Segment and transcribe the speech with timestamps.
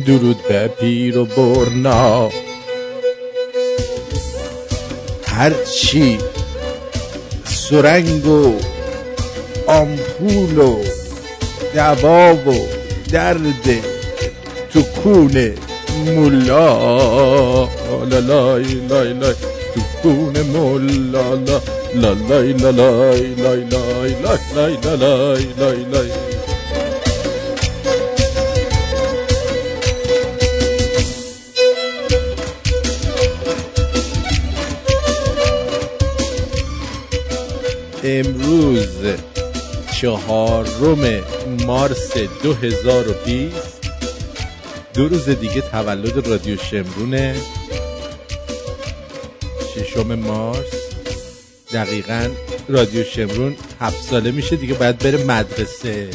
[0.00, 2.30] درود به پیر و برنا
[5.26, 6.18] هرچی
[7.44, 8.52] سرنگ و
[9.66, 10.78] آمپول و
[11.74, 12.66] دوا و
[13.12, 13.94] درد
[14.72, 15.52] تو کون
[16.06, 17.64] مولا
[18.10, 19.34] لا لای لای
[19.74, 21.60] تو کون مولا لا
[21.94, 24.14] لا لای لا لای لای لای
[24.54, 24.76] لای
[25.58, 26.33] لای لای
[38.06, 38.96] امروز
[40.00, 41.24] چهارم
[41.66, 43.90] مارس 2020
[44.94, 47.36] دو روز دیگه تولد رادیو شمرونه.
[49.74, 50.74] ششم مارس.
[51.72, 52.28] دقیقا
[52.68, 56.08] رادیو شمرون هفت ساله میشه دیگه باید بره مدرسه.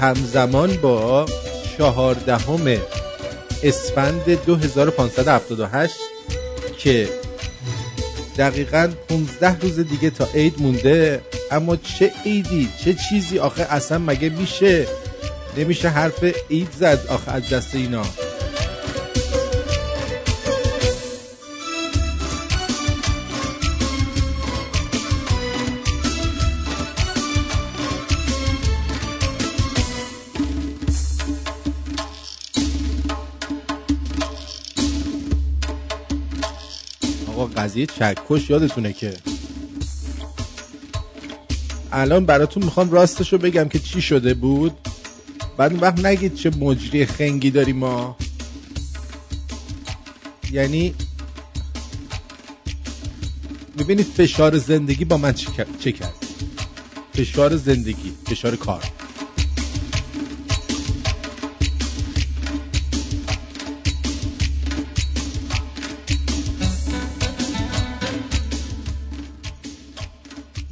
[0.00, 1.26] همزمان با
[1.78, 2.78] چهاردهم
[3.62, 6.07] اسفند 2578
[6.78, 7.08] که
[8.38, 14.28] دقیقا 15 روز دیگه تا عید مونده اما چه عیدی چه چیزی؟ آخه اصلا مگه
[14.28, 14.86] میشه؟
[15.56, 18.02] نمیشه حرف عید زد آخه از دست اینا.
[37.78, 39.14] قضیه چکش یادتونه که
[41.92, 44.72] الان براتون می‌خوام راستشو بگم که چی شده بود؟
[45.56, 48.16] بعد اون وقت نگید چه مجری خنگی داریم ما.
[50.52, 50.94] یعنی
[53.78, 56.14] ببینید فشار زندگی با من چه کرد؟
[57.14, 58.84] فشار زندگی فشار کار.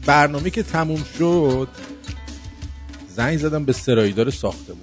[0.06, 1.68] برنامه که تموم شد
[3.08, 4.80] زنگ زدم به سرایدار ساختمون.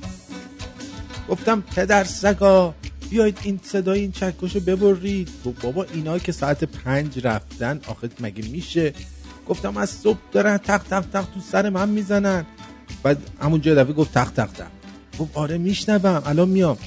[1.29, 2.75] گفتم پدر سگا
[3.09, 5.29] بیاید این صدای این چکشو ببرید.
[5.45, 8.93] گفت بابا اینا که ساعت پنج رفتن آخه مگه میشه؟
[9.47, 12.45] گفتم از صبح دارن تق تق تق تو سر من می‌زنن.
[13.03, 14.67] بعد همون جا دفعه گفت تق تق تق
[15.19, 16.77] گفت آره میشنوم الان میام.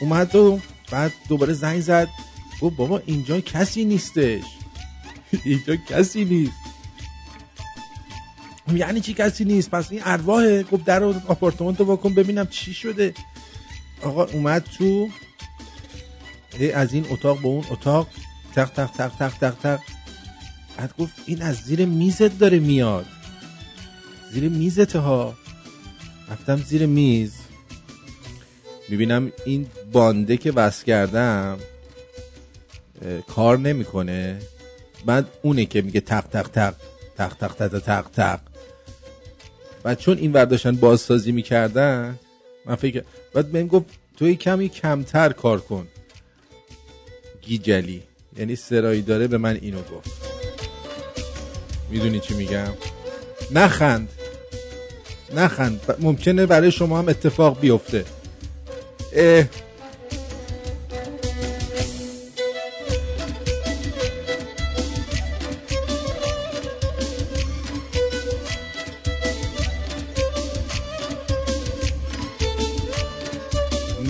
[0.00, 0.60] اومد و
[0.92, 2.08] بعد دوباره زنگ زد.
[2.60, 4.44] گفت بابا اینجا کسی نیستش.
[5.44, 6.71] اینجا کسی نیست.
[8.76, 13.14] یعنی چی کسی نیست پس این ارواحه گفت در آپارتمان تو بکن ببینم چی شده
[14.02, 15.08] آقا اومد تو
[16.74, 18.08] از این اتاق به اون اتاق
[18.54, 19.80] تق تق تق تق تق تق
[20.76, 23.06] بعد گفت این از زیر میزت داره میاد
[24.32, 25.34] زیر میزت ها
[26.30, 27.32] رفتم زیر میز
[28.88, 31.58] می‌بینم این بانده که وصل کردم
[33.28, 34.38] کار نمی‌کنه
[35.06, 36.74] بعد اونه که میگه تق تق تق
[37.16, 38.40] تق تق تق تق تق
[39.84, 42.18] و چون این ورداشتن بازسازی می‌کردن
[42.66, 43.02] من فکر
[43.34, 45.88] بعد بهم گفت تو یه کمی کمتر کار کن.
[47.42, 48.02] گیجلی.
[48.38, 50.10] یعنی سرایی داره به من اینو گفت.
[51.90, 52.72] می‌دونی چی میگم؟
[53.50, 54.08] نخند.
[55.34, 55.96] نخند.
[56.00, 58.04] ممکنه برای شما هم اتفاق بیفته.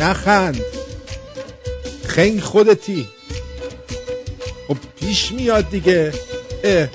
[0.02, 0.60] نخند.
[2.06, 3.08] خنگ خودتی.
[4.68, 6.12] خب پیش میاد دیگه.
[6.64, 6.88] اه.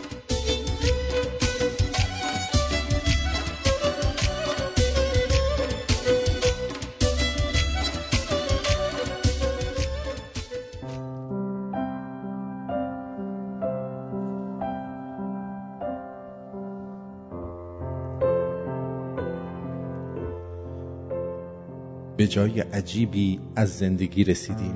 [22.28, 24.76] جای عجیبی از زندگی رسیدیم.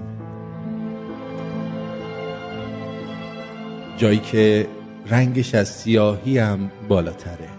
[3.98, 4.68] جایی که
[5.10, 7.50] رنگش از سیاهی هم بالاتره.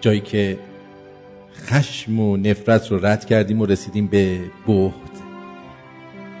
[0.00, 0.58] جایی که
[1.54, 4.92] خشم و نفرت رو رد کردیم و رسیدیم به بهد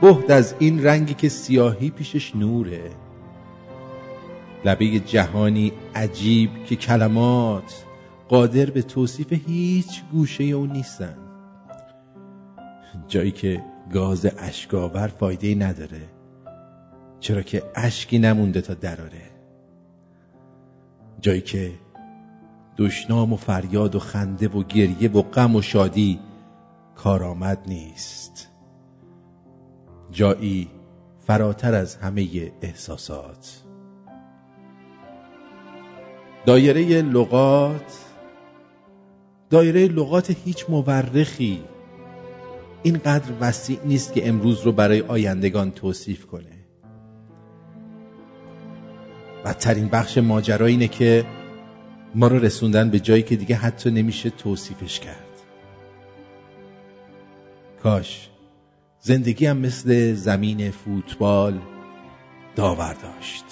[0.00, 2.90] بهد از این رنگی که سیاهی پیشش نوره.
[4.64, 7.84] لبه جهانی عجیب که کلمات
[8.28, 11.29] قادر به توصیف هیچ گوشه اون نیستن.
[13.08, 16.08] جایی که گاز اشکاور فایده نداره.
[17.20, 19.22] چرا که اشکی نمونده تا دراره.
[21.20, 21.72] جایی که
[22.78, 26.20] دشنام و فریاد و خنده و گریه و غم و شادی
[26.94, 28.48] کارآمد نیست.
[30.10, 30.70] جایی
[31.18, 33.62] فراتر از همه احساسات.
[36.46, 37.98] دایره لغات
[39.50, 41.64] دایره لغات هیچ مورخی
[42.82, 46.60] اینقدر وسیع نیست که امروز رو برای آیندگان توصیف کنه.
[49.44, 51.24] بدترین بخش ماجرا اینه که
[52.14, 55.26] ما رو رسوندن به جایی که دیگه حتی نمیشه توصیفش کرد.
[57.82, 58.30] کاش
[59.00, 61.58] زندگی هم مثل زمین فوتبال
[62.56, 63.44] داور داشت.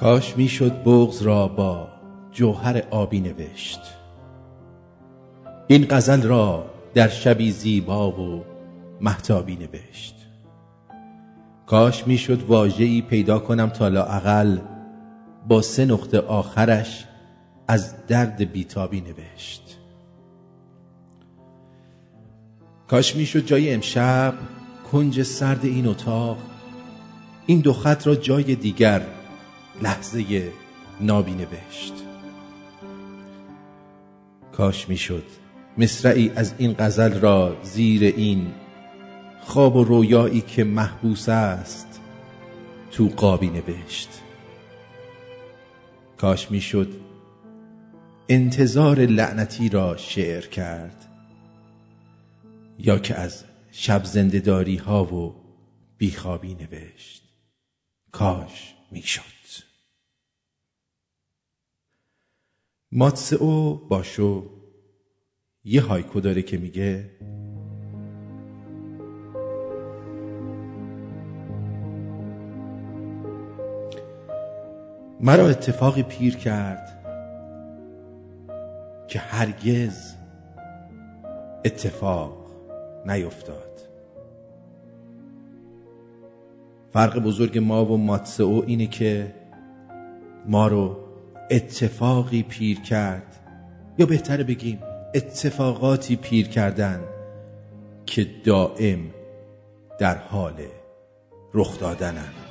[0.00, 1.88] کاش می‌شد بغز را با
[2.32, 3.80] جوهر آبی نوشت.
[5.66, 8.44] این غزل را در شبی زیبا و
[9.00, 10.14] محتابی نوشت.
[11.66, 14.58] کاش می‌شد واژه‌ای پیدا کنم تا لااقل
[15.48, 17.04] با سه نقطه آخرش
[17.68, 19.78] از درد بیتابی نوشت.
[22.88, 24.34] کاش می‌شد جای امشب
[24.92, 26.38] کنج سرد این اتاق
[27.46, 29.02] این دو خط را جای دیگر
[29.82, 30.52] لحظه
[31.00, 31.94] نابی نوشت.
[34.52, 35.24] کاش می‌شد
[35.78, 38.52] مصرعی از این غزل را زیر این
[39.40, 42.00] خواب و رویایی که محبوس است
[42.90, 44.08] تو قابی نوشت.
[46.16, 46.92] کاش می‌شد
[48.28, 51.04] انتظار لعنتی را شعر کرد
[52.78, 55.34] یا که از شب زندهداری ها و
[55.98, 57.22] بیخوابی نوشت.
[58.12, 59.33] کاش می‌شد.
[62.96, 64.44] ماتسئو باشو
[65.64, 67.10] یه هایکو داره که میگه
[75.20, 77.04] مرا اتفاقی پیر کرد
[79.08, 80.14] که هرگز
[81.64, 82.50] اتفاق
[83.06, 83.80] نیفتاد.
[86.90, 89.34] فرق بزرگ ما و ماتسئو اینه که
[90.46, 91.03] ما رو
[91.50, 93.40] اتفاقی پیر کرد.
[93.98, 94.80] یا بهتره بگیم
[95.14, 97.00] اتفاقاتی پیر کردن
[98.06, 99.00] که دائم
[99.98, 100.62] در حال
[101.54, 102.43] رخ دادنن.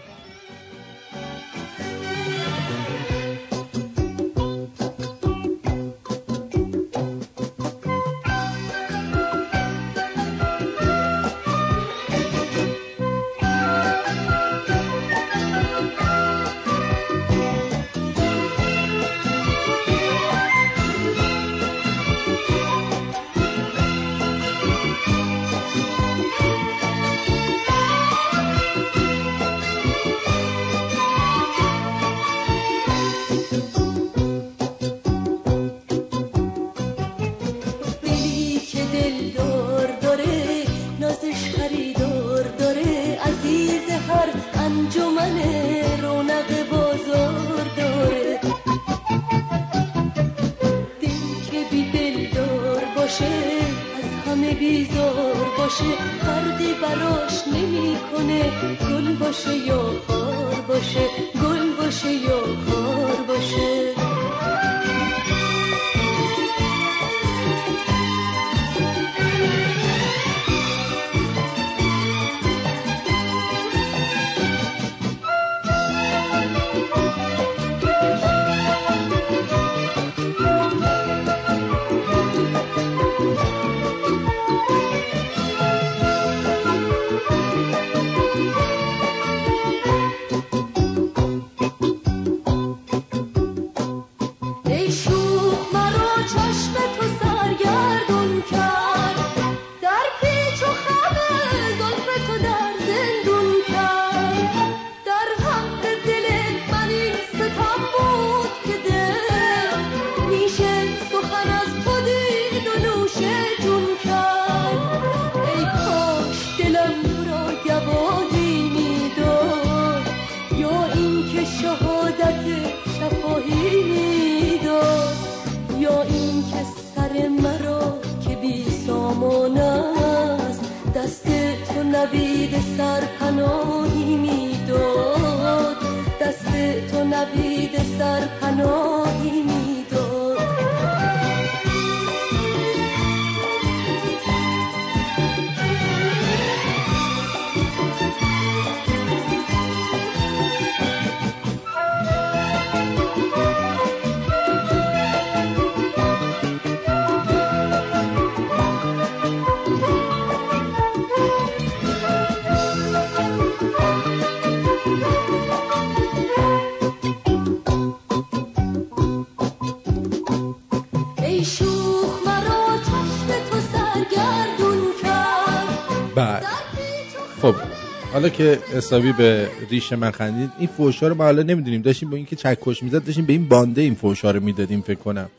[178.24, 181.82] حالا که حسابی به ریش من خندید این فوشا رو ما حالا نمی‌دونیم.
[181.82, 185.30] داشتیم با اینکه چکش می‌زد داشتیم به این بانده این فوشا رو می‌دادیم فکر کنم.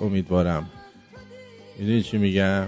[0.00, 0.70] امیدوارم.
[1.78, 2.66] می‌دونی چی میگم؟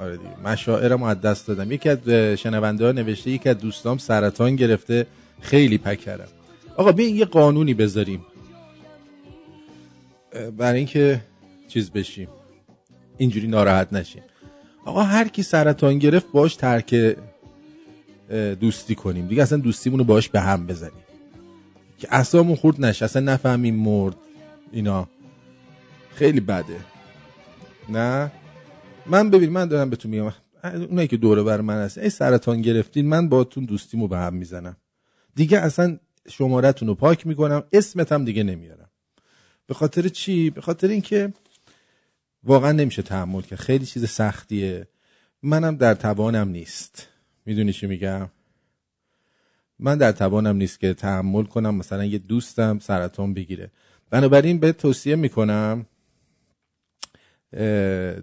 [0.00, 0.40] آره دیگه.
[0.44, 1.72] مشاعرم از دست دادم.
[1.72, 5.06] یکی از شنونده ها نوشته یکی از دوستام سرطان گرفته.
[5.40, 6.28] خیلی پکرم
[6.76, 8.26] آقا بیاین یه قانونی بذاریم.
[10.56, 11.20] برای اینکه
[11.68, 12.28] چیز بشیم.
[13.18, 14.22] اینجوری ناراحت نشیم.
[14.88, 17.16] آقا هر کی سرطان گرفت باش ترک
[18.60, 19.26] دوستی کنیم.
[19.26, 21.04] دیگه اصلا دوستیمونو باش به هم بزنیم.
[21.98, 23.04] که اصلا خورد نشه.
[23.04, 24.16] اصلا نفهمیم مرد.
[24.72, 25.08] اینا.
[26.14, 26.80] خیلی بده.
[27.88, 28.32] نه؟
[29.06, 30.32] من ببین من دارم بهتون میگم.
[30.64, 34.76] اونایی که دوره بر من هست ای سرطان گرفتین من باتون دوستیمو به هم می‌زنم.
[35.34, 37.62] دیگه اصلا شمارتون رو پاک می‌کنم.
[37.72, 38.90] اسمت هم دیگه نمیارم.
[39.66, 41.32] به خاطر چی؟ به خاطر اینکه
[42.44, 44.88] واقعا نمیشه تحمل که خیلی چیز سختیه.
[45.42, 47.08] منم در توانم نیست.
[47.46, 48.30] می‌دونی چی میگم؟
[49.78, 53.70] من در توانم نیست که تحمل کنم مثلا یه دوستم سرطان بگیره.
[54.10, 55.86] بنابراین به توصیه می‌کنم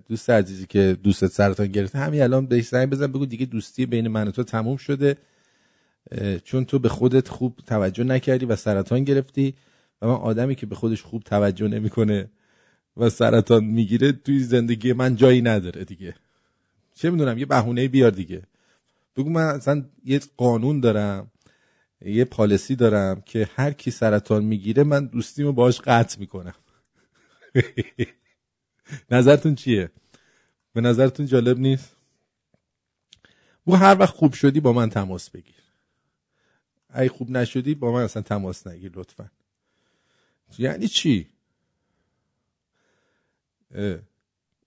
[0.08, 4.08] دوست عزیزی که دوستت سرطان گرفته همین الان بهش زنگ بزن بگو دیگه دوستی بین
[4.08, 5.18] من و تو تموم شده
[6.44, 9.56] چون تو به خودت خوب توجه نکردی و سرطان گرفتی
[10.02, 12.30] و من آدمی که به خودش خوب توجه نمی‌کنه
[12.98, 16.16] و سرطان می‌گیره توی زندگی من جایی نداره دیگه.
[16.96, 18.44] چه می‌دونم یه بهونه بیار دیگه.
[19.16, 21.32] بگو من اصلا یه قانون دارم
[22.02, 26.56] یه پالیسی دارم که هر کی سرطان می‌گیره من دوستیمو باش قطع می‌کنم.
[29.12, 29.92] نظرتون چیه؟
[30.74, 31.96] به نظرتون جالب نیست؟
[33.66, 35.56] بو هر وقت خوب شدی با من تماس بگیر.
[36.96, 39.32] ای خوب نشدی با من اصلا تماس نگیر لطفا.
[40.58, 41.30] یعنی چی؟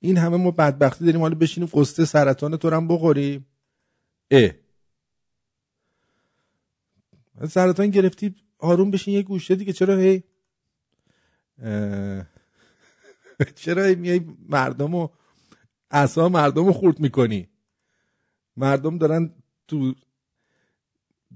[0.00, 3.47] این همه ما بدبختی داریم حالا بشینیم قصه سرطان تو هم بخوریم.
[4.31, 4.50] اه.
[7.49, 10.23] سرطان گرفتی آروم بشین یه گوشه دیگه چرا هی؟
[13.55, 15.09] چرا هی میای مردم و
[15.91, 17.49] اصلا مردم رو خورد می‌کنی؟
[18.57, 19.35] مردم دارن
[19.69, 19.95] تو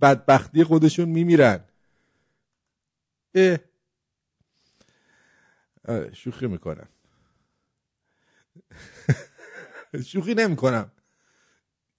[0.03, 1.65] بدبختی خودشون میمیرن.
[3.35, 3.59] اه.
[5.89, 6.89] آره شوخی می‌کنم.
[10.07, 10.93] شوخی نمی‌کنم.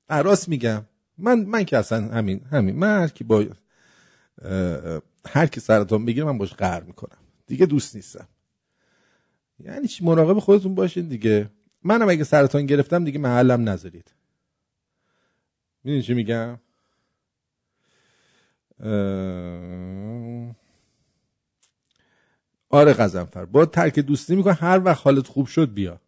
[0.09, 0.85] راست میگم.
[1.17, 2.75] من من که اصلا همین همین.
[2.75, 3.45] من هر کی با
[5.27, 7.17] هر کی سرطان بگیره من باش قهر می‌کنم.
[7.47, 8.27] دیگه دوست نیستم.
[9.59, 11.49] یعنی چی؟ مراقب خودتون باشین دیگه.
[11.83, 14.13] منم اگه سرطان گرفتم دیگه محلم نذارید.
[15.83, 16.59] می‌دونی چی میگم؟
[22.69, 23.45] آره قزنفر.
[23.45, 26.01] با ترک دوستی میکن هر وقت حالت خوب شد بیا.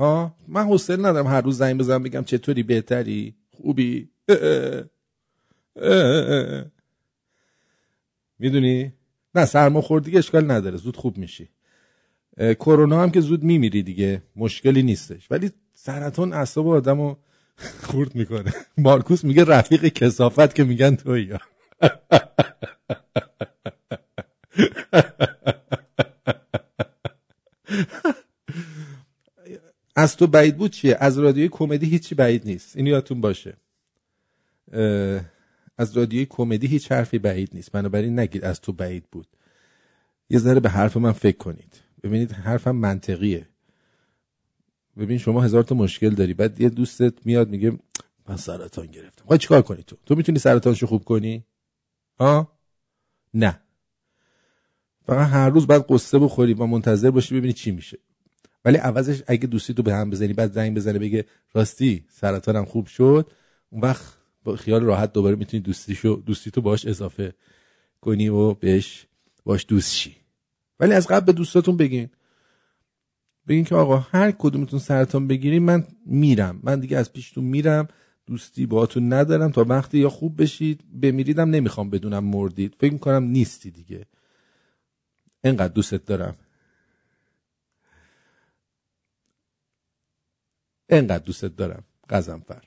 [0.00, 4.08] ها؟ من حوصله ندارم هر روز زنگ بزنم بگم چطوری بهتری خوبی؟
[8.38, 8.92] می‌دونی؟
[9.34, 11.48] نه سرما دیگه اشکال نداره زود خوب میشی.
[12.38, 15.30] کرونا هم که زود میمیری دیگه مشکلی نیستش.
[15.30, 17.16] ولی سرطان اعصاب آدمو
[17.82, 18.52] خورد می‌کنه.
[18.78, 21.10] مارکوس میگه رفیق کسافت که میگن تو
[29.96, 32.76] از تو بعید بود چیه؟ از رادیوی کمدی هیچی بعید نیست.
[32.76, 33.56] این یادتون باشه.
[35.78, 37.72] از رادیوی کمدی هیچ حرفی بعید نیست.
[37.72, 39.26] بنابراین نگید از تو بعید بود.
[40.30, 41.80] یه ذره به حرف من فکر کنید.
[42.02, 43.48] ببینید حرفم منطقیه.
[44.96, 46.34] ببین شما هزار تا مشکل داری.
[46.34, 47.78] بعد یه دوستت میاد میگه
[48.28, 49.24] من سرطان گرفتم.
[49.24, 51.44] خواهی چیکار کنی تو؟ تو می‌تونی سرطانشو خوب کنی؟
[52.20, 52.52] ها
[53.34, 53.60] نه.
[55.06, 57.98] فقط هر روز بعد قصه بخوری و منتظر باشی ببینی چی میشه.
[58.64, 61.24] ولی عوضش اگه دوستی تو به هم بزنی بعد زنگ بزنه بگه
[61.54, 63.30] راستی سرطانم خوب شد
[63.70, 67.34] اون وقت با خیال راحت دوباره می‌تونی دوستیشو دوستی تو باش اضافه
[68.00, 69.06] کنی و بهش
[69.44, 70.16] باش دوست شی.
[70.80, 72.08] ولی از قبل به دوستاتون بگین.
[73.48, 76.60] بگین که آقا هر کدومتون سرطان بگیری من میرم.
[76.62, 77.88] من دیگه از پیشتون میرم
[78.26, 79.50] دوستی باهاتون ندارم.
[79.50, 82.76] تا وقتی یا خوب بشید بمیریدم نمی‌خوام بدونم مردید.
[82.80, 84.06] فکر می‌کنم نیستی دیگه.
[85.44, 86.36] انقدر دوستت دارم.
[90.90, 91.84] انقدر دوستت دارم.
[92.10, 92.62] قزنفر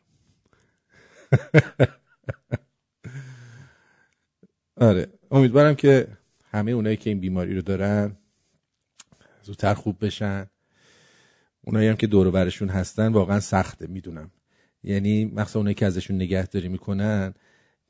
[4.77, 5.07] آره.
[5.31, 6.07] امیدوارم که
[6.51, 8.17] همه اونایی که این بیماری رو دارن
[9.43, 10.47] زودتر خوب بشن.
[11.61, 14.31] اونایی هم که دور برشون هستن واقعا سخته می‌دونم.
[14.83, 17.33] یعنی مخصوصا اونایی که ازشون نگهداری می‌کنن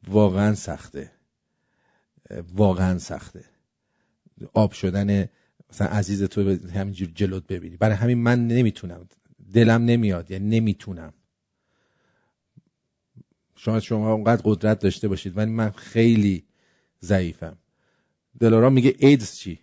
[0.08, 1.12] واقعا سخته.
[2.54, 3.46] واقعا سخته.
[4.54, 5.30] آب شدن
[5.70, 7.78] مثلا عزیز تو همینجور جلوت ببینی.
[7.78, 9.08] برای همین من نمی‌تونم
[9.54, 11.14] دلم نمیاد یعنی نمی‌تونم.
[13.56, 16.46] شاید شما اونقدر قدرت داشته باشید ولی من خیلی
[17.02, 17.58] ضعیفم.
[18.40, 19.60] دلارا میگه ایدز چی؟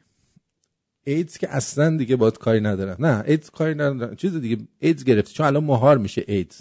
[1.05, 3.07] ایدز که اصلا دیگه باید کاری ندارم.
[3.07, 4.17] نه ایدز کاری ندارم.
[4.17, 6.61] چیز دیگه ایدز گرفتی چون الان مهار میشه ایدز.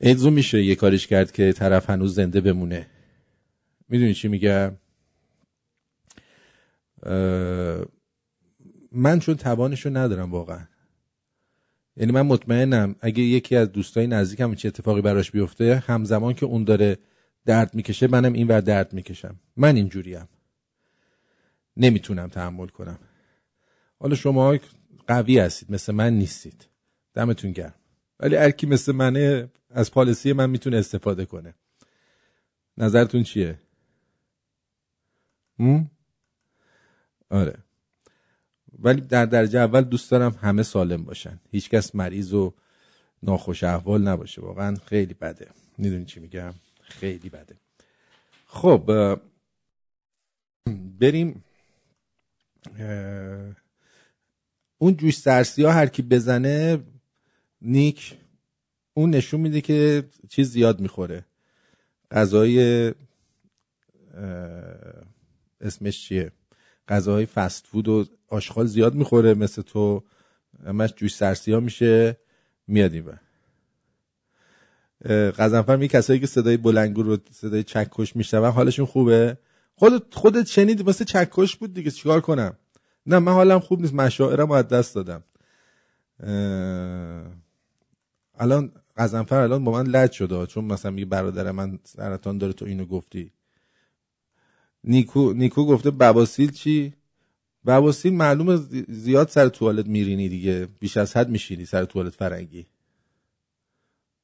[0.00, 2.86] ایدز رو میشه یه کاریش کرد که طرف هنوز زنده بمونه.
[3.88, 4.76] می‌دونی چی میگم؟
[8.92, 10.66] من چون توانشو ندارم واقعا.
[11.96, 16.64] یعنی من مطمئنم اگه یکی از دوستای نزدیکم چه اتفاقی براش بیفته همزمان که اون
[16.64, 16.98] داره
[17.44, 19.40] درد می‌کشه منم این ور درد می‌کشم.
[19.56, 20.28] من اینجوریم.
[21.76, 22.98] نمی‌تونم تحمل کنم.
[23.98, 24.58] حالا شما
[25.06, 26.68] قوی هستید مثل من نیستید.
[27.14, 27.74] دمتون گرم.
[28.20, 31.54] ولی هر مثل منه از پالیسی من می‌تونه استفاده کنه.
[32.78, 33.58] نظرتون چیه؟
[37.30, 37.65] آره.
[38.86, 41.40] ولی در درجه اول دوست دارم همه سالم باشن.
[41.50, 42.54] هیچکس مریض و
[43.22, 44.42] ناخوش احوال نباشه.
[44.42, 45.48] واقعا خیلی بده.
[45.78, 47.56] می‌دونی چی میگم؟ خیلی بده.
[48.46, 48.90] خب
[51.00, 51.44] بریم
[54.78, 56.78] اون جوش سرسی ها هر کی بزنه
[57.62, 58.18] نیک
[58.94, 61.24] اون نشون میده که چیز زیاد می‌خوره.
[62.10, 62.94] غذای
[65.60, 66.32] اسمش چیه؟
[66.88, 70.02] غذاهای فست فود و آشغال زیاد می‌خوره مثل تو.
[70.66, 72.16] همش جوش سرسی ها میشه.
[72.66, 73.04] میاد این
[75.30, 79.38] قزنفر می کسایی که صدای بلنگو رو صدای چکش میشنون حالشون خوبه.
[79.76, 82.56] خودت خودت شنید واسه چکش بود دیگه چیکار کنم؟
[83.06, 85.24] نه من حالم خوب نیست مشاعرم از دست دادم.
[88.38, 92.64] الان قزنفر الان با من لج شده چون مثلا میگه برادر من سرطان داره تو
[92.64, 93.32] اینو گفتی.
[94.86, 96.94] نیکو نیکو گفته بباسیل چی؟
[97.66, 98.56] بباسیل معلومه
[98.88, 100.68] زیاد سر توالت میرینی دیگه.
[100.80, 102.66] بیش از حد میشینی سر توالت فرنگی.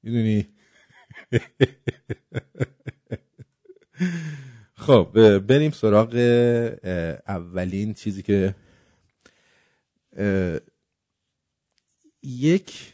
[0.03, 0.47] می‌دونی؟
[4.75, 6.15] خب بریم سراغ
[7.29, 8.55] اولین چیزی که
[12.23, 12.93] یک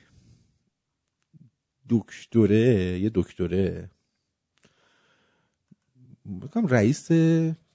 [1.88, 3.90] دکتره یه دکتره.
[6.28, 7.08] بکنم رئیس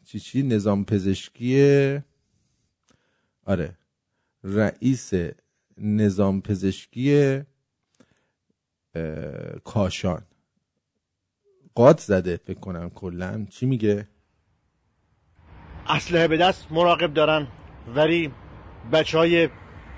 [0.06, 2.00] چی چی نظام پزشکی
[3.46, 3.78] آره
[4.44, 5.14] رئیس
[5.78, 7.42] نظام پزشکی
[9.64, 10.22] کاشان.
[11.76, 13.46] قاد زده فکر کنم کلا.
[13.50, 14.08] چی میگه؟
[15.88, 17.48] اسلحه به دست مراقب دارن
[17.96, 18.32] ولی
[18.92, 19.50] بچه های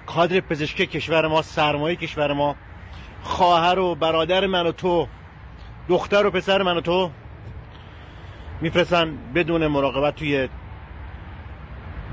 [0.06, 2.56] کادر پزشکی کشور ما سرمایه کشور ما
[3.24, 5.08] خواهر و برادر من و تو
[5.90, 7.12] دختر و پسر من و تو
[8.62, 10.50] میفرستن بدون مراقبت توی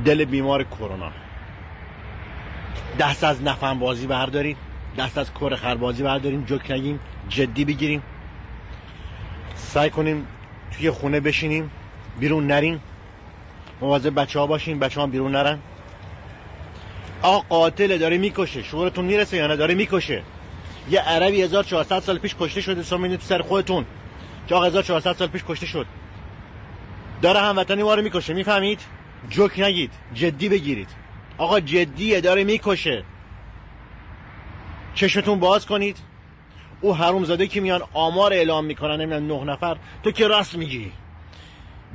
[0.05, 1.11] دل بیمار کرونا.
[2.99, 4.57] دست از نفن بازی بردارید
[4.99, 8.03] دست از کر خربازی برداریم جوک نگیم جدی بگیریم.
[9.57, 10.27] سعی کنیم
[10.71, 11.71] توی خونه بشینیم
[12.21, 12.81] بیرون نریم.
[13.81, 15.59] مواظب بچه ها باشیم بچه ها بیرون نرن.
[17.23, 20.23] آقا قاتل داره می‌کشه شعورتون می‌رسه یا نه؟ داره می‌کشه.
[20.91, 23.85] یه عربی 1400 سال پیش کشته شده سو تو سر خودتون.
[24.49, 25.87] که آقا 1400 سال پیش کشته شد.
[27.23, 28.81] داره هموطنی ما رو می‌کشه می‌فهمید؟
[29.31, 30.89] جوک نگید جدی بگیرید.
[31.39, 33.05] آقا جدیه داره می‌کشه.
[34.95, 35.99] چشمتون باز کنید.
[36.81, 40.93] او حروم زاده که میان آمار اعلام می‌کنن نمی‌دونم نه نفر تو که راست میگی.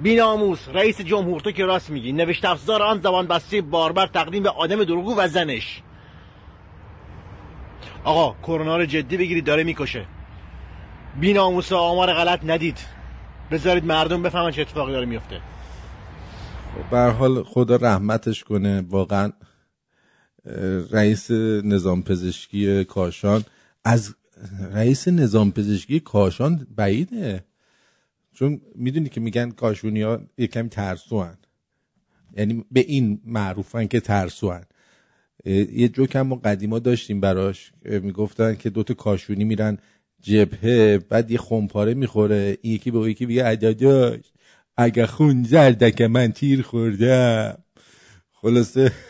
[0.04, 2.12] بیناموس رئیس جمهور تو که راست میگی.
[2.12, 5.82] نوشت افزار آن زبان بسته باربر تقدیم به آدم دروغو و زنش.
[8.04, 10.06] آقا کرونا رو جدی بگیرید داره می‌کشه.
[11.20, 12.97] بیناموس آمار غلط ندید.
[13.52, 15.42] بذارید مردم بفهمن چه اتفاقی داره میفته
[16.92, 19.32] به حال خدا رحمتش کنه واقعا
[20.92, 21.32] رئیس
[21.64, 23.44] نظام پزشکی کاشان
[23.84, 24.16] از
[24.72, 27.44] رئیس نظام پزشکی کاشان بعیده
[28.34, 31.38] چون می‌دونی که میگن کاشونی ها یه کمی ترسو هن.
[32.38, 34.64] یعنی به این معروفن که ترسو هن.
[35.72, 39.78] یه جوک هم ما قدیما داشتیم براش می‌گفتن که دوتا کاشونی میرن
[40.22, 42.58] جبهه بعد یه خمپاره می‌خوره.
[42.62, 44.22] این یکی به یکی میگه عداداش
[44.78, 47.64] اگه خون زرده که من تیر خوردم.
[48.32, 48.92] خلاصه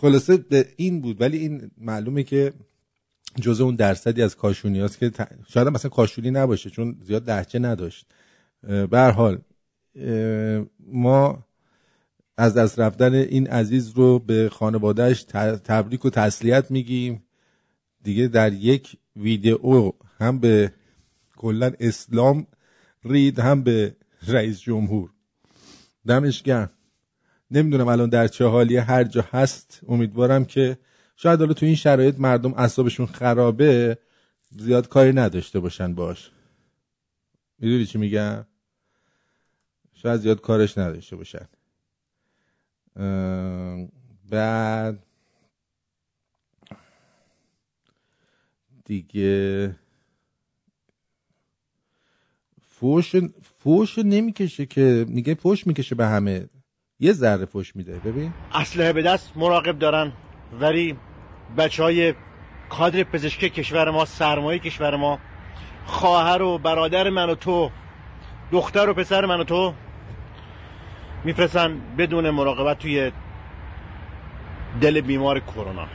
[0.00, 0.44] خلاصه
[0.76, 1.20] این بود.
[1.20, 2.52] ولی این معلومه که
[3.40, 5.12] جزء اون درصدی از کاشونی هست که
[5.48, 8.06] شاید مثلا کاشونی نباشه چون زیاد لحجه نداشت.
[8.90, 9.38] به حال
[10.80, 11.44] ما
[12.36, 15.22] از دست رفتن این عزیز رو به خانوادهش
[15.64, 17.22] تبریک و تسلیت میگیم.
[18.02, 20.72] دیگه در یک ویدئو هم به
[21.36, 22.46] کلا اسلام
[23.04, 25.10] رید هم به رئیس جمهور.
[26.06, 26.70] دمش گرم.
[27.50, 30.78] نمی‌دونم الان در چه حالی هر جا هست امیدوارم که
[31.16, 33.98] شاید حالا تو این شرایط مردم اعصابشون خرابه
[34.50, 36.30] زیاد کاری نداشته باشن باش.
[37.58, 38.46] می‌دونی چی میگم؟
[39.94, 41.48] شاید زیاد کارش نداشته باشن.
[44.30, 45.06] بعد
[48.88, 49.76] دیگه.
[52.68, 53.14] فوش
[53.58, 56.48] فوش نمی‌کشه که میگه فوش می‌کشه به همه.
[57.00, 57.98] یه ذره فوش میده.
[58.04, 58.32] ببین.
[58.52, 60.12] اسلحه به دست مراقب دارن.
[60.60, 60.96] ولی
[61.56, 62.14] بچه های
[62.68, 65.18] کادر پزشکی کشور ما سرمایه کشور ما
[65.86, 67.70] خواهر و برادر من و تو
[68.52, 69.74] دختر و پسر من و تو
[71.24, 73.12] میفرستن بدون مراقبت توی
[74.80, 75.86] دل بیمار کرونا.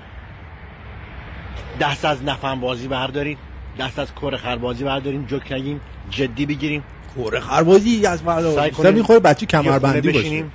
[1.79, 3.37] دست از نفهم بازی بردارید
[3.79, 6.83] دست از کره خربازی برداریم جوک نگیم جدی بگیریم.
[7.15, 10.19] کوره خربازی از کنیم می‌خوره بچه کمربندی باشه.
[10.19, 10.51] بشینیم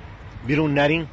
[0.47, 1.09] بیرون نریم.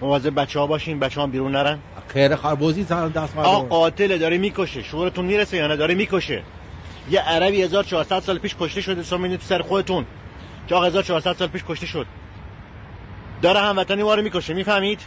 [0.00, 1.78] مواظب بچه ها باشیم بچه ها بیرون نرن.
[2.08, 3.48] خیر خربازی تا دست مردم.
[3.50, 6.42] قاتل داره می‌کشه شعورتون می‌رسه یا نه؟ داره می‌کشه.
[7.10, 10.06] یه عربی 1400 سال پیش کشته شده شما تو سر خودتون.
[10.68, 12.06] که آقا 1400 سال پیش کشته شد.
[13.42, 15.00] داره هموطنی ما رو می‌کشه می‌فهمید؟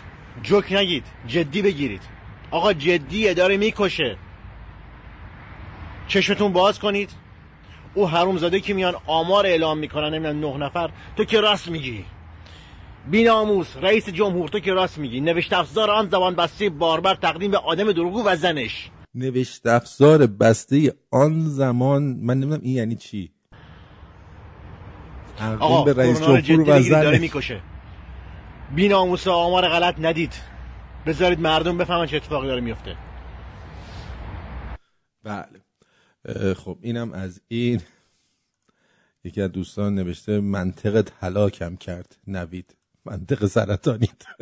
[0.44, 2.02] جوک نگید جدی بگیرید.
[2.56, 4.18] آقا جدیه داره می‌کشه.
[6.08, 7.10] چشمتون باز کنید.
[7.94, 10.90] او حرومزاده که میان آمار اعلام می‌کنن نمی‌دونم نه نفر.
[11.16, 12.06] تو که راست میگی.
[13.12, 15.20] بیناموس رئیس جمهور تو که راست میگی.
[15.22, 18.90] نوشت افزار آن زبان بسته باربر تقدیم به آدم دروغگو و زنش.
[19.16, 23.32] نوشت افزار بسته آن زمان من نمی‌دونم این یعنی چی.
[25.60, 27.62] آقا به رئیس جمهور و بگیرید داره می‌کشه.
[28.76, 30.55] بیناموس آمار غلط ندید.
[31.06, 32.98] بذارید مردم بفهمن چه اتفاقی داره میفته.
[35.24, 35.62] بله.
[36.54, 37.82] خب اینم از این.
[39.24, 42.18] یکی از دوستان نوشته منطق هلاکم کرد.
[42.28, 42.76] نوید.
[43.06, 44.24] منطق سرطانیت.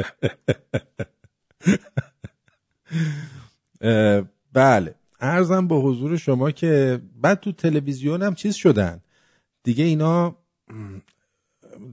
[3.82, 4.23] اه،
[4.54, 4.95] بله.
[5.19, 9.02] ارزم به حضور شما که بعد تو تلویزیون هم چیز شدن.
[9.63, 10.38] دیگه اینا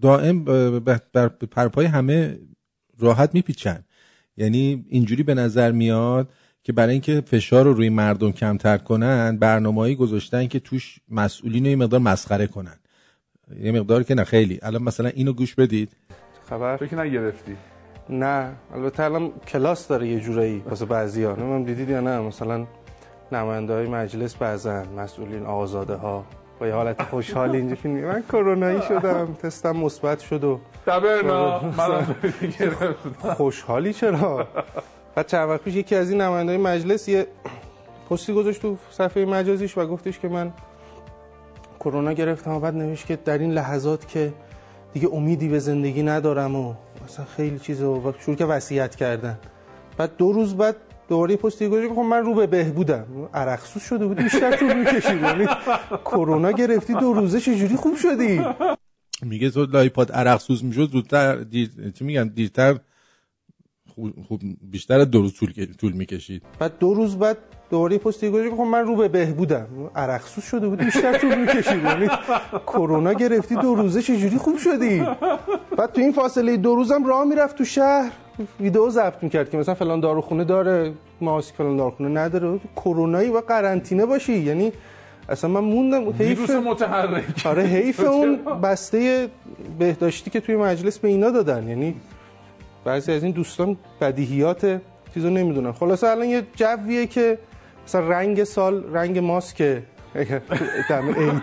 [0.01, 0.45] دائم
[0.85, 2.39] بر پرپای همه
[2.99, 3.85] راحت میپیچن.
[4.37, 6.29] یعنی اینجوری به نظر میاد
[6.63, 11.71] که برای اینکه فشار رو روی مردم کمتر کنن برنامه‌ای گذاشتن که توش مسئولین رو
[11.71, 12.77] یه مقدار مسخره کنن.
[13.63, 14.59] یه مقدار که نه خیلی.
[14.63, 15.97] الان مثلا اینو گوش بدید.
[16.51, 17.57] خبر؟ تو که نگرفتی؟
[18.09, 18.53] نه.
[18.75, 22.21] البته الان کلاس داره یه جورایی واسه بعضیا نمی‌دونم دیدید یا نه.
[22.21, 22.67] مثلا
[23.33, 24.89] نماینده های مجلس بعضن.
[24.89, 26.27] مسئولین آزاده ها
[26.61, 31.73] با یه حالت خوشحال اینجا که من کرونایی شدم تستم مثبت شد و تبرنا
[33.37, 34.47] خوشحالی چرا؟
[35.15, 37.27] بعد چند وقت پیش یکی از این نماینده های مجلس یه
[38.11, 40.53] پستی گذاشت تو صفحه مجازیش و گفتش که من
[41.81, 44.33] کرونا گرفتم و بعد نوشت که در این لحظات که
[44.93, 49.39] دیگه امیدی به زندگی ندارم و مثلا خیلی چیز و شروع که وصیت کردن.
[49.97, 50.77] بعد دو روز بعد
[51.11, 53.29] دوباره پستی که خب من رو به بهبودم.
[53.35, 55.23] عرقسوز شده بودی بیشتر طول می‌کشید.
[55.23, 55.47] یعنی
[56.05, 58.43] کرونا گرفتی دو روزه چجوری خوب شدی.
[59.23, 61.71] میگه تو لایپاد عرق سوز می‌شد زودتر دیر...
[61.95, 62.79] چی میگن دیرتر
[63.95, 66.43] خوب خوب- بیشتر دو روز طول, طول می‌کشید.
[66.59, 67.39] بعد دو روز بعد
[67.71, 69.67] دوباره یه پستی که خب من رو به بهبودم.
[69.97, 71.85] عرقسوز شده بودی بیشتر طول می‌کشید.
[71.85, 72.09] یعنی
[72.67, 75.07] کرونا گرفتی دو روزه چجوری خوب شدی؟
[75.77, 78.11] بعد تو این فاصله دو روزم راه می‌رفت تو شهر.
[78.61, 82.61] ویدیو ضبط می‌کرد که مثلا فلان داروخونه داره ماسک فلان داروخونه نداره.
[82.77, 84.39] کرونایی و قرنطینه باشی.
[84.39, 84.73] یعنی
[85.29, 87.47] اصلا من موندم ویروس حیف متحرک.
[87.47, 89.29] آره حیف اون بسته
[89.79, 91.69] بهداشتی که توی مجلس به اینا دادن.
[91.69, 91.95] یعنی
[92.85, 94.81] بعضی از این دوستان بدیهیات
[95.15, 95.73] چیزو نمی‌دونن.
[95.73, 97.39] خلاصه الان یه جویه که
[97.87, 99.83] مثلا رنگ سال رنگ ماسک
[100.91, 101.43] دم عید.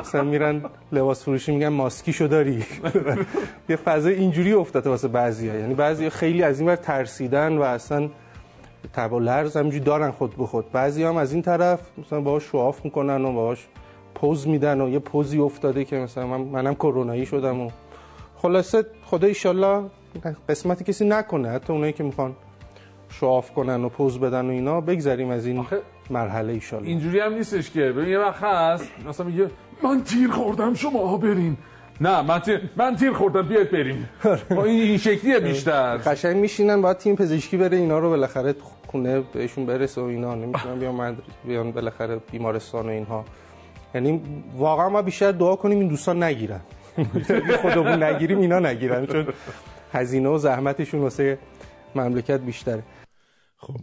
[0.00, 2.64] مثلا میرن لباس فروشی میگن ماسکیشو داری.
[3.68, 8.08] یه فضا اینجوری افتاده واسه بعضیا یعنی بعضی خیلی از این ور ترسیدن و اصلا
[8.92, 10.72] تب و لرز همینجوری دارن خود به خود.
[10.72, 13.66] بعضی هم از این طرف مثلا باهاش شواف می‌کنن و باهاش
[14.14, 17.70] پوز میدن و یه پوزی افتاده که مثلا من منم کرونایی شدم و
[18.36, 19.82] خلاصه خدا ایشالله
[20.48, 21.48] قسمتی کسی نکنه.
[21.48, 22.34] حتی اونایی که می‌خوان
[23.08, 27.34] شواف کنن و پوز بدن و اینا بگذریم از این آخه مرحله ایشالله اینجوری هم
[27.34, 27.80] نیستش که.
[27.80, 29.50] ببین یه وقت هست مثلا میگه
[29.82, 31.56] من تیر خوردم شما برین.
[32.00, 34.08] نه من تیر, من تیر خوردم بیاید بریم.
[34.50, 35.96] با این این شکلیه بیشتر.
[35.96, 38.54] قشنگ میشینن باید تیم پزشکی بره اینا رو بالاخره
[38.86, 40.34] خونه بهشون برسه و اینا.
[40.34, 41.16] نمی‌تونن بیان مدر...
[41.44, 43.24] بیان بالاخره بیمارستان و اینها.
[43.94, 44.20] یعنی
[44.56, 46.60] واقعا ما بیشتر دعا کنیم این دوستان نگیرن.
[47.62, 49.06] خودمون نگیریم اینا نگیرن.
[49.06, 49.26] چون
[49.92, 51.38] هزینه و زحمتشون واسه
[51.96, 52.84] مملکت بیشتره.
[53.56, 53.80] خب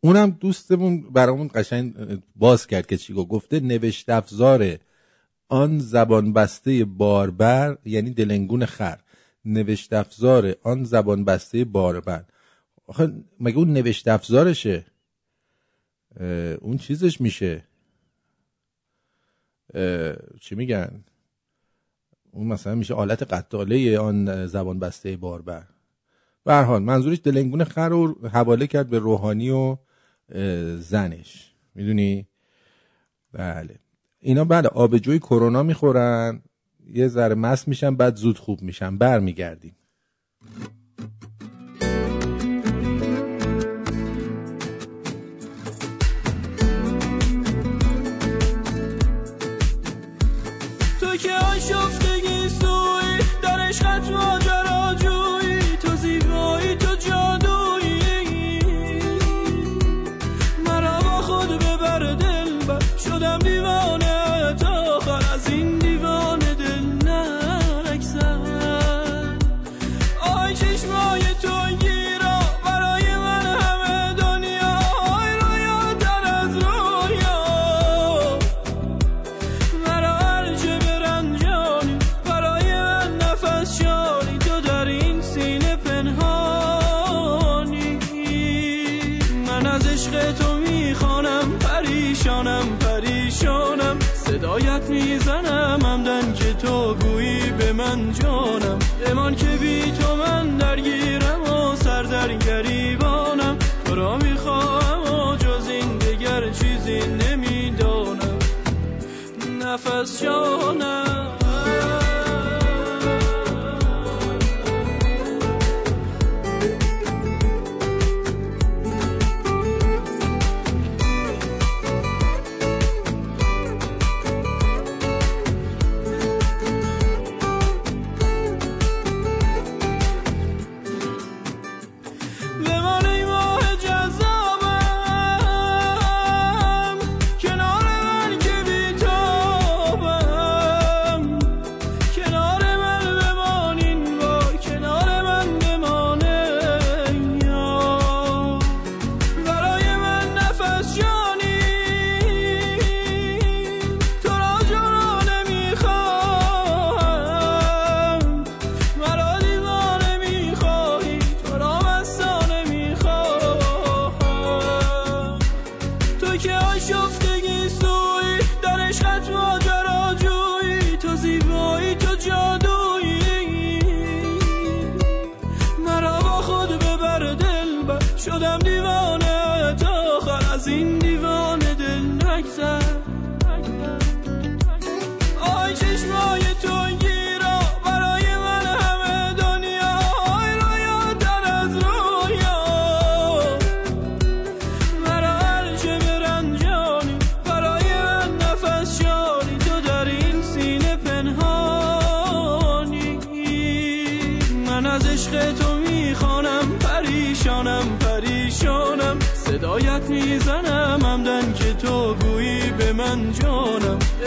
[0.00, 1.94] اونم دوستمون برامون قشنگ
[2.36, 3.28] باز کرد که چی گفت.
[3.28, 4.78] گفته نوشت افزار
[5.48, 9.00] آن زبان بسته باربر یعنی دلنگون خر.
[9.44, 12.24] نوشت افزار آن زبان بسته باربر.
[12.86, 14.86] آخه مگه اون نوشت افزارشه؟
[16.60, 17.64] اون چیزش میشه.
[20.40, 21.04] چی میگن؟
[22.30, 25.64] اون مثلا میشه آلت قطاله آن زبان بسته باربر.
[26.44, 29.76] به حال منظورش دلنگون خر رو حواله کرد به روحانی و
[30.78, 31.54] زنش.
[31.74, 32.26] می‌دونی؟
[33.32, 33.78] بله.
[34.20, 36.42] اینا بله آبجوی کرونا می‌خورن
[36.86, 38.98] یه ذره مست میشن بعد زود خوب میشن.
[38.98, 39.76] برمیگردیم.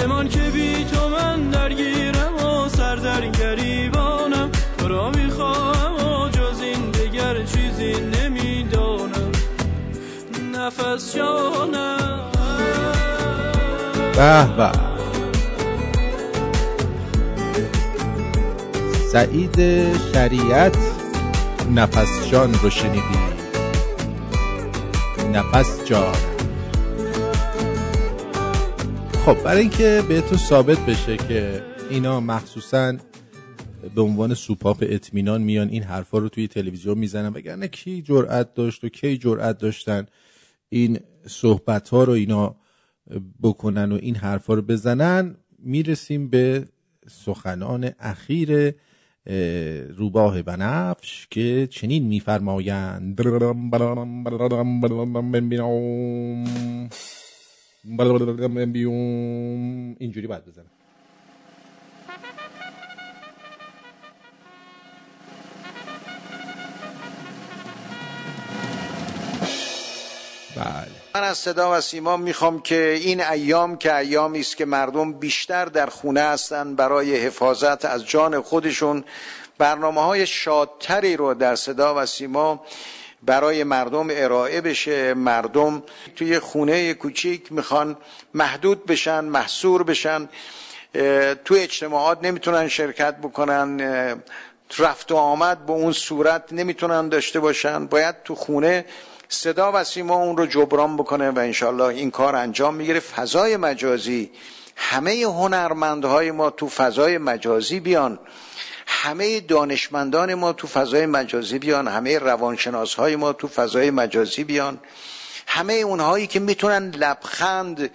[0.05, 6.61] امان که بی تو من درگیرم و سر در گریبانم تو را می‌خواهم و جز
[6.61, 9.31] این دگر چیزی نمی‌دانم.
[10.53, 12.31] نفس جانم.
[14.15, 14.71] به به.
[19.11, 19.55] سعید
[20.13, 20.77] شریعت
[21.75, 23.19] نفس جان رو شنیدی.
[25.33, 26.34] نفس جان.
[29.25, 32.93] خب برای اینکه بهتون ثابت بشه که اینا مخصوصا
[33.95, 38.83] به عنوان سوپاپ اطمینان میان این حرفا رو توی تلویزیون می‌زنن وگرنه کی جرأت داشت
[38.83, 40.05] و کی جرأت داشتن
[40.69, 42.55] این صحبت ها رو اینا
[43.41, 46.65] بکنن و این حرفا رو بزنن می‌رسیم به
[47.07, 48.73] سخنان اخیر
[49.27, 53.21] اه، روباه بنفش که چنین میفرمایند.
[59.99, 60.65] اینجوری باید بزنم
[70.55, 75.13] بله من از صدا و سیما می‌خوام که این ایام که ایامی است که مردم
[75.13, 79.03] بیشتر در خونه هستند برای حفاظت از جان خودشون
[79.57, 82.65] برنامه های شادتری رو در صدا و سیما
[83.25, 85.13] برای مردم ارائه بشه.
[85.13, 85.83] مردم
[86.15, 87.97] توی خونه کوچیک می‌خوان
[88.33, 90.29] محدود بشن محصور بشن.
[91.45, 93.81] تو اجتماعات نمی‌تونن شرکت بکنن.
[94.79, 97.85] رفت و آمد به اون صورت نمی‌تونن داشته باشن.
[97.85, 98.85] باید تو خونه
[99.29, 102.99] صدا و سیما اون رو جبران بکنه و انشالله این کار انجام می‌گیره.
[102.99, 104.31] فضای مجازی
[104.75, 108.19] همه هنرمندهای ما تو فضای مجازی بیان.
[108.85, 114.79] همه دانشمندان ما تو فضای مجازی بیان همه روانشناس های ما تو فضای مجازی بیان.
[115.47, 117.89] همه اونهایی که می‌تونن لبخند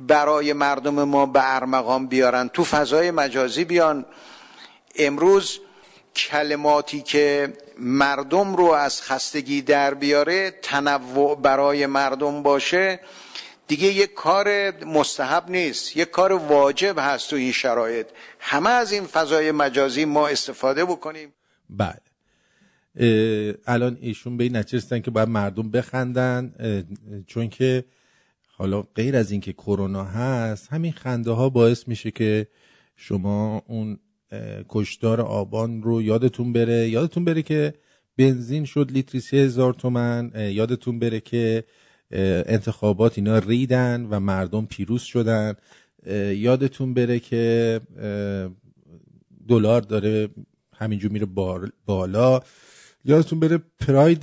[0.00, 4.04] برای مردم ما به ارمغان بیارن تو فضای مجازی بیان.
[4.96, 5.60] امروز
[6.16, 13.00] کلماتی که مردم رو از خستگی در بیاره تنوع برای مردم باشه.
[13.68, 18.06] دیگه یک کار مستحب نیست یک کار واجب هست تو این شرایط.
[18.40, 21.32] همه از این فضای مجازی ما استفاده بکنیم.
[21.70, 22.00] بله.
[23.66, 26.52] الان ایشون به این نتیجه که باید مردم بخندن
[27.26, 27.84] چون که
[28.56, 32.46] حالا غیر از اینکه کرونا هست همین خنده ها باعث میشه که
[32.96, 33.98] شما اون
[34.32, 36.88] اه، کشتار آبان رو یادتون بره.
[36.88, 37.74] یادتون بره که
[38.18, 40.32] بنزین شد لیتری سه هزار تومن.
[40.34, 41.64] یادتون بره که
[42.10, 45.54] انتخابات اینا ریدن و مردم پیروز شدن.
[46.32, 47.80] یادتون بره که
[49.48, 50.28] دلار داره
[50.74, 51.26] همینجور میره
[51.86, 52.40] بالا.
[53.04, 54.22] یادتون بره پراید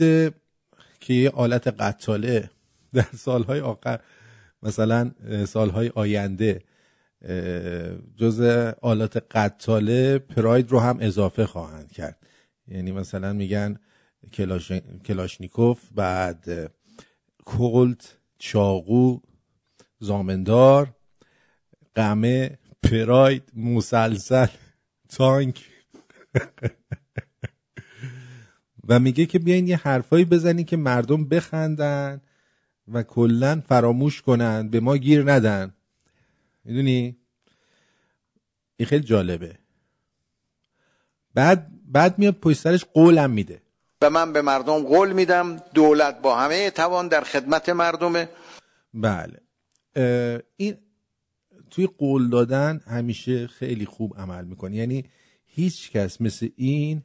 [0.99, 2.49] که یه آلت قتاله
[2.93, 3.99] در سالهای آخر
[4.63, 5.11] مثلا
[5.47, 6.61] سالهای آینده
[8.17, 8.41] جز
[8.81, 12.17] آلات قتاله پراید رو هم اضافه خواهند کرد.
[12.67, 13.79] یعنی مثلا میگن
[14.33, 14.71] کلاش...
[15.05, 16.71] کلاشنیکوف بعد
[17.45, 19.19] کلت چاقو
[19.99, 20.95] زامندار
[21.95, 24.47] قمه پراید مسلسل
[25.10, 25.69] تانک.
[28.88, 32.21] و میگه که بیاین یه حرفایی بزنی که مردم بخندن
[32.88, 35.73] و کلا فراموش کنن به ما گیر ندن.
[36.63, 37.17] می‌دونی؟
[38.77, 39.60] این خیلی جالبه.
[41.34, 43.62] بعد بعد میاد پشت سرش قولم میده.
[44.01, 48.29] و من به مردم قول میدم دولت با همه توان در خدمت مردمه.
[48.93, 49.41] بله.
[50.58, 50.77] این
[51.69, 54.75] توی قول دادن همیشه خیلی خوب عمل می‌کنه.
[54.75, 55.05] یعنی
[55.45, 57.03] هیچ کس مثل این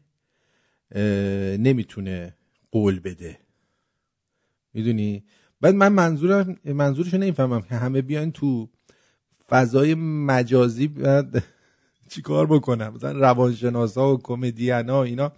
[1.58, 2.36] نمی‌تونه
[2.72, 3.38] قول بده.
[4.74, 5.24] می‌دونی؟
[5.60, 7.62] بعد من منظورم منظورشو نمی‌فهمم.
[7.62, 8.68] که همه بیان تو
[9.48, 11.44] فضای مجازی بعد
[12.12, 15.32] چیکار بکنم مثلا روانشناسا و کمدین ها اینا.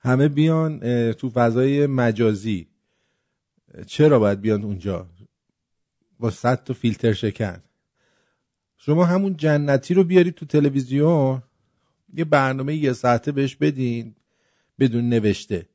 [0.00, 0.80] همه بیان
[1.12, 2.68] تو فضای مجازی.
[3.86, 5.08] چرا باید بیان اونجا؟
[6.18, 7.62] با صد تا فیلتر شکن.
[8.78, 11.42] شما همون جنتی رو بیارید تو تلویزیون
[12.14, 14.14] یه برنامه یه ساعته بهش بدین
[14.78, 15.68] بدون نوشته.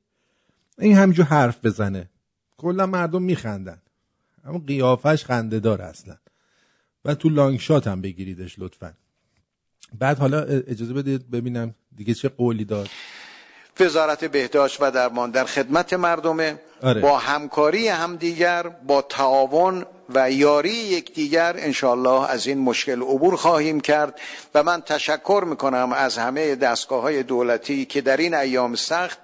[0.80, 2.10] این همجور حرف بزنه.
[2.58, 3.82] کلا مردم میخندن.
[4.44, 6.18] اما قیافش خنده دار اصلا.
[7.06, 8.94] و تو لانگ شات هم بگیریدش لطفا.
[10.00, 12.90] بعد حالا اجازه بدید ببینم دیگه چه قولی داد.
[13.80, 17.02] وزارت بهداشت و درمان در خدمت مردمه آره.
[17.02, 24.20] با همکاری همدیگر با تعاون و یاری یکدیگر انشالله از این مشکل عبور خواهیم کرد
[24.56, 29.20] و من تشکر می‌کنم از همه دستگاه های دولتی که در این ایام سخت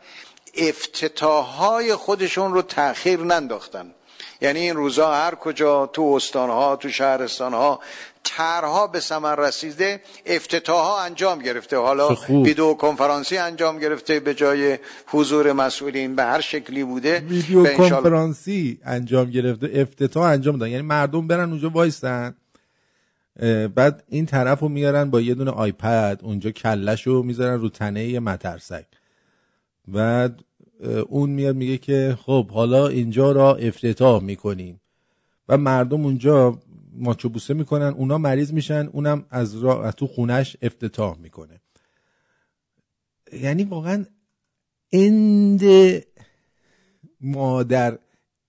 [0.57, 3.93] افتتاحهای خودشون رو تأخیر ننداختن
[4.41, 7.79] یعنی این روزا هر کجا تو استانها تو شهرستانها
[8.23, 11.77] طرحها به ثمر رسیده افتتاحها انجام گرفته.
[11.77, 12.09] حالا.
[12.29, 14.77] ویدیو کنفرانسی انجام گرفته به جای
[15.07, 17.19] حضور مسئولین به هر شکلی بوده.
[17.19, 20.71] ویدیو و کنفرانسی انجام گرفته افتتاح انجام دادن.
[20.71, 22.35] یعنی مردم برن اونجا وایستن
[23.75, 28.05] بعد این طرف رو میارن با یه دونه آیپد اونجا کلش رو می‌ذارن رو تنه
[28.05, 28.85] یه مترسک.
[29.87, 30.39] بعد
[30.83, 34.81] اه، اون میاد میگه که خب حالا اینجا را افتتاح می‌کنیم.
[35.49, 36.57] و مردم اونجا
[36.99, 39.85] ماچو بوسه می‌کنن اونا مریض میشن اونم از, را...
[39.85, 41.61] از تو خونش افتتاح می‌کنه.
[43.33, 44.05] یعنی واقعا
[44.91, 45.61] اند
[47.21, 47.97] مادر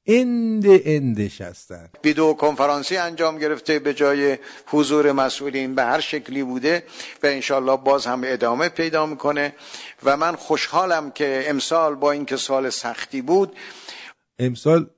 [0.07, 1.89] اند اندش هستن.
[2.05, 6.83] ویدیو کنفرانسی انجام گرفته به جای حضور مسئولین به هر شکلی بوده
[7.23, 9.55] و انشالله باز هم ادامه پیدا می‌کنه.
[10.03, 13.57] و من خوشحالم که امسال با اینکه سال سختی بود
[14.39, 14.91] امسال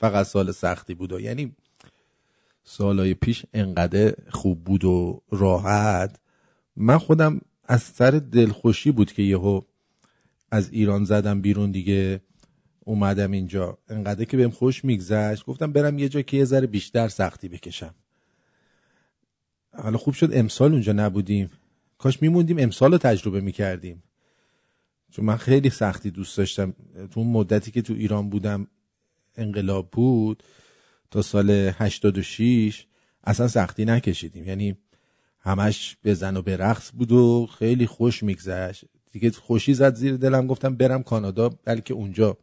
[0.00, 1.12] فقط سال سختی بود.
[1.12, 1.56] و یعنی
[2.70, 6.20] سالهای پیش انقدر خوب بود و راحت.
[6.76, 9.60] من خودم از سر دلخوشی بود که یهو
[10.50, 12.20] از ایران زدم بیرون دیگه.
[12.80, 13.78] اومدم اینجا.
[13.88, 15.44] انقدر که بهم خوش میگذشت.
[15.44, 17.94] گفتم برم یه جا که یه ذره بیشتر سختی بکشم.
[19.72, 21.50] حالا خوب شد امسال اونجا نبودیم.
[21.98, 24.02] کاش میموندیم امسال رو تجربه می‌کردیم.
[25.10, 26.74] چون من خیلی سختی دوست داشتم.
[27.10, 28.66] تو مدتی که تو ایران بودم
[29.36, 30.42] انقلاب بود
[31.10, 32.86] تا سال 86
[33.24, 34.44] اصلا سختی نکشیدیم.
[34.44, 34.76] یعنی
[35.40, 38.84] همش بزن و برقص بود و خیلی خوش میگذشت.
[39.12, 42.36] دیگه خوشی زد زیر دلم گفتم برم کانادا بلکه اونجا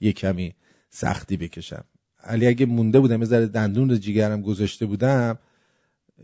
[0.00, 0.54] یه کمی
[0.90, 1.84] سختی بکشم.
[2.24, 5.38] علی اگه مونده بودم یه دندون رو جیگرم گذاشته بودم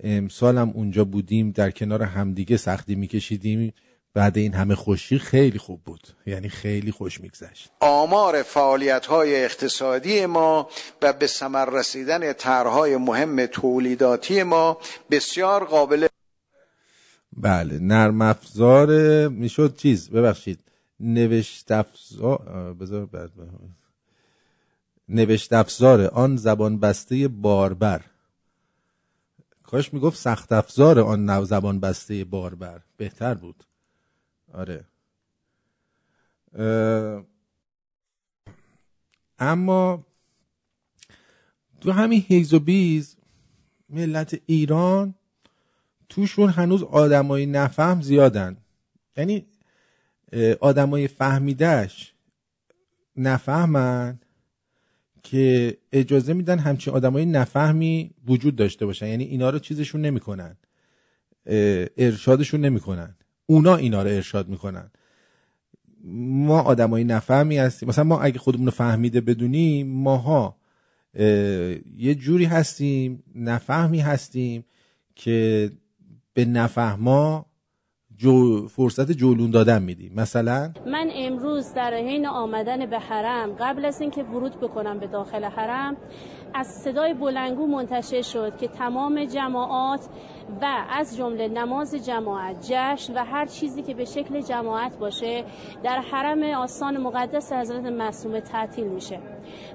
[0.03, 3.73] امسالم اونجا بودیم در کنار همدیگه سختی میکشیدیم.
[4.15, 6.09] بعد این همه خوشی خیلی خوب بود.
[6.27, 7.71] یعنی خیلی خوش میگذشت.
[7.81, 10.69] آمار فعالیت های اقتصادی ما
[11.03, 14.79] و به ثمر رسیدن طرحهای مهم تولیداتی ما
[15.11, 16.07] بسیار قابل
[17.37, 18.89] بله نرم افزار
[19.29, 20.61] می‌شد چیز؟ ببخشید
[21.01, 23.31] نوشت افزار بذار بعد
[25.09, 28.01] نوشت افزار آن زبان بسته باربر.
[29.63, 32.81] کاش می‌گفت سخت افزار آن نو زبان بسته باربر.
[32.97, 33.65] بهتر بود.
[34.55, 34.85] آره.
[39.39, 40.07] اما
[41.81, 43.17] تو همین هیز و بیز
[43.89, 45.15] ملت ایران
[46.09, 48.57] توشون هنوز آدمای نفهم زیادن.
[49.17, 49.47] یعنی
[50.61, 52.15] آدمای فهمیدهش
[53.17, 54.21] نفهمن
[55.23, 59.07] که اجازه میدن همچین آدمای نفهمی وجود داشته باشن.
[59.07, 60.57] یعنی اینا رو چیزشون نمی‌کنن.
[61.97, 63.15] ارشادشون نمی‌کنن.
[63.47, 64.91] اونا اینا رو ارشاد می‌کنن.
[66.05, 67.89] ما آدمای نفهمی هستیم.
[67.89, 70.57] مثلا ما اگه خودمون رو فهمیده بدونیم ماها
[71.15, 71.25] اه،
[71.97, 74.65] یه جوری هستیم نفهمی هستیم
[75.15, 75.71] که
[76.35, 77.47] به نفهما
[78.17, 80.13] جو فرصت جولون دادن میدیم.
[80.15, 85.45] مثلا من امروز در حین آمدن به حرم قبل از اینکه ورود بکنم به داخل
[85.45, 85.97] حرم
[86.57, 90.01] از صدای بلنگو منتشر شد که تمام جماعات
[90.63, 95.45] و از جمله نماز جماعت جشن و هر چیزی که به شکل جماعت باشه
[95.83, 99.21] در حرم آستان مقدس حضرت معصومه تعطیل میشه.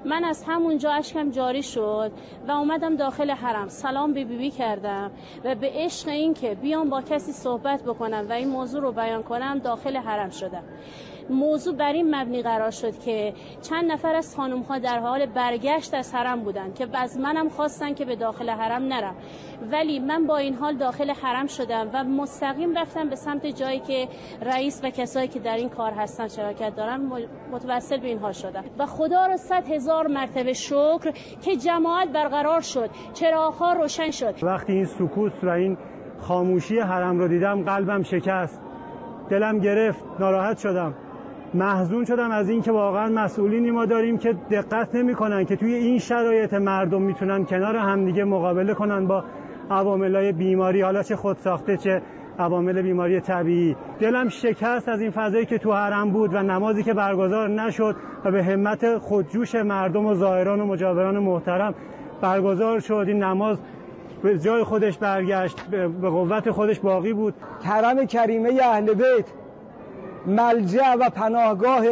[0.04, 2.12] من از همونجا اشکم جاری شد
[2.48, 3.68] و اومدم داخل حرم.
[3.68, 5.10] سلام به بیبی بی کردم
[5.44, 9.22] و به عشق این که بیام با کسی صحبت بکنم و این موضوع رو بیان
[9.22, 10.64] کنم داخل حرم شدم.
[11.30, 15.94] موضوع بر این مبنی قرار شد که چند نفر از خانم ها در حال برگشت
[15.94, 19.14] از حرم بودن که از منم خواستن که به داخل حرم نرم.
[19.72, 24.08] ولی من با این حال داخل حرم شدم و مستقیم رفتم به سمت جایی که
[24.42, 27.10] رئیس و کسایی که در این کار هستن شراکت دارن
[27.52, 28.64] متوسل به اینها شدم.
[28.78, 31.12] و خدا رو صد هزار مرتبه شکر
[31.42, 34.34] که جماعت برقرار شد چراغها روشن شد.
[34.42, 35.76] وقتی این سکوت و این
[36.20, 38.60] خاموشی حرم رو دیدم قلبم شکست.
[39.30, 40.94] دلم گرفت ناراحت شدم.
[41.54, 46.54] محزون شدم از اینکه واقعا مسئولینی ما داریم که دقت نمی‌کنن که توی این شرایط
[46.54, 49.24] مردم می‌تونن کنار همدیگه مقابله کنن با
[49.70, 52.02] عواملای بیماری حالا چه خودساخته چه
[52.38, 53.76] عوامل بیماری طبیعی.
[54.00, 58.30] دلم شکست از این فضایی که تو حرم بود و نمازی که برگزار نشد و
[58.30, 61.74] به همت خودجوش مردم و زائران و مجاوران محترم
[62.20, 63.04] برگزار شد.
[63.08, 63.58] این نماز
[64.22, 67.34] به جای خودش برگشت به قوت خودش باقی بود.
[67.64, 69.26] حرم کریمه اهل بیت
[70.26, 71.84] ملجع و پناهگاه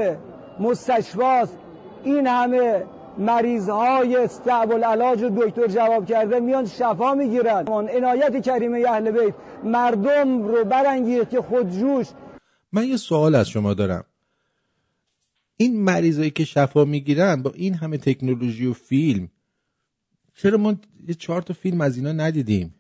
[0.60, 1.58] مستشفاست.
[2.04, 2.84] این همه
[3.18, 7.68] مریض های استعب العلاج و دکتر جواب کرده میان شفا می‌گیرن.
[7.68, 12.06] عنایت کریمه اهل بیت مردم رو برانگیخت که خودجوش.
[12.72, 14.04] من یه سوال از شما دارم.
[15.56, 19.28] این مریضایی که شفا می‌گیرن با این همه تکنولوژی و فیلم
[20.34, 20.74] چرا ما
[21.08, 22.74] یه چهار تا فیلم از اینا ندیدیم؟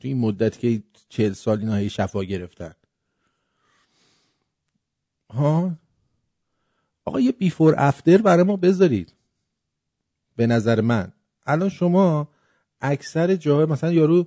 [0.00, 2.74] تو این مدت که چهل سال اینا شفا گرفتن.
[5.30, 5.78] ها؟
[7.04, 9.14] آقا یه بیفور افتر برای ما بذارید.
[10.36, 11.12] به نظر من.
[11.46, 12.28] الان شما
[12.80, 14.26] اکثر جاهای مثلا یارو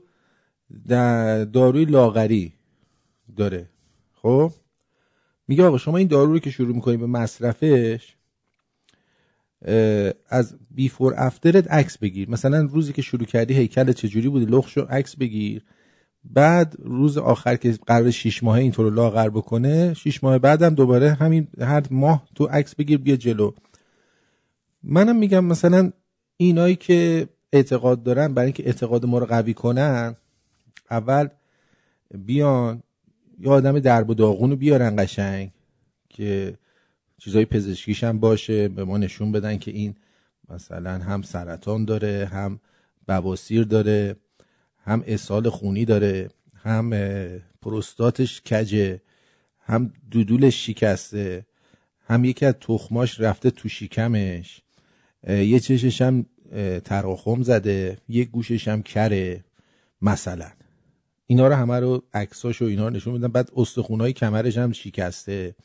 [1.53, 2.53] داروی لاغری
[3.37, 3.69] داره.
[4.13, 4.51] خب؟
[5.47, 8.15] میگه آقا شما این دارو رو که شروع می‌کنی به مصرفش
[10.29, 12.29] از بیفور افترت عکس بگیر.
[12.29, 15.63] مثلا روزی که شروع کردی هیکل چجوری بودی لخش رو عکس بگیر.
[16.23, 21.47] بعد روز آخر که قرار شیش ماه اینطور لاغر بکنه شیش ماه بعدم دوباره همین
[21.61, 23.51] هر ماه تو عکس بگیر بیا جلو.
[24.83, 25.91] منم میگم مثلا
[26.37, 30.15] اینایی که اعتقاد دارن برای اینکه اعتقاد ما رو قوی کنن
[30.91, 31.27] اول
[32.15, 32.83] بیان
[33.39, 35.51] یه آدم درب و داغون رو بیارن قشنگ
[36.09, 36.57] که
[37.17, 39.95] چیزای پزشکیش هم باشه به ما نشون بدن که این
[40.49, 42.59] مثلا هم سرطان داره هم
[43.07, 44.15] بواسیر داره.
[44.83, 46.89] هم اسهال خونی داره هم
[47.61, 49.01] پروستاتش کجه
[49.59, 51.45] هم دودولش شکسته
[52.07, 54.61] هم یکی از تخماش رفته تو شکمش.
[55.27, 56.25] یه چشش هم
[56.85, 59.43] تراخم زده یه گوشش هم کره
[60.01, 60.51] مثلا.
[61.27, 65.55] اینا رو همه رو عکساش و اینا رو نشون بدن بعد استخونای کمرش هم شکسته.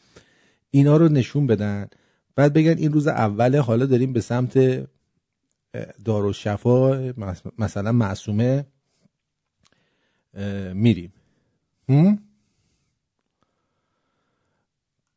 [0.71, 1.89] اینا رو نشون بدن.
[2.37, 4.59] بعد بگن این روز اوله حالا داریم به سمت
[6.05, 7.13] دار و شفا
[7.59, 8.67] مثلا معصومه.
[10.75, 11.13] میریم؟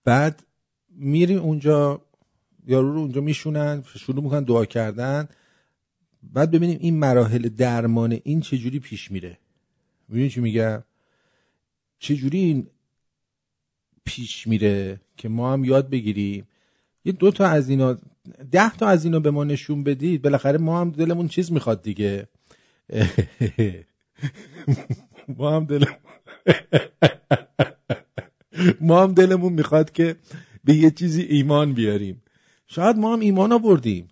[0.03, 0.43] بعد
[0.89, 2.01] میریم اونجا
[2.67, 5.27] یارو رو اونجا میشونن شروع می‌کنن دعا کردن.
[6.23, 9.37] بعد ببینیم این مراحل درمان این چجوری پیش میره.
[10.07, 10.83] می‌دونی چی میگم؟
[11.99, 12.67] چجوری این
[14.05, 16.47] پیش میره که ما هم یاد بگیریم؟
[17.05, 17.97] یه دو تا از اینا
[18.51, 20.21] ده تا از اینا به ما نشون بدید.
[20.21, 22.27] بالاخره ما هم دلمون چیز می‌خواد دیگه.
[25.37, 25.95] ما هم دلمون
[28.81, 30.15] ما هم دلمون می‌خواد که
[30.63, 32.21] به یه چیزی ایمان بیاریم.
[32.67, 34.07] شاید ما هم ایمان آوردیم.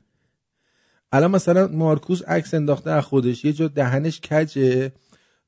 [1.12, 4.92] الان مثلا مارکوس عکس انداخته از خودش یه جا دهنش کجه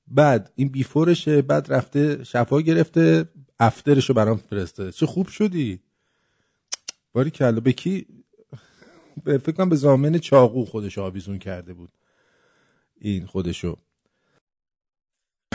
[0.07, 3.25] بعد این بیفورشه بعد رفته شفا گرفته
[3.59, 4.91] افترشو برام فرسته.
[4.91, 5.79] چه خوب شدی.
[7.13, 8.05] باری کلا به کی
[9.25, 11.89] فکر کنم به زامن چاقو خودش آویزون کرده بود.
[13.01, 13.77] این خودشو.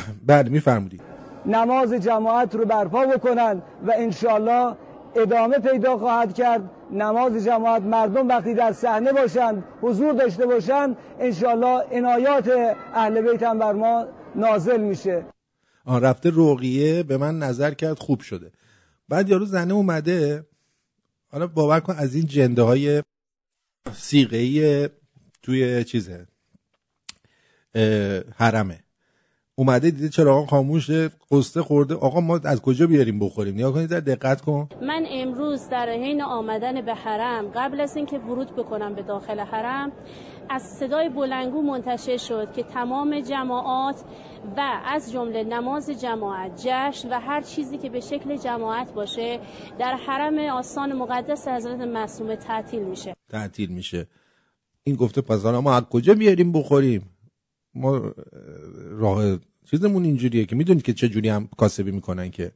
[0.26, 1.00] بعد میفرمودی
[1.46, 4.76] نماز جماعت رو برپا بکنن و انشالله
[5.16, 6.70] ادامه پیدا خواهد کرد.
[6.90, 12.48] نماز جماعت مردم وقتی در صحنه باشند حضور داشته باشند انشالله عنایات
[12.94, 15.24] اهل بیت هم بر ما نازل میشه.
[15.84, 18.52] آن رفته رقیه به من نظر کرد خوب شده.
[19.08, 20.46] بعد یارو زنه اومده.
[21.28, 23.02] حالا باور کن از این جنده های
[23.92, 24.90] سیغه
[25.42, 26.26] توی چیزه
[28.36, 28.83] حرمه.
[29.56, 34.00] اومده دیده چراغ خاموشه قصه خورده؟ آقا ما از کجا بیاریم بخوریم؟ نیا کنید در
[34.00, 34.68] دقت کن.
[34.82, 39.92] من امروز در حین آمدن به حرم قبل از اینکه ورود بکنم به داخل حرم
[40.50, 43.96] از صدای بلنگو منتشر شد که تمام جماعات
[44.56, 49.40] و از جمله نماز جماعت جشن و هر چیزی که به شکل جماعت باشه
[49.78, 53.14] در حرم آستان مقدس حضرت معصومه تعطیل میشه.
[53.28, 54.06] تعطیل میشه.
[54.84, 57.13] این گفته پس ما از کجا بیاریم بخوریم؟
[57.74, 58.12] ما اه،
[58.90, 59.38] راه
[59.70, 62.52] چیزمون اینجوریه که می‌دونید که چه جوری هم کاسبی می‌کنن که.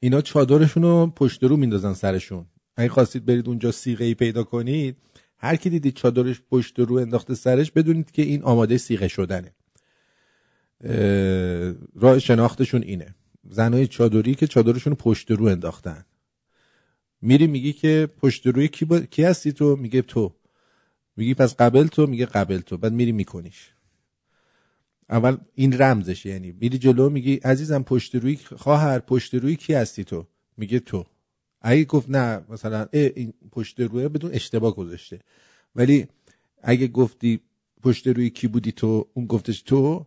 [0.00, 2.46] اینا چادرشون رو پشت رو میندازن سرشون.
[2.76, 4.96] اگه خواستید برید اونجا سیغه ای پیدا کنید
[5.38, 9.54] هر کی دیدید چادرش پشت رو انداخته سرش بدونید که این آماده سیغه شدنه.
[10.84, 13.14] اه، راه شناختشون اینه.
[13.50, 16.04] زنای چادری که چادرشون پشت رو انداختن.
[17.22, 19.00] میری میگی که پشت روی کی, با...
[19.00, 20.34] کی هستی تو؟ میگه تو.
[21.16, 22.76] میگی پس قبل تو؟ میگه قبل تو.
[22.76, 23.71] بعد میری میکنیش.
[25.12, 30.04] اول این رمزش یعنی میری جلو میگی عزیزم پشت روی خواهر پشت روی کی هستی
[30.04, 31.06] تو؟ میگه تو.
[31.60, 35.20] اگه گفت نه مثلا این پشت روی بدون اشتباه گذاشته.
[35.76, 36.06] ولی
[36.62, 37.40] اگه گفتی
[37.82, 40.06] پشت روی کی بودی تو اون گفتش تو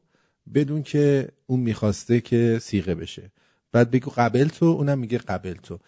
[0.53, 3.31] بدون که اون می‌خواسته که سیغه بشه.
[3.71, 5.79] بعد بگو قبل تو اونم میگه قبل تو.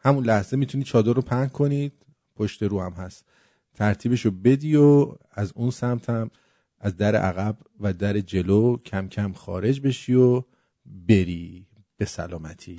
[0.00, 1.92] همون لحظه می‌تونی چادر رو پهن کنید
[2.36, 3.24] پشت رو هم هست.
[3.74, 6.30] ترتیبش رو بدی و از اون سمت هم
[6.78, 10.42] از در عقب و در جلو کم کم خارج بشی و
[10.86, 11.66] بری
[11.96, 12.76] به سلامتی.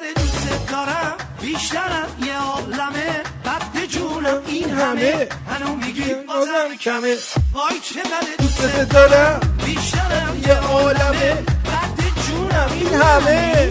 [0.00, 3.22] بیشتر دوست دارم بیشترم یه عالمه.
[3.44, 7.16] وقت جونم این همه هنو میگی بازم کمه.
[7.52, 9.40] وای چقدر دوست دارم.
[9.66, 11.44] بیشترم یه عالمه.
[11.64, 11.96] وقت
[12.28, 13.70] جونم این همه.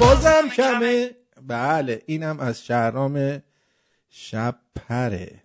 [0.00, 1.10] بازم کمه.
[1.42, 3.42] بله اینم از شهرام
[4.08, 5.42] شب پره.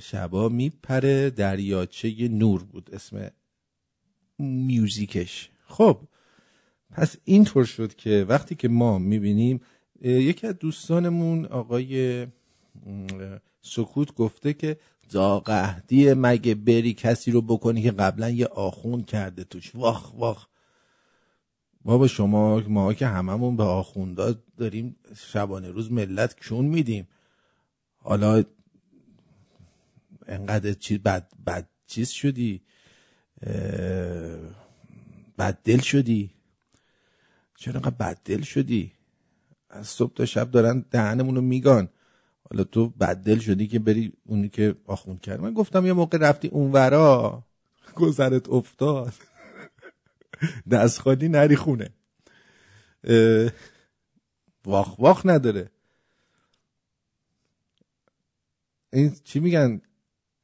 [0.00, 3.30] شبا میپره دریاچه نور بود اسم
[4.38, 6.00] میوزیکش خب
[6.98, 9.60] پس اینطور شد که وقتی که ما می‌بینیم
[10.02, 12.26] یکی از دوستانمون آقای
[13.62, 14.76] سکوت گفته که
[15.08, 19.74] زاقهدی مگه بری کسی رو بکنی که قبلا یه آخون کرده توش.
[19.74, 20.46] واخ واخ.
[21.84, 27.08] بابا شما ما که هممون به آخوندا داریم شبانه روز ملت کون میدیم.
[27.96, 28.44] حالا
[30.26, 32.62] انقدر چیز بد, بد چیز شدی؟
[35.38, 36.37] بد دل شدی؟
[37.58, 38.92] چرا انقدر بد دل شدی؟
[39.70, 41.88] از صبح تا شب دارن دهنمون رو میگان.
[42.50, 45.40] حالا تو بد دل شدی که بری اونی که آخوند کرد.
[45.40, 47.42] من گفتم یه موقع رفتی اونورا
[47.94, 49.12] گذرت افتاد.
[50.70, 51.90] دست خالی نری خونه.
[54.64, 55.70] واخ واخ نداره.
[58.92, 59.80] این چی میگن؟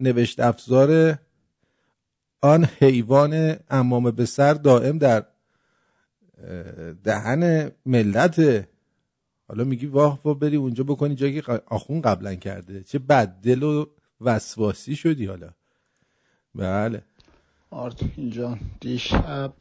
[0.00, 1.18] نوشت افزار
[2.40, 5.26] آن حیوان امامه به سر دائم در
[7.04, 8.66] دهن ملت.
[9.48, 12.82] حالا میگی واه واه بری اونجا بکنی جایی که آخون قبلا کرده.
[12.82, 13.86] چه بد دل و
[14.20, 15.50] وسواسی شدی حالا.
[16.54, 17.02] بله.
[17.70, 19.52] آرتین جان دیشب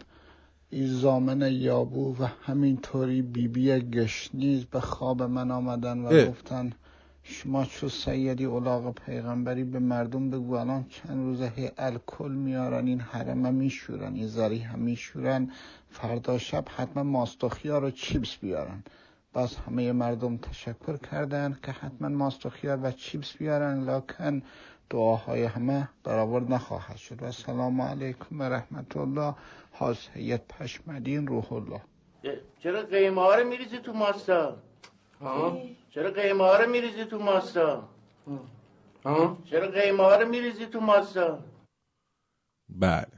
[0.69, 6.25] این زامن یابو و همینطوری بیبی گشنیز به خواب من آمدن و اه.
[6.25, 6.73] گفتن
[7.23, 12.99] شما چو سیدی اولاغ پیغمبری به مردم بگو الان چند روزه هی الکل میارن این
[12.99, 15.51] حرمه میشورن این زری هم میشورن.
[15.93, 18.83] فردا شب حتما ماست و خیار و چیپس بیارن.
[19.33, 23.83] باز همه مردم تشکر کردن که حتما ماست و خیار و چیپس بیارن.
[23.89, 24.41] لکن
[24.89, 27.21] دعاهای همه برآورد نخواهد شد.
[27.21, 29.35] و السلام علیکم و رحمت الله
[29.71, 31.81] حاج سید پشمدین روح الله.
[32.59, 34.57] چرا قیمه ها رو میریزی تو ماستا؟
[35.89, 37.89] چرا قیمه ها رو میریزی تو ماستا؟
[39.49, 41.39] چرا قیمه ها رو میریزی تو ماستا؟
[42.69, 43.17] بله اه،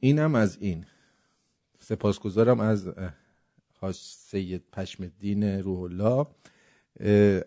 [0.00, 0.84] اینم از این.
[1.78, 2.88] سپاسگزارم از
[3.80, 6.26] حاج سید پشم الدین روح الله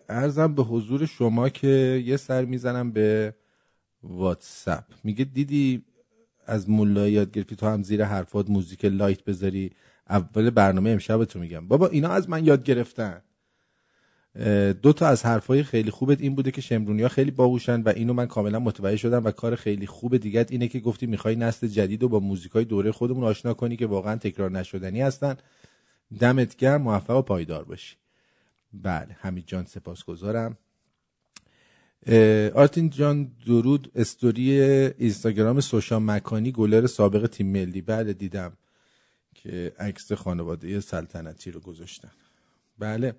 [0.08, 3.34] ارزم به حضور شما که یه سر می‌زنم به
[4.02, 4.84] واتساپ.
[5.04, 5.84] میگه دیدی
[6.46, 9.70] از مولایی یاد گرفتی تو هم زیر حرفات موزیک light بذاری؟
[10.08, 11.68] اول برنامه امشب تو میگم.
[11.68, 13.22] بابا اینا از من یاد گرفتن.
[14.82, 18.12] دو تا از حرفای خیلی خوبت این بوده که شمرونی ها خیلی باهوشن و اینو
[18.12, 22.02] من کاملا متوجه شدم و کار خیلی خوب دیگه اینه که گفتی می‌خوای نسل جدید
[22.02, 25.36] رو با موزیکای دوره خودمون آشنا کنی که واقعا تکرار نشدنی هستن.
[26.20, 27.96] دمت گرم موفق و پایدار باشی.
[28.72, 30.56] بله حمید جان سپاسگزارم.
[32.54, 33.90] آرتین جان درود.
[33.94, 37.80] استوری اینستاگرام سوشا مکانی گلر سابق تیم ملی.
[37.80, 38.52] بله دیدم
[39.34, 42.10] که عکس خانواده سلطنتی رو گذاشتن.
[42.78, 43.14] بله.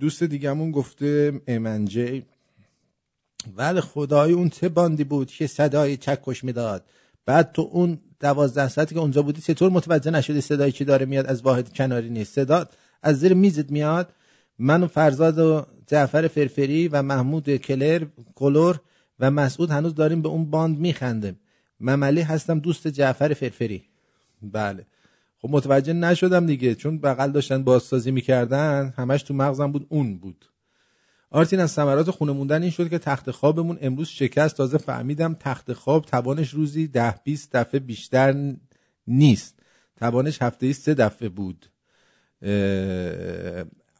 [0.00, 2.24] دوست دیگهمون گفته امنجی
[3.56, 6.84] ولی خدای اون چه باندی بود که صدای چکش می‌داد؟
[7.26, 11.26] بعد تو اون دوازده ساعتی که اونجا بودی چطور متوجه نشدی صدایی چی داره میاد
[11.26, 12.66] از واحد کناری نیست؟ صدا
[13.02, 14.12] از زیر میزت میاد.
[14.58, 18.04] من و فرزاد و جعفر فرفری و محمود کلر
[18.34, 18.80] کلور
[19.20, 21.40] و مسعود هنوز داریم به اون باند میخندیم.
[21.80, 23.82] مملی هستم دوست جعفر فرفری.
[24.42, 24.86] بله.
[25.42, 30.44] خب متوجه نشدم دیگه چون بغل داشتن بازسازی می‌کردن همش تو مغزم بود اون بود.
[31.30, 34.56] آرتین از ثمرات خونه موندن این شد که تخت خوابمون امروز شکست.
[34.56, 38.54] تازه فهمیدم تخت خواب توانش روزی ده 20 دفعه بیشتر
[39.06, 39.58] نیست.
[39.96, 41.66] توانش هفته ای سه دفعه بود.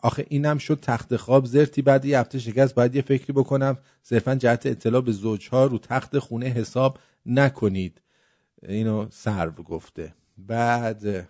[0.02, 3.78] آخه اینم شد تخت خواب زرتی بعد یه هفته شکست باید یه فکری بکنم.
[4.02, 8.00] صرفا جهت اطلاع به زوجها رو تخت خونه حساب نکنید.
[8.68, 10.14] اینو سرو گفته.
[10.38, 11.28] بعد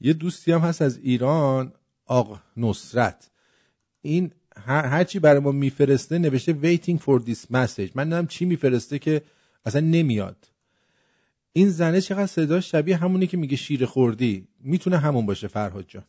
[0.00, 1.72] یه دوستی هم هست از ایران
[2.06, 3.30] آق نصرت.
[4.02, 7.90] این هر هرچی برای ما میفرسته نوشته waiting for this message.
[7.94, 9.22] من نمی‌دونم چی میفرسته که
[9.64, 10.48] اصلا نمیاد.
[11.52, 14.48] این زنه چقدر صداش شبیه همونی که میگه شیر خوردی.
[14.60, 16.04] می‌تونه همون باشه فرهاد جان.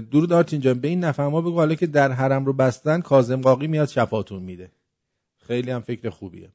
[0.00, 0.80] درود آرتین جان.
[0.80, 4.70] به این نفهما بگو حالا که در حرم رو بستن کازم قاقی میاد شفاتون میده.
[5.46, 6.48] خیلی هم فکر خوبیه.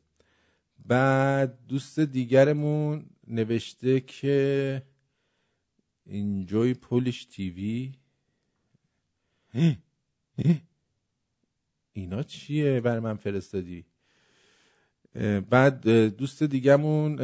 [0.85, 4.81] بعد دوست دیگرمون نوشته که
[6.07, 7.91] انجوی پولیش تیوی
[11.93, 13.85] اینا چیه برای من فرستادی؟
[15.49, 17.21] بعد دوست دیگمون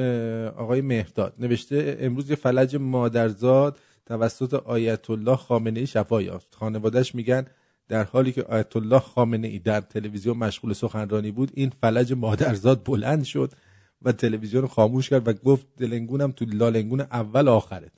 [0.47, 6.55] آقای مهداد نوشته امروز یه فلج مادرزاد توسط آیت الله خامنه ای شفا یافت.
[6.55, 7.45] خانوادهش میگن
[7.87, 12.83] در حالی که آیت الله خامنه ای در تلویزیون مشغول سخنرانی بود این فلج مادرزاد
[12.85, 13.53] بلند شد.
[14.01, 17.91] و تلویزیون رو خاموش کرد و گفت دلنگونم تو لالنگون اول آخرت.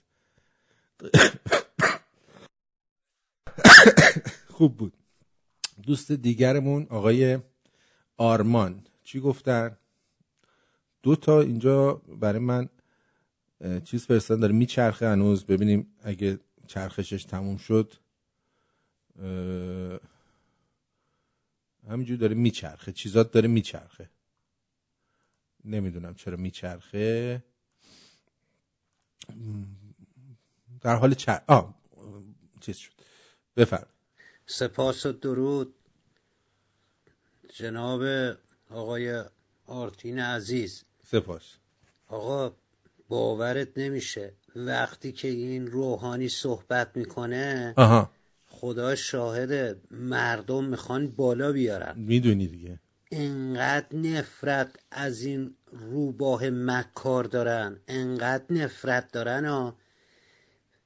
[4.56, 4.93] خوب بود.
[5.84, 7.39] دوست دیگرمون آقای
[8.18, 8.84] آرمان.
[9.04, 9.78] چی گفتن؟
[11.04, 12.70] دو تا اینجا برای من
[13.84, 15.45] چیز فرستادن داره میچرخه هنوز.
[15.45, 17.93] ببینیم اگه چرخشش تموم شد.
[21.89, 22.91] همینجور داره میچرخه.
[22.91, 24.10] چیزات داره میچرخه.
[25.66, 27.43] نمی‌دونم چرا میچرخه.
[30.82, 31.41] در حال چر...
[31.47, 31.76] آه
[32.62, 32.91] چیز شد.
[33.57, 33.88] بفرم
[34.45, 35.76] سپاس و درود
[37.55, 38.03] جناب
[38.70, 39.24] آقای
[39.66, 40.84] آرتین عزیز.
[41.05, 41.43] سپاس.
[42.07, 42.55] آقا
[43.07, 44.34] باورت نمیشه.
[44.55, 48.12] وقتی که این روحانی صحبت می‌کنه آها.
[48.47, 51.99] خدا شاهد مردم می‌خوان بالا بیارن.
[51.99, 52.80] می‌دونی دیگه.
[53.12, 57.80] انقدر نفرت از این روباه مکار دارن.
[57.88, 59.78] انقدر نفرت دارن ها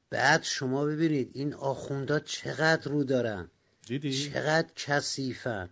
[0.09, 3.49] بعد شما ببینید این آخوندا چقدر رو دارن.
[3.88, 5.69] دیدی؟ چقدر کثیفن.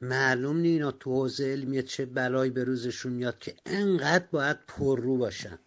[0.00, 5.00] معلوم نی اینا تو حوزه علمیه چه بلایی به روزشون میاد که انقدر باید پر
[5.00, 5.58] رو باشن.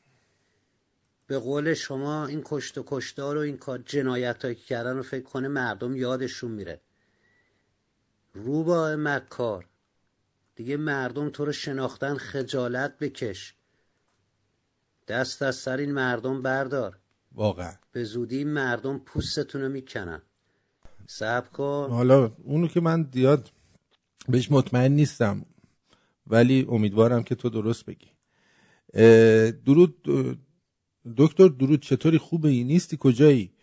[1.28, 5.24] به قول شما این کشت و کشتار و این کار جنایت که کردن رو فکر
[5.24, 6.82] کنه مردم یادشون میره.
[8.34, 9.66] روباه مکار.
[10.58, 13.54] دیگه مردم تو رو شناختن خجالت بکش.
[15.08, 17.00] دست از سر این مردم بردار.
[17.32, 17.74] واقعا.
[17.92, 20.22] به زودی مردم پوستتون رو می‌کنن.
[21.08, 21.88] صبر کن.
[21.92, 23.52] حالا اونو که من زیاد
[24.30, 25.46] بهش مطمئن نیستم
[26.28, 28.12] ولی امیدوارم که تو درست بگی.
[29.66, 30.02] درود
[31.18, 33.54] دکتر درود چطوری؟ خوبه ای نیستی؟ کجایی؟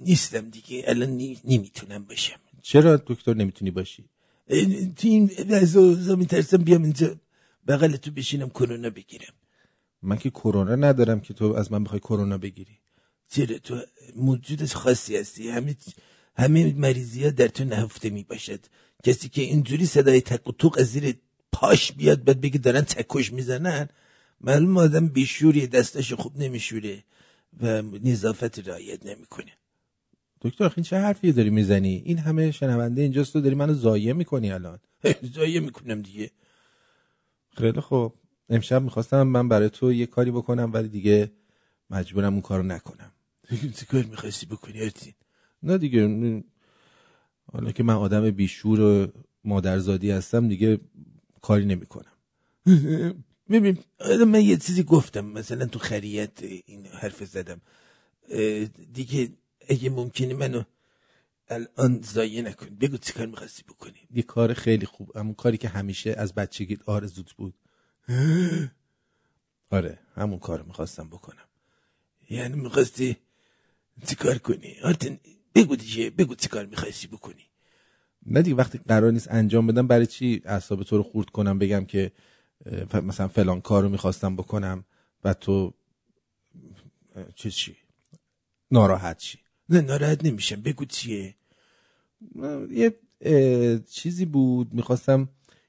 [0.00, 0.84] نیستم دیگه.
[0.86, 1.10] الان
[1.44, 2.40] نمی‌تونم باشم.
[2.62, 4.08] چرا دکتر نمی‌تونی باشی؟
[4.46, 5.30] این
[5.76, 7.16] اوضاع میترسم بیام اینجا.
[7.68, 9.34] بغل تو بشینم کرونا بگیرم.
[10.02, 12.78] من که کرونا ندارم که تو از من بخوای کرونا بگیری.
[13.28, 13.80] چرا تو
[14.16, 15.48] موجود خاصی هستی.
[15.48, 15.76] همه
[16.36, 18.60] همه مریضی ها در تو نهفته می باشد
[19.04, 21.14] کسی که اینجوری صدای تک و توق از زیر
[21.52, 23.88] پاش بیاد بعد بگه دارن تکش می‌زنن
[24.40, 27.04] معلوم آدم بیشوری دستش خوب نمیشوره
[27.60, 29.52] و نظافت رعایت نمی‌کنه.
[30.44, 34.52] دکتر این چه حرفی داری می‌زنی؟ این همه شنونده اینجاست تو داری منو ضایع می‌کنی
[34.52, 34.78] الان.
[35.34, 36.30] ضایع می‌کنم دیگه.
[37.56, 38.14] خیلی خوب.
[38.48, 41.32] امشب می‌خواستم من برای تو یه کاری بکنم ولی دیگه
[41.90, 43.12] مجبورم اون کارو نکنم.
[43.76, 44.90] چه کار می‌خواستی بکنی
[45.62, 46.42] نه دیگه.
[47.52, 49.06] حالا که من آدم بیشور و
[49.44, 50.80] مادرزادی هستم دیگه
[51.42, 52.12] کاری نمی‌کنم.
[53.50, 53.78] ببین
[54.26, 55.24] من یه چیزی گفتم.
[55.24, 57.60] مثلا تو خریت این حرف زدم.
[58.92, 59.28] دیگه
[59.68, 60.62] اگه ممکنه منو
[61.48, 62.66] الان ضایع نکن.
[62.66, 65.16] بگو چی کار می‌خواستی بکنی؟ یه کار خیلی خوب.
[65.16, 67.54] همون کاری که همیشه از بچگی آرزوت بود.
[69.70, 71.48] آره همون کار می‌خواستم بکنم.
[72.30, 73.16] یعنی می‌خواستی
[74.06, 75.20] چی کار کنی؟ آرتین
[75.54, 77.46] بگو دیگه بگو چی کار می‌خواستی بکنی.
[78.26, 81.84] نه دیگه وقتی قرار نیست انجام بدم برای چی اعصاب تو رو خورد کنم؟ بگم
[81.84, 82.12] که
[82.92, 84.84] مثلا فلان کار رو می‌خواستم بکنم
[85.24, 85.74] و تو
[87.34, 87.76] چیز چی؟
[88.70, 89.38] ناراحت چی
[89.68, 90.60] نه ناراحت نمیشم.
[90.62, 91.34] بگو چیه.
[92.70, 92.94] یه
[93.90, 95.28] چیزی بود می‌خواستم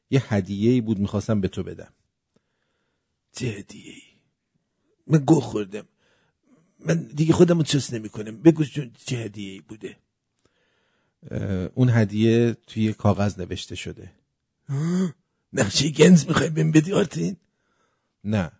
[0.10, 1.93] یه هدیه بود می‌خواستم به تو بدم.
[3.32, 4.02] چه هدیه ای
[5.08, 5.88] من گو خوردم.
[6.80, 9.98] من دیگه خودم رو چست نمی کنم بگو چه- چه هدیه ای بوده
[11.76, 14.12] اون هدیه توی کاغذ نوشته شده.
[15.54, 17.36] نقشه گنز می‌خوای بهم بدی آرتین؟
[18.24, 18.52] نه.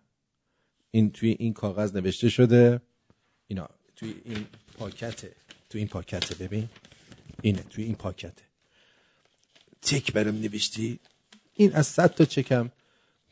[0.90, 2.80] این توی این کاغذ نوشته شده.
[3.46, 4.46] اینا توی این
[4.78, 5.32] پاکته
[5.70, 6.68] توی این پاکته ببین.
[7.42, 8.42] اینه توی این پاکته
[9.80, 10.98] چک برام نوشتی؟
[11.54, 12.70] این از صد تا چکم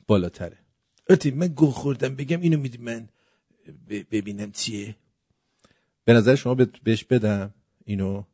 [0.06, 0.58] بالاتره.
[1.10, 3.08] آرتین من گو خوردم بگم اینو میدی من
[3.88, 4.96] ببینم چیه.
[6.04, 8.24] به نظر شما به- بهش بدم اینو.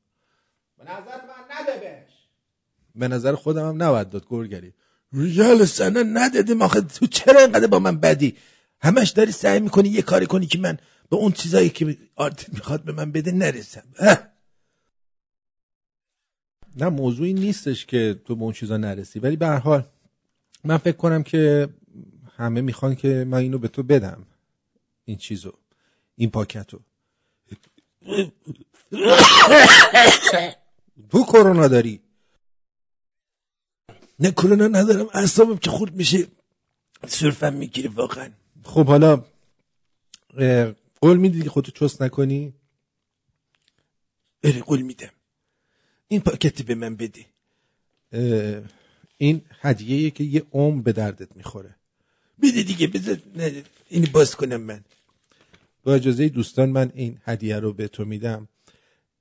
[0.78, 2.12] به نظر من نده بهش.
[2.94, 4.72] به نظر خودم هم نباید داد گرگری.
[5.12, 8.36] ریال سنا ندادم آخه تو چرا اینقدر با من بدی؟
[8.80, 10.78] همش داری سعی می‌کنی یه کاری کنی که من
[11.10, 13.84] به اون چیزایی که آرتین می‌خواد به من بده نرسم.
[13.98, 14.18] اه.
[16.76, 19.18] نه موضوعی نیستش که تو به اون چیزا نرسی.
[19.18, 19.84] ولی به هر حال
[20.64, 21.68] من فکر کنم که
[22.36, 24.26] همه می‌خوان که من اینو به تو بدم.
[25.04, 25.52] این چیزو.
[26.16, 26.80] این پاکتو.
[31.10, 32.00] تو کرونا داری.
[34.20, 35.06] نه کرونا ندارم.
[35.14, 36.26] اعصابم که خورد میشه.
[37.06, 38.30] سرفم می‌گیره واقعا.
[38.64, 39.24] خب حالا
[41.00, 42.54] قول میدی که خودتو چست نکنی؟
[44.42, 45.10] اره قول میدم.
[46.08, 47.26] این پاکتی به من بده.
[49.16, 51.76] این هدیه که یه عمر به دردت می‌خوره.
[52.42, 54.84] بده دیگه بذار نه، اینو باز کنم من.
[55.82, 58.48] با اجازه دوستان من این هدیه رو به تو میدم.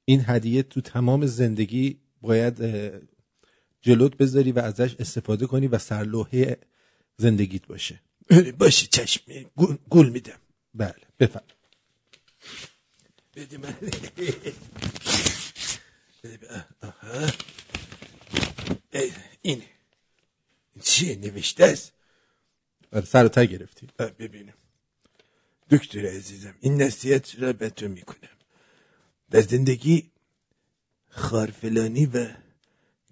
[0.06, 2.58] این هدیه تو تمام زندگی باید
[3.82, 6.58] جلوت بذاری و ازش استفاده کنی و سرلوحه
[7.18, 8.02] زندگیت باشه.
[8.58, 9.22] باشه چشم.
[9.90, 10.40] گل میدم.
[10.74, 11.44] بله بفرم
[19.42, 19.64] این
[20.84, 21.94] چیه نوشته است
[23.06, 23.88] سر ته گرفتی
[24.20, 24.54] ببینم
[25.70, 28.38] دکتر عزیزم این نصیحت را به تو می‌کنم
[29.30, 30.12] در زندگی
[31.10, 32.28] خارفلانی و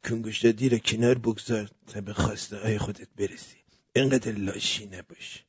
[0.03, 3.57] کنگوشتادی را کنار بگذار تا به خواسته های خودت برسی
[3.95, 5.43] اینقدر لاشی نباش؟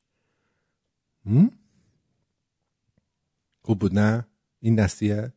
[3.62, 4.26] خوب بود نه
[4.60, 5.32] این نصیحت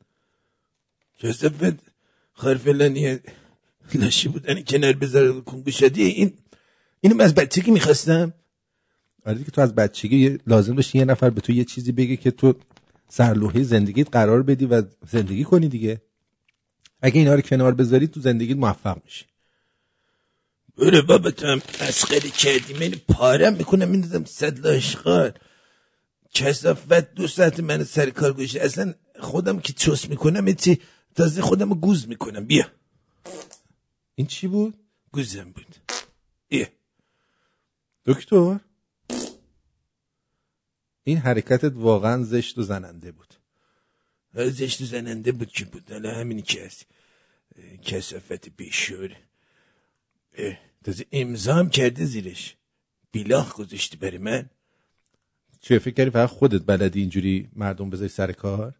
[1.20, 1.80] کسافت
[2.34, 3.20] خارفلانی
[3.94, 6.34] لاشی بودن کنار بذار کنگوشتادی این
[7.02, 8.34] اینو من از بچگی می‌خواستم.
[9.26, 12.32] آره دیگه تو از بچگی لازم داشتی یه نفر به تو یه چیزی بگه که
[12.32, 12.54] تو
[13.10, 16.02] سرلوحه زندگیت قرار بدی و زندگی کنی دیگه.
[17.02, 19.26] اگه اینا رو کنار بذاری تو زندگیت موفق میشی.
[20.78, 22.74] برو بابا تو هم مسخره کردی.
[22.74, 23.88] من پارم می‌کنم.
[23.88, 25.34] میندازم صد لاشقار
[26.34, 30.82] کسافت دو ساعت من سر کار گوشه اصلا خودم که چست می‌کنم چی
[31.16, 32.46] تازه خودم گوز می‌کنم.
[32.46, 32.72] بیا.
[34.16, 34.78] این چی بود؟
[35.12, 35.76] گوزم بود.
[36.48, 36.68] بیا.
[38.06, 38.60] دکتر؟
[41.04, 43.34] این حرکتت واقعا زشت و زننده بود.
[44.34, 45.92] زشت و زننده بود که بود.
[45.92, 49.18] حالا همینی که اه، کسافت بیشور
[50.84, 52.56] تازه امضا هم کرده زیرش.
[53.12, 54.50] بیلاخ گذاشتی برای من.
[55.62, 58.76] چه فکر کردی؟ فقط خودت بلدی اینجوری مردم بذاری سر کار؟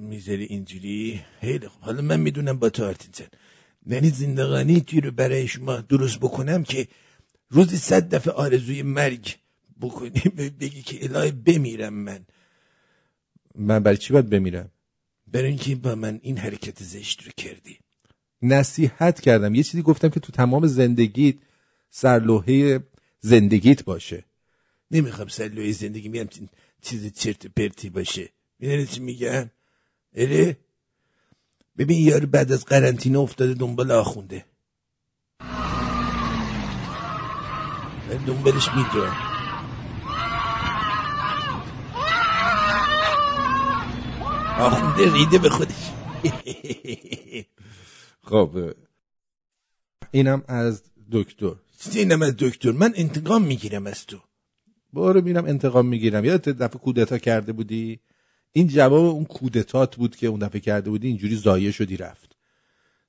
[0.00, 1.82] می‌ذاری اینجوری؟ خیلی خوب.
[1.82, 3.26] حالا من می‌دونم با تو آرتین
[3.86, 6.88] یعنی زندگانی توی رو برای شما درست بکنم که
[7.50, 9.36] روزی صد دفعه آرزوی مرگ
[9.80, 10.20] بکنی
[10.60, 12.26] بگی که الهی بمیرم من.
[13.54, 14.70] من برای چی باید بمیرم؟
[15.26, 17.78] برای اینکه با من این حرکت زشت رو کردی.
[18.42, 19.54] نصیحت کردم.
[19.54, 21.36] یه چیزی گفتم که تو تمام زندگیت
[21.90, 22.80] سرلوحه
[23.20, 24.24] زندگیت باشه.
[24.90, 26.48] نمی‌خوام سلوی زندگی چین-
[26.82, 28.28] چیز چرت پرتی باشه.
[28.64, 29.50] می‌دونی چی میگم
[30.14, 30.56] اره
[31.78, 34.44] ببین یارو بعد از قرنطینه افتاده دنبال آخونده
[38.08, 39.16] من دنبالش می‌دونم
[44.58, 45.90] آخونده ریده به خودش.
[48.30, 48.74] خب
[50.10, 51.54] اینم از دکتر.
[51.92, 52.70] اینم از دکتر.
[52.70, 54.18] من انتقام می‌گیرم از تو.
[54.92, 56.24] برو میرم انتقام می‌گیرم.
[56.24, 58.00] یادت دفعه کودتا کرده بودی؟
[58.56, 62.36] این جواب اون کودتات بود که اون دفعه کرده بودی اینجوری زایه شدی رفت.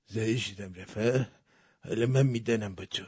[0.07, 1.29] زایی شدم رفت
[1.79, 3.03] حالا من میدنم با تو.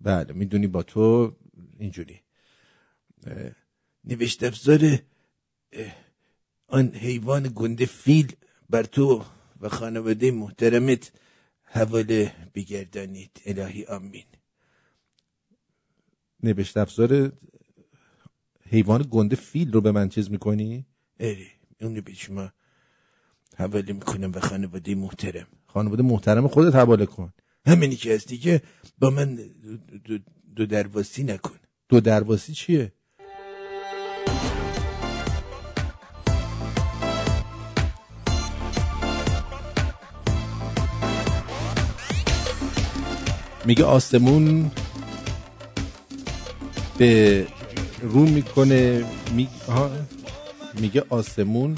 [0.00, 1.36] بله می‌دونی با تو
[1.78, 2.20] اینجوری.
[4.04, 4.98] نوشت افزار
[6.66, 8.32] آن حیوان گنده فیل
[8.70, 9.24] بر تو
[9.60, 11.12] و خانواده محترمت
[11.62, 13.42] حواله بگردانید.
[13.46, 14.26] الهی آمین.
[16.42, 17.32] نوشت افزار
[18.68, 20.86] حیوان گنده فیل رو به من چیز می‌کنی؟
[21.20, 21.46] اره
[21.80, 22.52] اونو به شما
[23.56, 25.46] حواله می‌کنم و خانواده محترم.
[25.66, 27.32] خانواده محترم خودت حواله کن.
[27.66, 28.62] همینی که هستی که
[28.98, 30.18] با من دو, دو,
[30.56, 31.58] دو درواسی نکن.
[31.88, 32.92] دو درواسی چیه؟
[43.64, 44.70] میگه آسمون
[46.98, 47.46] به
[48.00, 49.04] رو می‌کنه
[49.36, 49.48] می...
[50.74, 51.74] میگه آسمون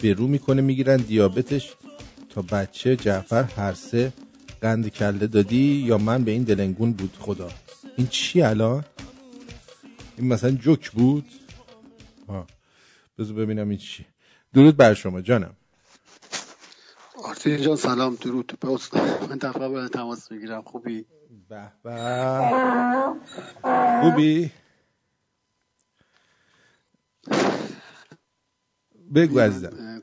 [0.00, 1.74] به رو می‌کنه می‌گیرن دیابتش.
[2.30, 4.12] تا بچه جعفر هر سه
[4.60, 7.50] قند کله دادی یا من به این دلنگون بود خدا.
[7.96, 8.84] این چی الان؟
[10.18, 11.24] این مثلا جوک بود؟
[12.26, 12.46] آه.
[13.18, 14.06] بذار ببینم این چی.
[14.54, 15.56] درود بر شما جانم.
[17.24, 18.46] آرتین جان سلام درود.
[18.60, 21.04] پست من دفعه باید تماس بگیرم خوبی؟
[21.48, 21.94] به به.
[24.02, 24.50] خوبی؟
[29.14, 30.02] بگو عزیزم.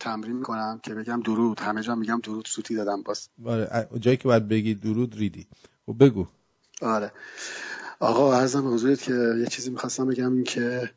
[0.00, 1.60] تمرین می‌کنم که بگم درود.
[1.60, 2.46] همه جا میگم درود.
[2.46, 3.02] سوتی دادم.
[3.02, 5.46] باز آره جایی که باید بگی درود ریدی.
[5.86, 6.26] خب بگو.
[6.82, 7.12] آره.
[8.00, 10.90] آقا عرضم به حضورت که یه چیزی می‌خواستم بگم این که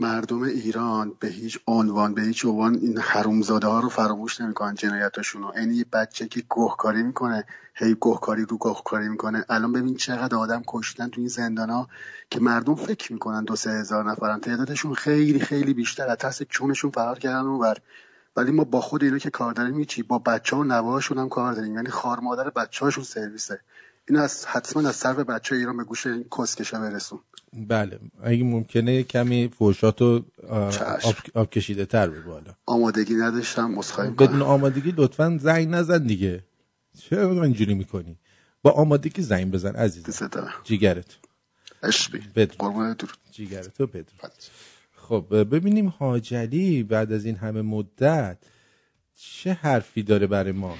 [0.00, 5.42] مردم ایران به هیچ عنوان به هیچ عنوان این حرومزاده ها رو فراموش نمی‌کنن جنایتاشون
[5.42, 5.52] رو.
[5.56, 7.44] یعنی یه بچه که گهکاری می‌کنه
[7.74, 9.44] هی گهکاری رو گهکاری می‌کنه.
[9.48, 11.88] الان ببین چقدر آدم کشتن تو این زندان ها
[12.30, 14.40] که مردم فکر می‌کنن دو سه هزار نفرن.
[14.40, 16.08] تعدادشون خیلی خیلی بیشتر.
[16.08, 17.76] از ترس چونشون فرار کردن اونور.
[18.36, 21.28] ولی ما با خود اینا که کار داریم چی با بچه ها و نوهاشون هم
[21.28, 21.74] کار داریم.
[21.74, 23.60] یعنی خار مادر بچه هاشون سرویسه.
[24.08, 27.18] این از حتما از سر بچه ایران به گوش این کسکشا برسون.
[27.52, 27.98] بله.
[28.22, 30.24] اگه ممکنه کمی فوشاتو.
[30.48, 30.74] آب,
[31.34, 32.54] آب کشیده تر به بالا.
[32.66, 36.44] آمادگی نداشتم مسخره بدون آمادگی لطفا زنگ نزن دیگه.
[36.98, 38.18] چرا اینجوری می‌کنی؟
[38.62, 40.28] با آمادگی زنگ بزن عزیزم.
[40.64, 41.16] جیگرت.
[41.82, 42.22] عشقی.
[42.36, 44.32] بدرود جیگرتو بدرود
[44.96, 48.38] خب ببینیم حاجلی بعد از این همه مدت
[49.16, 50.74] چه حرفی داره برای ما؟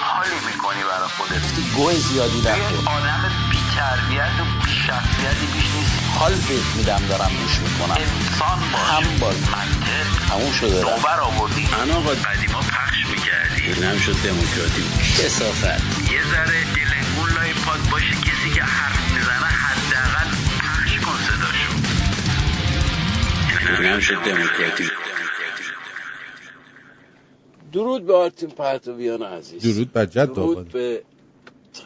[0.00, 2.38] حالی می‌کنی برای خودت؟ گوه زیادی
[2.86, 3.49] آدم بی
[3.80, 4.44] تربیت و
[4.86, 5.92] شخصیتی بیش نیست.
[6.18, 7.96] حال بهت میدم دارم گوش می‌کنم.
[8.04, 8.90] انسان باش.
[8.90, 9.36] هم باش.
[9.36, 10.06] منطق.
[10.28, 10.80] تموم شده.
[10.80, 11.68] نوبر آوردی.
[11.82, 14.82] انا آقا قدیما پخش می‌کردی اینم شد دموکراتی.
[15.18, 15.64] کسافت
[16.12, 20.28] یه ذره دلنگون لای پاد باشه کسی که حرف می‌زنه حداقل
[20.60, 21.72] پخش کن صداشو.
[23.82, 24.90] اینم شد دموکراتی.
[27.72, 29.62] درود به آرتین پرتویان عزیز.
[29.62, 31.02] درود بر جد درود به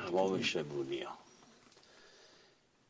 [0.09, 1.14] تمام شبونی ها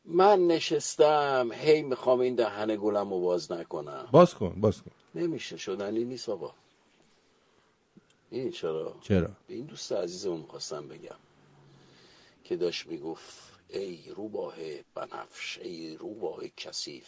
[0.07, 4.09] من نشستم هی می‌خوام این دهن گلم رو باز نکنم.
[4.11, 4.91] باز کن باز کن.
[5.15, 6.53] نمیشه شدنی نیست آقا
[8.31, 11.15] این چرا؟ چرا؟ به این دوست عزیزمون می‌خواستم بگم.
[12.43, 13.33] که داشت می‌گفت
[13.69, 14.55] ای روباه
[14.95, 17.07] بنفش ای روباه کثیف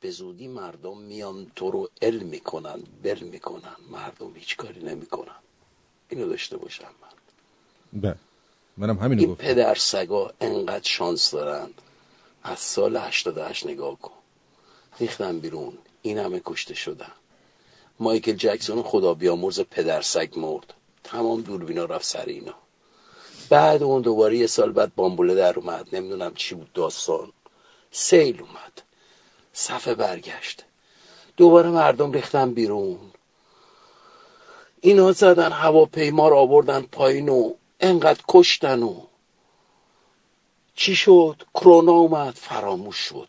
[0.00, 3.76] به زودی مردم میان تو رو ال می‌کنن بل می‌کنن.
[3.90, 5.36] مردم هیچ کاری نمی‌کنن.
[6.08, 8.00] اینو داشته باشم من.
[8.00, 8.16] بله.
[8.76, 9.44] منم همینو این گفتم.
[9.44, 11.70] پدر سگا انقدر شانس دارن
[12.42, 14.12] از سال 88 نگاه کن.
[15.00, 15.78] ریختن بیرون.
[16.02, 17.12] این همه کشته شدن
[18.00, 20.74] مایکل جکسون خدا بیامرز پدر سگ مرد.
[21.04, 22.54] تمام دوربینا رفت سر اینا.
[23.48, 25.88] بعد اون دوباره یه سال بعد بامبوله در اومد.
[25.92, 27.32] نمی‌دونم چی بود داستان.
[27.90, 28.82] سیل اومد.
[29.52, 30.64] صفحه برگشت.
[31.36, 32.98] دوباره مردم ریختن بیرون.
[34.80, 39.00] اینا زدن هواپیما رو آوردن پایین و انقدر کشتن و
[40.80, 43.28] چی شد؟ کرونا اومد فراموش شد.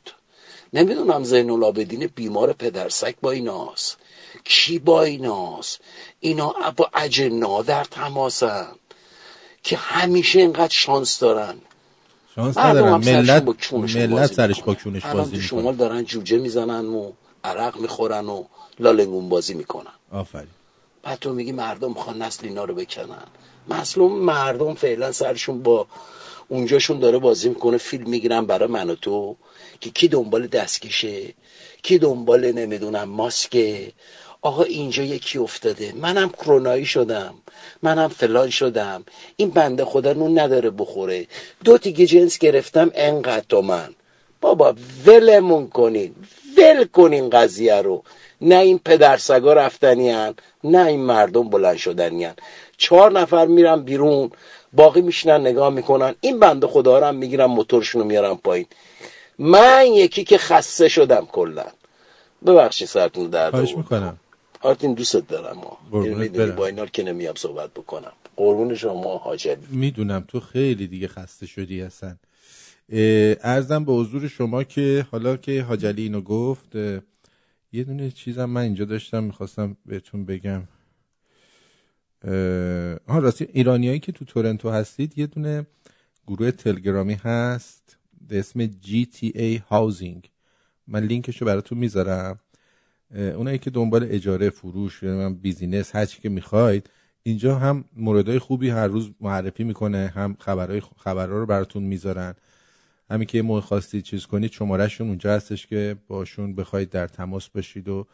[0.73, 3.97] نمی‌دونم زین العابدین بیمار پدرسک با ایناست.
[4.43, 5.79] کی با ایناست؟
[6.19, 8.67] اینا با اجنا در تماسن
[9.63, 11.55] که همیشه اینقدر شانس دارن.
[12.35, 15.41] شانس سرشون ملت با ملت سرش با کونش بازی تو می‌کنه.
[15.41, 17.11] شمال دارن جوجه می‌زنن و
[17.43, 18.43] عرق می‌خورن و
[18.79, 19.93] لالنگون بازی می‌کنن.
[20.11, 20.47] آفرین.
[21.03, 23.27] بعد تو میگی مردم می‌خوان نسل اینا رو بکنن.
[23.69, 25.87] مظلوم مردم فعلا سرشون با
[26.51, 29.35] اونجاشون داره بازی می‌کنه فیلم می‌گیرن برای من و تو.
[29.81, 31.33] که کی دنبال دستکشه؟
[31.83, 33.91] کی دنبال نمی‌دونم ماسکه
[34.41, 35.93] آقا اینجا یکی افتاده.
[35.95, 37.33] منم کرونایی شدم.
[37.83, 39.03] منم فلان شدم.
[39.35, 41.27] این بنده خدا نون نداره بخوره.
[41.63, 43.89] دو تیگه جنس گرفتم انقدر تو من.
[44.41, 44.75] بابا
[45.05, 46.15] ولمون کنین.
[46.57, 48.03] ول کنین قضیه رو.
[48.41, 52.35] نه این پدرسگا رفتنی هن، نه این مردم بلند شدنی هن.
[52.77, 54.31] چهار نفر میرن بیرون.
[54.73, 56.15] باقی میشنن نگاه می‌کنن.
[56.21, 58.65] این بنده خدا رو هم می‌گیرن موتورشون رو میارن پایین.
[59.39, 61.65] من یکی که خسته شدم کلا.
[62.45, 63.75] ببخشید سرتون درد خواهش.
[63.77, 64.17] می‌کنم.
[64.61, 65.57] آرتین دوستت دارم.
[65.57, 66.51] ما قربونت می‌دونی.
[66.51, 68.11] با اینا که نمیام صحبت بکنم.
[68.35, 72.19] قربون شما حاجلی می‌دونم تو خیلی دیگه خسته شدی هستن
[73.43, 76.75] ارزم به حضور شما که حالا که حاجلی اینو گفت
[77.73, 80.63] یه دونه چیزم من اینجا داشتم می‌خواستم بهتون بگم.
[83.07, 85.67] آها راستی ایرانیایی که تو تورنتو هستید یه دونه
[86.27, 87.97] گروه تلگرامی هست
[88.27, 90.27] به اسم GTA Housing
[90.87, 92.39] من لینکشو براتون می‌ذارم.
[93.15, 96.89] اونایی که دنبال اجاره فروش یا من بیزینس هر چی که می‌خواید
[97.23, 102.35] اینجا هم موردهای خوبی هر روز معرفی می‌کنه هم خبرهای خبرها رو براتون می‌ذارن.
[103.09, 107.89] همین که موقع خواستید چیز کنید شمارهشون اونجا هستش که باشون بخواید در تماس باشید
[107.89, 108.07] و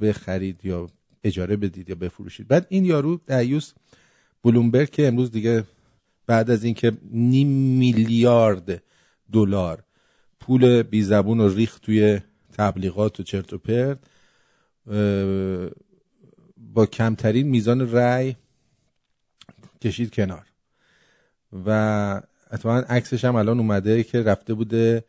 [0.00, 0.88] بخرید یا
[1.24, 2.48] اجاره بدید یا بفروشید.
[2.48, 3.72] بعد این یارو دیوس
[4.44, 5.64] بلومبرگ که امروز دیگه
[6.26, 7.48] بعد از اینکه نیم
[7.78, 8.82] میلیارد
[9.32, 9.84] دلار
[10.40, 12.20] پول بی زبون رو ریخت توی
[12.52, 13.98] تبلیغات و چرت و پرت
[16.56, 18.36] با کمترین میزان رأی
[19.82, 20.46] کشید کنار.
[21.66, 25.04] و اتفاقا عکسش هم الان اومده که رفته بوده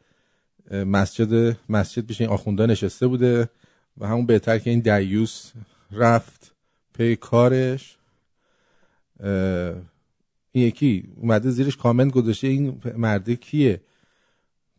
[0.72, 3.50] مسجد مسجد پیش این آخونده نشسته بوده
[3.98, 5.52] و همون بهتر که این دیوس
[5.94, 6.56] رفت
[6.94, 7.98] پی کارش.
[10.52, 13.82] این یکی اومده زیرش کامنت گذاشته این مرده کیه؟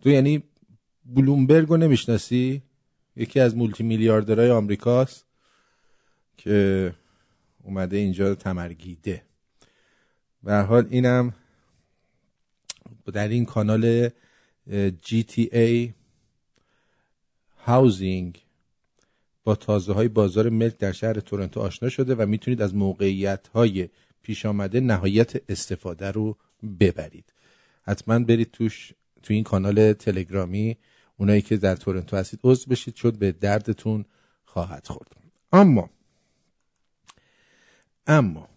[0.01, 0.43] تو یعنی
[1.05, 2.63] بلومبرگ رو نمی‌شناسی؟
[3.17, 5.27] یکی از مولتی میلیاردرهای آمریکاست
[6.37, 6.95] که
[7.63, 9.23] اومده اینجا تمرگیده.
[10.47, 11.35] هر حال اینم
[13.13, 14.11] در این کانال
[15.07, 15.91] GTA
[17.59, 18.44] هاوزینگ
[19.45, 23.89] با تازه های بازار ملک در شهر تورنتو آشنا شده و می‌تونید از موقعیت های
[24.23, 26.37] پیش آمده نهایت استفاده رو
[26.81, 27.33] ببرید.
[27.83, 28.93] حتما برید توش
[29.23, 30.77] تو این کانال تلگرامی
[31.17, 34.05] اونایی که در تورنتو هستید عضو بشید شد به دردتون
[34.45, 35.17] خواهد خورد.
[35.53, 35.91] اما
[38.07, 38.49] اما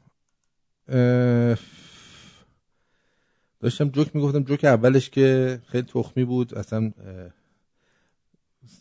[3.60, 6.92] داشتم جوک می‌گفتم جوک اولش که خیلی تخمی بود اصلا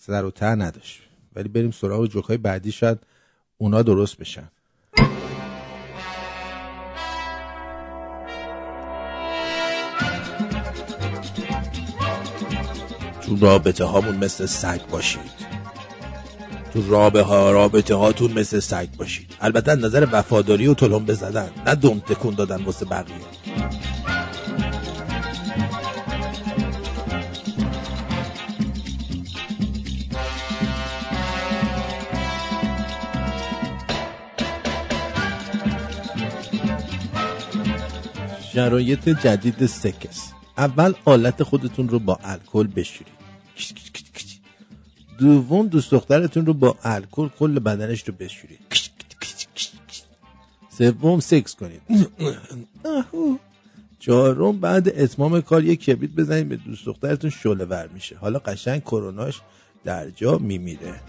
[0.01, 1.06] سر و ته نداشت.
[1.37, 2.99] ولی بریم سراغ جوک های بعدی شاید
[3.59, 4.49] اونا درست بشن.
[13.23, 15.21] تو رابطه هامون مثل سگ باشید.
[16.73, 19.35] تو رابطه ها رابطه هاتون مثل سگ باشید.
[19.41, 23.15] البته نظر وفاداری و تلم بزدن نه دم تکون دادن واسه بقیه.
[38.57, 40.33] شرایط جدید سکس.
[40.59, 43.13] اول آلت خودتون رو با الکل بشورید.
[45.19, 48.59] دوم دوست دخترتون رو با الکل کل بدنش رو بشورید.
[50.79, 51.83] سوم سکس کنید.
[53.99, 58.17] چهارم بعد اتمام کار یک کبریت بزنید به دوست دخترتون شعله ور میشه.
[58.17, 59.41] حالا قشنگ کروناش
[59.85, 61.01] در جا میمیره.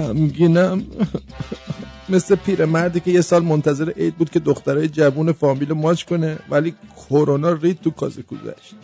[0.00, 0.84] غمگینم
[2.08, 6.74] مثل پیرمردی که یه سال منتظر عید بود که دخترای جوون فامیل ماچ کنه ولی
[6.96, 8.74] کرونا رید تو کاسه کوزش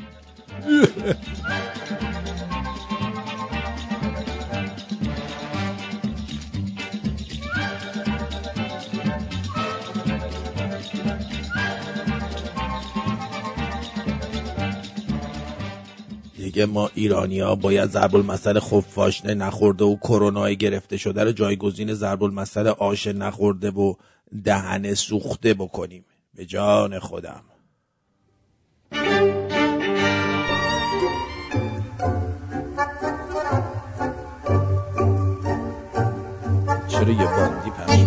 [16.56, 21.94] دیگه ما ایرانی ها باید ضرب المثل خفاشنه نخورده و کرونا گرفته شده رو جایگزین
[21.94, 23.94] ضرب المثل آش نخورده و
[24.44, 26.04] دهن سوخته بکنیم.
[26.34, 27.42] به جان خودم.
[36.88, 38.05] چرا یه باندی پخش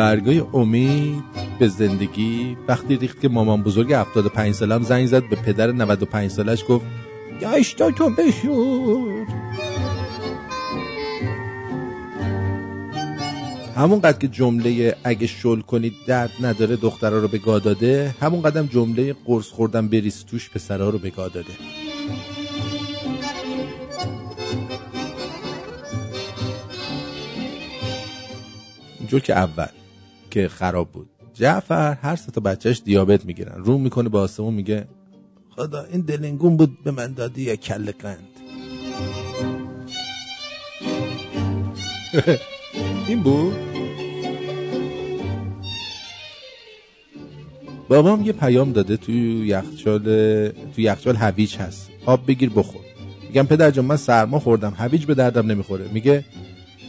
[0.00, 1.24] برگای امید
[1.58, 2.56] به زندگی.
[2.68, 6.86] وقتی ریخت که مامان بزرگ 75 سالم زنگ زد به پدر 95 سالش گفت
[7.40, 9.26] گشتا تو بشور.
[13.76, 18.14] همون قد که جمله اگه شل کنید درد نداره دخترها رو به گاه داده.
[18.20, 21.52] همون قدم جمله قرص خوردن بریز توش پسرها رو به گاه داده.
[29.24, 29.79] که اول.
[30.30, 31.10] که خراب بود.
[31.34, 33.64] جعفر هر سه تا بچهش دیابت می‌گیرن.
[33.64, 34.88] رو می‌کنه به آسمون میگه
[35.56, 38.28] خدا این دلنگون بود به من دادی یا کل قند؟
[43.08, 43.54] این بود؟
[47.88, 50.02] بابام یه پیام داده توی یخچال
[50.48, 51.90] توی یخچال هویج هست.
[52.06, 52.80] آب بگیر بخور.
[53.28, 54.74] میگم پدر جان من سرما خوردم.
[54.76, 55.88] هویج به دردم نمی‌خوره.
[55.92, 56.24] میگه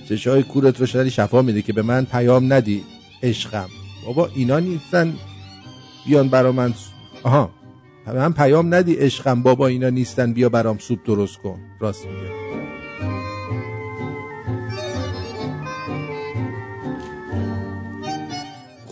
[0.09, 2.83] چشای کورت رو شدی شفا میده که به من پیام ندی.
[3.23, 3.69] عشقم.
[4.05, 5.13] بابا اینا نیستن.
[6.07, 6.73] بیان برا من
[7.23, 7.49] آها.
[8.07, 9.41] من پیام ندی عشقم.
[9.41, 10.33] بابا اینا نیستن.
[10.33, 11.59] بیا برام سوپ درست کن.
[11.79, 12.41] راست میگه.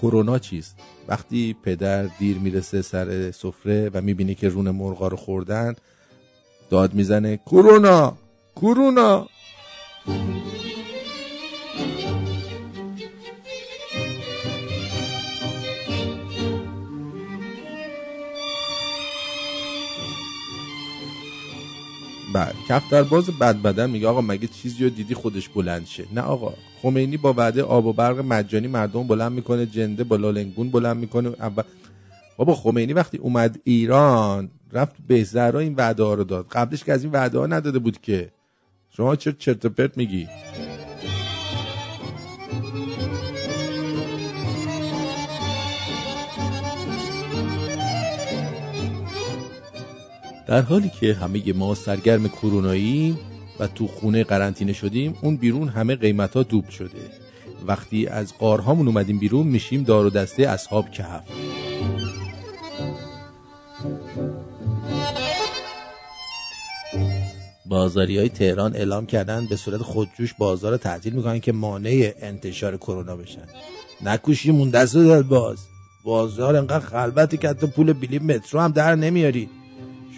[0.02, 0.76] کرونا چیست؟
[1.08, 5.76] وقتی پدر دیر می‌رسه سر سفره و می‌بینه که رون مرغا رو خوردن
[6.70, 8.18] داد می‌زنه کرونا!
[8.56, 9.28] کرونا!
[22.34, 22.54] بله.
[22.68, 26.54] کفتر باز بد بدن میگه آقا مگه چیزی رو دیدی خودش بلند شه؟ نه آقا.
[26.82, 31.30] خمینی با وعده آب و برق مجانی مردم بلند می‌کنه جنده با لالنگون بلند می‌کنه.
[31.30, 31.64] اول
[32.38, 36.48] بابا خمینی وقتی اومد ایران رفت به زهرا این وعده ها رو داد.
[36.52, 38.32] قبلش که از این وعده ها نداده بود که.
[38.90, 40.28] شما چرت و پرت میگی.
[50.50, 53.18] در حالی که همه ما سرگرم کرونایی
[53.60, 57.12] و تو خونه قرنطینه شدیم اون بیرون همه قیمت ها دوب شده.
[57.68, 61.24] وقتی از قارهامون اومدیم بیرون میشیم دار و دسته اصحاب کهف.
[67.66, 72.78] بازاری های تهران اعلام کردن به صورت خودجوش بازار رو تعطیل می‌کنن که مانع انتشار
[72.78, 73.46] کرونا بشن.
[74.04, 75.58] نکوشیمون دست رو داد باز.
[76.04, 79.50] بازار انقدر خلوتی که حتی پول بلیط مترو هم در نمیاری.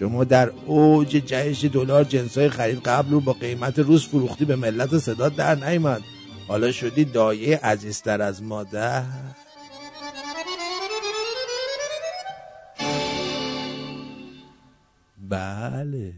[0.02, 4.98] شما در اوج جهش دلار جنسای خرید قبل رو با قیمت روز فروختی به ملت
[4.98, 6.02] صدا در نیامد.
[6.48, 9.03] حالا شدی دایه عزیزتر از مادر.
[15.18, 16.14] بله.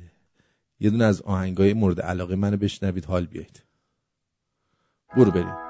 [0.80, 3.06] یه دونه از آهنگای مورد علاقه منو بشنوید.
[3.06, 3.64] حال بیایید.
[5.16, 5.63] برو بریم.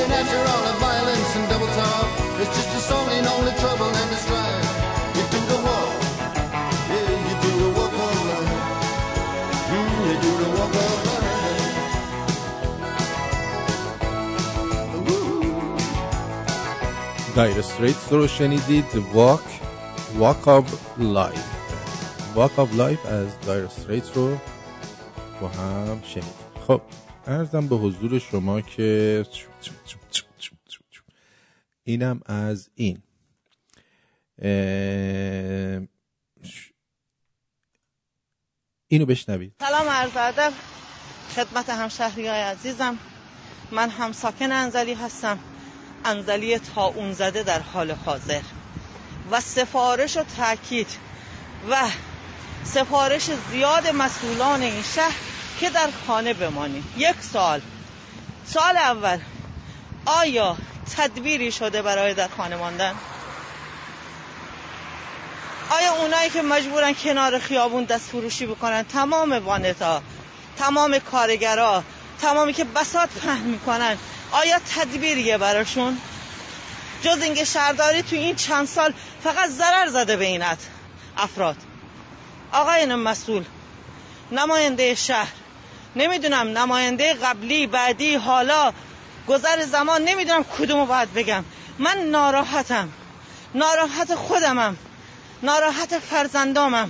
[0.00, 2.08] And after all the violence and double talk,
[2.42, 4.68] it's just a song in only trouble and the strife.
[5.16, 5.94] You do the walk.
[6.92, 8.54] Yeah, you do the walk of life.
[9.74, 11.30] Mm, you do the walk of life.
[17.36, 19.40] دایر استریتس رو شنیدید واک
[20.18, 20.64] واک آف
[20.98, 21.44] لایف
[22.34, 24.36] واک آف لایف از دایر استریتس رو
[25.40, 26.80] با هم شنیدید خب
[27.26, 29.24] ارزم به حضور شما که
[31.87, 33.01] اینم از این.
[38.87, 39.53] اینو بشنوید.
[39.59, 40.53] سلام عرض ادب.
[41.35, 42.97] خدمت همشهری های عزیزم.
[43.71, 45.39] من هم ساکن انزلی هستم.
[46.05, 48.41] انزلی تا زده در حال حاضر.
[49.31, 50.87] و سفارش و تاکید
[51.69, 51.89] و
[52.63, 55.15] سفارش زیاد مسئولان این شهر
[55.59, 56.93] که در خانه بمانیم.
[56.97, 57.61] یک سال
[58.45, 59.19] سال اول.
[60.05, 60.57] آیا
[60.97, 62.95] تدبیری شده برای در خانه ماندن.
[65.69, 70.01] آیا اونایی که مجبورن کنار خیابون دست فروشی بکنن؟ تمام وانتا
[70.57, 71.83] تمام کارگرا
[72.21, 73.97] تمامی که بسات پهن می‌کنن.
[74.31, 75.97] آیا تدبیریه براشون؟
[77.01, 78.93] جز اینکه شهرداری تو این چند سال
[79.23, 80.57] فقط ضرر زده به این ات-
[81.17, 81.55] افراد.
[82.51, 83.43] آقایان مسئول
[84.31, 85.31] نماینده شهر.
[85.95, 88.73] نمی‌دونم نماینده قبلی بعدی حالا.
[89.27, 91.43] گذر زمان نمی‌دونم کدومو باید بگم.
[91.79, 92.89] من ناراحتم.
[93.55, 94.77] ناراحت خودمم.
[95.43, 96.89] ناراحت فرزندامم.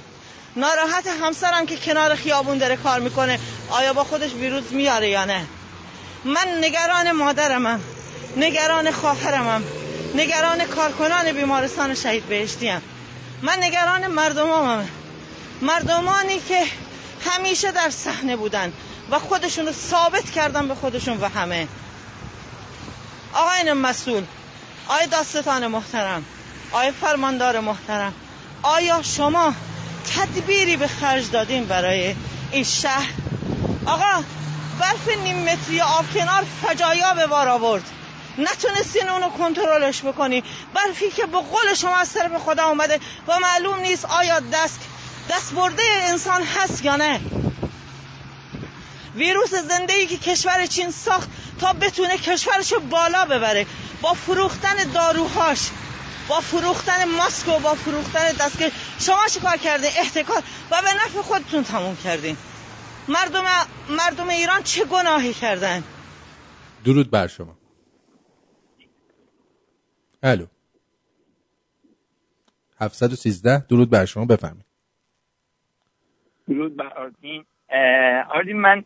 [0.55, 3.39] ناراحت همسرم که کنار خیابون داره کار می‌کنه.
[3.69, 5.45] آیا با خودش ویروس میاره یا نه؟
[6.25, 7.81] من نگران مادرمم.
[8.37, 9.63] نگران خواهرمم.
[10.15, 12.81] نگران کارکنان بیمارستان شهید بهشتیم.
[13.41, 14.87] من نگران مردمامم.
[15.61, 16.63] مردمانی که
[17.25, 18.73] همیشه در صحنه بودن
[19.11, 21.67] و خودشون رو ثابت کردن به خودشون و همه.
[23.35, 24.23] آقایان مسئول
[24.87, 26.25] آقای داستان محترم
[26.71, 28.13] آقای فرماندار محترم
[28.63, 29.53] آیا شما
[30.15, 32.15] تدبیری به خرج دادین برای
[32.51, 33.09] این شهر؟
[33.85, 34.23] آقا
[34.79, 37.83] برف نیم متری آب کنار فجایا به بار آورد.
[38.37, 40.43] نتونستین اونو کنترلش بکنی.
[40.73, 44.79] برفی که به قول شما از طرف خدا اومده و معلوم نیست آیا دست
[45.29, 47.19] دست برده انسان هست یا نه.
[49.15, 51.29] ویروس زنده ای که کشور چین ساخت
[51.59, 53.65] تا بتونه کشورشو بالا ببره.
[54.01, 55.69] با فروختن داروهاش
[56.29, 58.69] با فروختن ماسک و با فروختن دستگاه
[58.99, 60.43] شما چیکار کردین؟ احتکار.
[60.71, 62.37] و به نفع خودتون تموم کردین.
[63.07, 63.43] مردم
[63.89, 65.83] مردم ایران چه گناهی کردن؟
[66.85, 67.57] درود بر شما.
[70.23, 70.45] الو.
[72.79, 74.25] 713 درود بر شما.
[74.25, 74.65] بفرمایید.
[76.47, 77.45] درود بر آردین
[78.29, 78.83] آردین من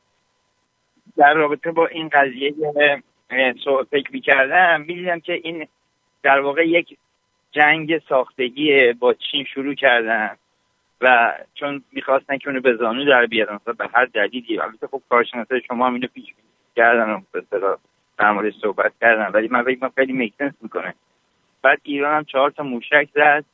[1.19, 2.53] در رابطه با این قضیه
[3.91, 5.67] فکر می‌کردم می‌دیدم که این
[6.23, 6.97] در واقع یک
[7.51, 10.35] جنگ ساختگی با چین شروع کردن
[11.01, 14.59] و چون می‌خواستن که اونو به زانو در بیارن به هر دلیلی.
[14.59, 16.25] البته خب کارشناسای شما هم اینو پیش
[16.75, 17.09] کردن
[17.51, 17.75] و
[18.19, 19.31] در موردش صحبت کردن.
[19.33, 20.93] ولی من فکر خیلی میکنس می‌کنه.
[21.61, 23.45] بعد ایران هم چهار تا موشک زد.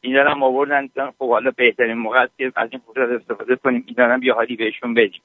[0.00, 0.88] اینا رو هم آوردن
[1.18, 3.84] خب حالا بهترین موقع که از این فرصت استفاده کنیم.
[3.86, 5.22] اینا هم یه حالی بهشون بدیم.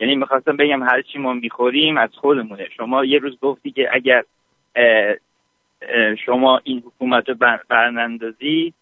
[0.00, 2.68] یعنی می‌خواستم بگم هر چی ما می‌خوریم از خودمونه.
[2.76, 4.24] شما یه روز گفتی که اگر
[4.76, 5.14] اه،
[5.82, 8.72] اه، شما این حکومت رو بر- برنندازی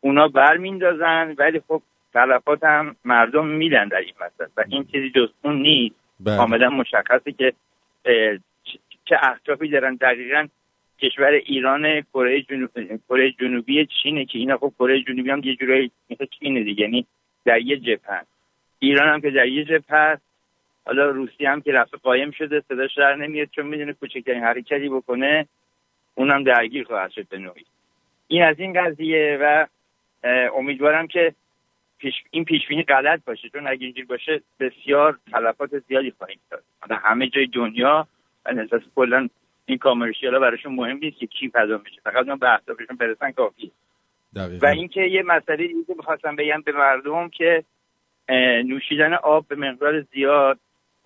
[0.00, 1.82] اونا برمیندازن ولی خب
[2.14, 4.48] تلفات هم مردم میدن در این مسئله.
[4.56, 5.94] و این چیزی جز اون نیست.
[6.20, 6.36] بله.
[6.36, 7.52] کاملا مشخصه که
[9.04, 9.94] چه- اهدافی دارن.
[9.94, 10.46] دقیقا
[10.98, 12.70] کشور ایران کره جنوب
[13.40, 16.82] جنوبی چینه که اینا خب کره جنوبی هم یه جورایی مثل چینه دیگه.
[16.82, 17.06] یعنی
[17.44, 18.22] در یه جبهه
[18.78, 20.22] ایران هم که در یه جبهه هست
[20.88, 25.46] حالا روسیه هم که رفته قایم شده صداش در نمیاد چون می‌دونه کوچکترین حرکتی بکنه
[26.14, 27.64] اونم درگیر خواهد شد به نوعی.
[28.28, 29.66] این از این قضیه و
[30.56, 31.34] امیدوارم که
[31.98, 37.00] پیش این پیشبینی غلط باشه چون اگه اینجوری باشه بسیار تلفات زیادی خواهیم داد حالا
[37.00, 38.06] همه جای دنیا
[38.46, 39.28] اساس کلا
[39.66, 42.00] این کامرشیال ها براشون مهم نیست که کی فدا میشه.
[42.04, 43.70] فقط اون به اهدافشون برسن کافیه.
[44.36, 44.66] دقیقا.
[44.66, 47.64] و اینکه یه مسئله دیگه می‌خواستم بگم به مردم که
[48.64, 50.58] نوشیدن آب به مقدار زیاد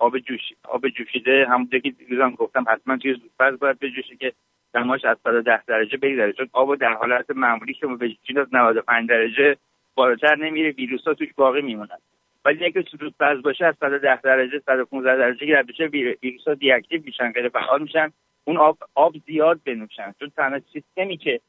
[0.03, 4.33] آب جوش آب جوشیده همونجا که دیروزم گفتم حتما توی زودپز باید بجوشه که
[4.73, 6.33] دماش از 110 درجه بگذره.
[6.33, 9.57] چون آب در حالت معمولی که بجوشید از 95 درجه
[9.95, 11.97] بالاتر نمیره ویروس ها توش باقی میمونن.
[12.45, 16.53] ولی اگه زودپز باشه از 110 درجه 115 درجه که رد بشه ویر- ویروس ها
[16.53, 18.11] دیاکتیو میشن غیر فعال میشن.
[18.45, 20.13] اون آب آب زیاد بنوشن.
[20.19, 21.39] چون تنها سیستمی که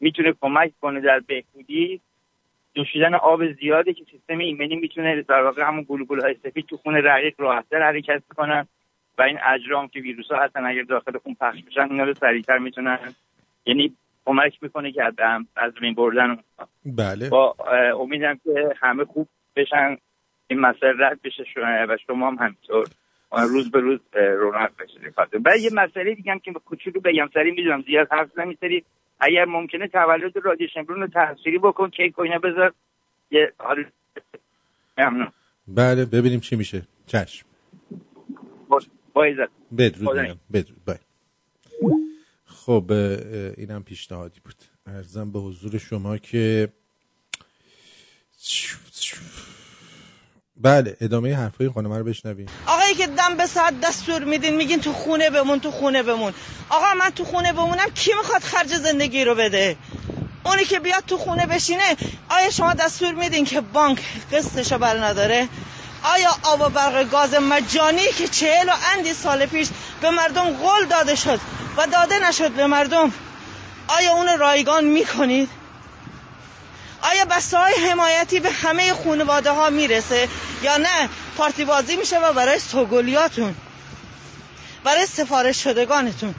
[0.00, 2.00] می‌تونه کمک کنه در بهبودی
[2.76, 6.94] نوشیدن آب زیاده که سیستم ایمنی می‌تونه در واقع همون گلوبول های سفید تو خون
[6.94, 8.66] رقیق راحتتر حرکت کنن
[9.18, 12.58] و این اجرام که ویروس ها هستن اگر داخل خون پخش بشن اینا رو سریعتر
[12.58, 12.98] می‌تونن.
[13.66, 15.14] یعنی کمک می‌کنه که از
[15.56, 16.38] از بین بردن.
[16.86, 17.28] بله.
[17.28, 17.56] با
[18.00, 19.96] امیدم که همه خوب بشن.
[20.48, 21.44] این مسئله رد بشه
[21.88, 22.86] و شما هم همینطور.
[23.32, 25.12] روز به روز رونق بشه.
[25.44, 28.84] و یه مسئله دیگه هم که کوچولو بگم سری می‌دونم زیاد حرف نمیسری
[29.20, 32.74] اگر ممکنه تولد رادیو شمرون رو تصویری بکن کیک و اینا بذار.
[33.30, 33.84] یه حال.
[34.98, 35.32] ممنون.
[35.68, 36.82] بله ببینیم چی میشه.
[37.06, 37.46] چشم.
[38.68, 38.80] با-
[39.12, 39.48] با عزت.
[39.78, 40.38] بدرود میگم.
[40.52, 40.84] بدرود.
[40.84, 40.96] بای
[42.44, 44.54] خب اه، اه، اینم پیشنهادی بود.
[44.86, 46.68] ارزم به حضور شما که
[50.62, 52.46] بله ادامه حرفای خانم رو بشنویم.
[52.66, 56.32] آقایی که دم به ساعت دستور میدین میگین تو خونه بمون تو خونه بمون.
[56.70, 59.76] آقا من تو خونه بمونم کی می‌خواد خرج زندگی رو بده؟
[60.44, 61.96] اونی که بیاد تو خونه بشینه
[62.28, 64.00] آیا شما دستور میدین که بانک
[64.32, 65.48] قسطشو بر نداره؟
[66.02, 69.68] آیا آب و برق گاز مجانی که چهل و اندی سال پیش
[70.00, 71.40] به مردم قول داده شد
[71.76, 73.12] و داده نشد به مردم؟
[73.88, 75.59] آیا اون رایگان می‌کنید؟
[77.02, 80.28] آیا بسته های حمایتی به همه خانواده ها می‌رسه
[80.62, 83.54] یا نه؟ پارتی بازی میشه و برای سوگلیاتون
[84.84, 86.34] برای سفارش شدگانتون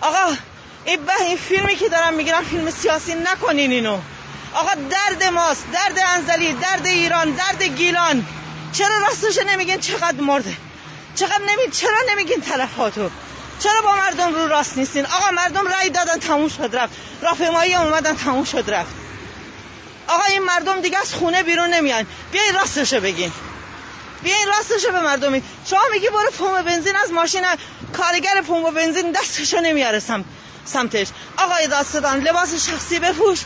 [0.00, 0.36] آقا
[0.84, 3.98] این, به این فیلمی که دارم می‌گیرم فیلم سیاسی نکنین اینو.
[4.54, 5.64] آقا درد ماست.
[5.72, 8.26] درد انزلی درد ایران درد گیلان.
[8.72, 10.56] چرا راستش نمیگین؟ چقدر مرده.
[11.14, 13.10] چقدر نمی چرا نمیگین تلفاتو؟
[13.60, 16.92] چرا با مردم رو راست نیستین؟ آقا مردم رأی دادن تموم شد رفت.
[17.22, 18.90] راهپیمایی اومدن تموم شد رفت.
[20.08, 22.06] آقا این مردم دیگه از خونه بیرون نمیان.
[22.32, 23.32] بیاین راستشو بگین.
[24.22, 25.42] بیاین راستشو به مردم بگین.
[25.66, 27.42] شما میگی برو پمپ بنزین از ماشین
[27.92, 30.24] کارگر پمپ بنزین دستشو نمیاره سم...
[30.64, 31.06] سمتش.
[31.36, 33.38] آقای داستان لباس شخصی بپوش.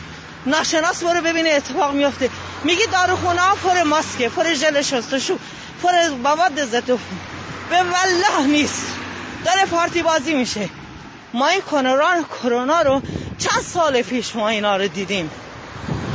[0.45, 2.29] ناشناس برو ببینه اتفاق میفته.
[2.63, 5.37] میگی داروخونه ها پر ماسکه پر ژل شستشو
[5.83, 6.85] پر مواد ضد
[7.69, 8.85] به والله نیست.
[9.45, 10.69] داره پارتی بازی میشه.
[11.33, 11.61] ما این
[12.41, 13.01] کرونا رو
[13.37, 15.31] چند سال پیش ما اینا رو دیدیم.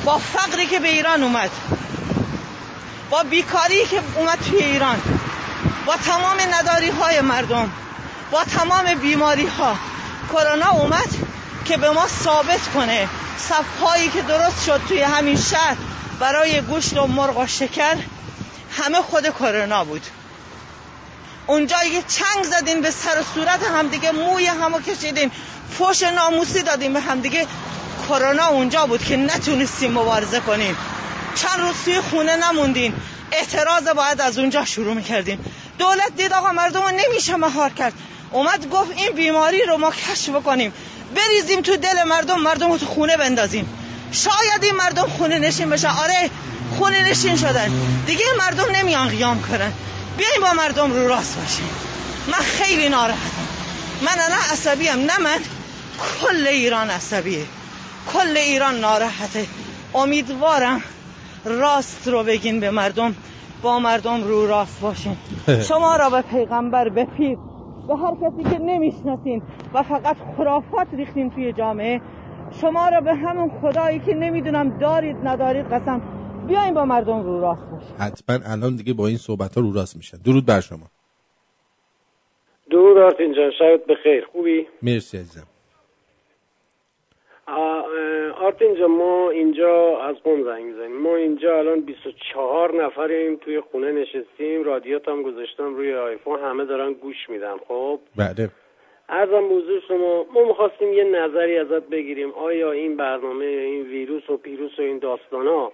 [0.05, 1.51] با فقری که به ایران اومد.
[3.11, 5.03] با بیکاری که اومد توی ایران.
[5.87, 7.71] با تمام نداری های مردم.
[8.31, 9.77] با تمام بیماری ها
[10.33, 11.09] کرونا اومد
[11.65, 13.09] که به ما ثابت کنه
[13.39, 15.77] صفهایی که درست شد توی همین شهر
[16.21, 17.97] برای گوشت و مرغ و شکر
[18.77, 20.03] همه خود کرونا بود.
[21.47, 25.31] اونجا یه چنگ زدین به سر و صورت همدیگه موی همو کشیدین
[25.79, 27.47] فوش ناموسی دادین به همدیگه.
[28.09, 30.77] کرونا اونجا بود که نتونستیم مبارزه کنیم.
[31.35, 32.95] چند روز توی خونه نموندین.
[33.33, 35.45] اعتراض باید از اونجا شروع می‌کردیم.
[35.79, 37.93] دولت دید آقا مردم رو نمیشه مهار کرد.
[38.33, 40.73] اومد گفت این بیماری رو ما کشف بکنیم.
[41.15, 43.79] بریزیم تو دل مردم مردم رو تو خونه بندازیم.
[44.13, 46.31] شاید این مردم خونه نشین بشن آره
[46.79, 47.73] خونه نشین شدن.
[48.07, 49.73] دیگه مردم نمیان قیام کنن.
[50.19, 51.69] بیاین با مردم رو راست باشیم.
[52.27, 53.49] من خیلی ناراحتم.
[54.03, 55.39] من الان عصبیم نه من.
[56.21, 57.47] کل ایران عصبیه.
[58.13, 59.47] کل ایران ناراحته.
[59.95, 60.81] امیدوارم
[61.45, 63.15] راست رو بگین به مردم.
[63.63, 65.17] با مردم رو راست باشین.
[65.69, 67.39] شما را به پیغمبر به پیر
[67.89, 69.43] به هر کسی که نمی‌شناسین
[69.75, 72.01] و فقط خرافات ریختین توی جامعه
[72.61, 76.03] شما را به همون خدایی که نمی‌دونم دارید ندارید قسم.
[76.49, 77.97] بیاین با مردم رو راست باشین.
[77.99, 80.19] حتما الان دیگه با این صحبت ها رو راست میشن.
[80.19, 80.87] درود بر شما.
[82.71, 84.27] درود آرتین جان شاید بخیر.
[84.33, 85.47] خوبی؟ مرسی عزیزم.
[87.47, 90.97] آ- اه، آرتین جان ما اینجا از قم زنگ می‌زنیم.
[90.97, 94.65] ما اینجا الان 24 نفریم توی خونه نشستیم.
[94.65, 96.41] رادیات هم گذاشتم روی آیفون.
[96.41, 98.49] همه دارن گوش میدن خب؟ بله.
[99.09, 100.27] ارزم به حضور شما.
[100.35, 102.33] ما می‌خواستیم یه نظری ازت بگیریم.
[102.33, 105.73] آیا این برنامه این ویروس و پیروس و این داستان ها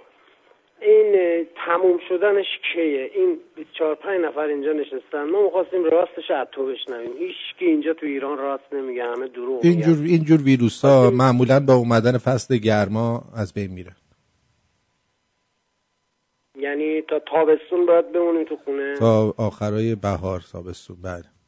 [0.83, 5.25] این تموم شدنش کیه؟ این 24 5 نفر اینجا نشستن.
[5.25, 7.11] ما می‌خواستیم راستش از تو بشنویم.
[7.19, 9.05] هیچ کی اینجا تو ایران راست نمیگه.
[9.05, 13.93] همه دروغ اینجور اینجور ویروس ها معمولا با اومدن فصل گرما از بین میره.
[16.59, 21.40] یعنی تا تابستون باید بمونیم تو خونه؟ تا آخرای بهار تابستون بله.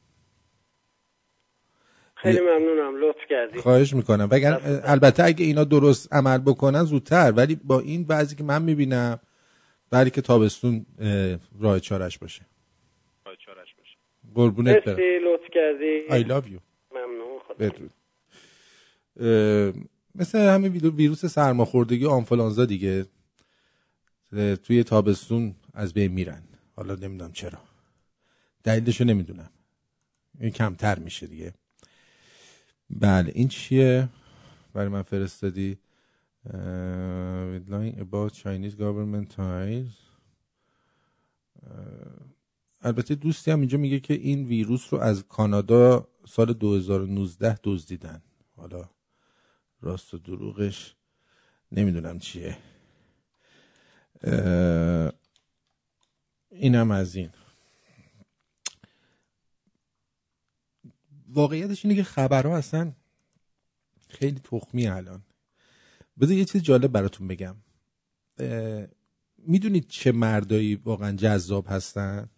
[2.22, 3.58] خیلی ممنونم لطف کردی.
[3.58, 4.28] خواهش می‌کنم.
[4.30, 7.32] وگر البته اگه اینا درست عمل بکنن زودتر.
[7.32, 9.20] ولی با این بعضی که من می‌بینم
[9.92, 12.46] ولی که تابستون اه، راه چارش باشه.
[14.34, 14.94] قربونت برم.
[14.94, 16.08] مرسی لطف کردی.
[16.08, 16.60] I love you.
[16.94, 17.90] ممنون خدا بدرود.
[20.14, 23.06] مثل همین ویرو- ویروس سرماخوردگی و آنفولانزا دیگه
[24.64, 26.42] توی تابستون از بین میرن.
[26.76, 27.58] حالا نمی‌دونم چرا.
[28.64, 29.50] دلیلشو نمی‌دونم.
[30.40, 31.52] این کمتر میشه دیگه.
[32.93, 34.09] بله این چیه؟
[34.73, 35.78] برای من فرستادی.
[37.69, 39.93] lying about Chinese government ties.
[42.82, 48.23] البته دوستی هم اینجا میگه که این ویروس رو از کانادا سال 2019 دزدیدن.
[48.56, 48.90] حالا
[49.81, 50.94] راست و دروغش
[51.73, 52.59] نمی‌دونم چیه.
[56.51, 57.31] اینم از این.
[61.32, 62.92] واقعیتش اینه که خبرها اصلا
[64.09, 65.22] خیلی تخمی الان.
[66.20, 67.56] بذار یه چیز جالب براتون بگم.
[69.38, 72.28] می‌دونید چه مردایی واقعا جذاب هستن؟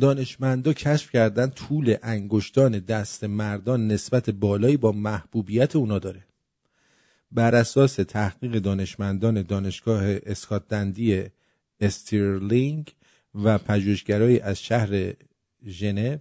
[0.00, 6.26] دانشمندا کشف کردن طول انگشتان دست مردان نسبت بالایی با محبوبیت اونا داره.
[7.32, 11.24] بر اساس تحقیق دانشمندان دانشگاه اسکاتلندی
[11.80, 12.94] استیرلینگ
[13.34, 15.12] و پژوهشگرای از شهر
[15.66, 16.16] ژنو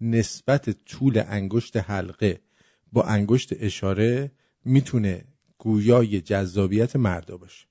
[0.00, 2.40] نسبت طول انگشت حلقه
[2.92, 4.30] با انگشت اشاره
[4.64, 5.24] می‌تونه
[5.58, 7.66] گویای جذابیت مردا باشه.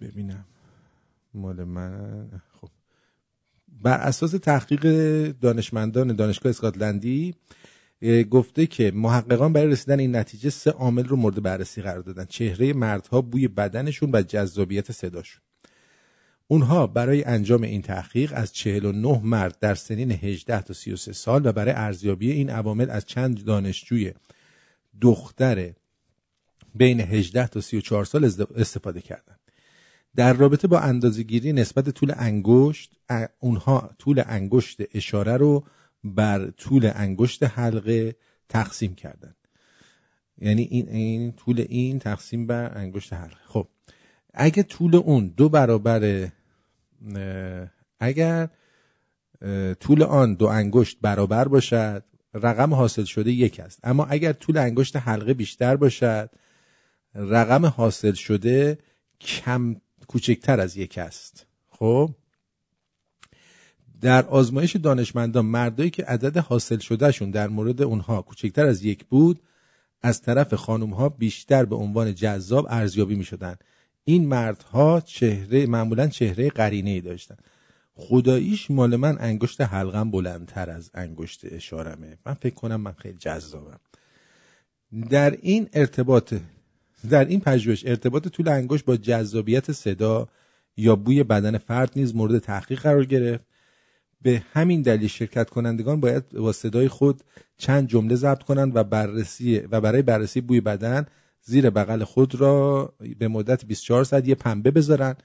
[0.00, 0.44] ببینم.
[1.34, 2.42] مال من.
[2.52, 2.68] خب.
[3.82, 4.82] بر اساس تحقیق
[5.32, 7.34] دانشمندان دانشگاه اسکاتلندی
[8.30, 12.24] گفته که محققان برای رسیدن این نتیجه سه عامل رو مورد بررسی قرار دادن.
[12.24, 15.42] چهره مردها بوی بدنشون و جذابیت صداشون.
[16.50, 21.52] اونها برای انجام این تحقیق از 49 مرد در سنین 18 تا 33 سال و
[21.52, 24.12] برای ارزیابی این عوامل از چند دانشجوی
[25.00, 25.72] دختر
[26.74, 28.24] بین 18 تا 34 سال
[28.56, 29.38] استفاده کردند.
[30.16, 32.92] در رابطه با اندازه‌گیری نسبت طول انگشت
[33.38, 35.64] اونها طول انگشت اشاره رو
[36.04, 38.16] بر طول انگشت حلقه
[38.48, 39.34] تقسیم کردن
[40.38, 43.68] یعنی این این طول این تقسیم بر انگشت حلقه خب
[44.34, 46.28] اگه طول اون دو برابر
[48.00, 48.48] اگر
[49.80, 52.04] طول آن دو انگشت برابر باشد
[52.34, 53.80] رقم حاصل شده یک است.
[53.82, 56.30] اما اگر طول انگشت حلقه بیشتر باشد
[57.14, 58.78] رقم حاصل شده
[59.20, 59.76] کم
[60.06, 61.46] کوچکتر از یک است.
[61.68, 62.14] خب؟
[64.00, 69.42] در آزمایش دانشمندان مردایی که عدد حاصل شدهشون در مورد اونها کوچکتر از یک بود
[70.02, 73.56] از طرف خانم ها بیشتر به عنوان جذاب ارزیابی می شدن.
[74.08, 77.36] این مردها چهره معمولا چهره قرینه ای داشتن.
[77.94, 82.18] خداییش مال من انگشت حلقم بلندتر از انگشت اشارمه.
[82.26, 83.80] من فکر کنم من خیلی جذابم.
[85.10, 86.34] در این ارتباط
[87.10, 90.28] در این پژوهش ارتباط طول انگشت با جذابیت صدا
[90.76, 93.44] یا بوی بدن فرد نیز مورد تحقیق قرار گرفت.
[94.22, 97.22] به همین دلیل شرکت کنندگان باید با صدای خود
[97.58, 101.06] چند جمله ضبط کنند و بررسی و برای بررسی بوی بدن
[101.42, 105.16] زیر بغل خود را به مدت 24 ساعت یه پنبه بذارن.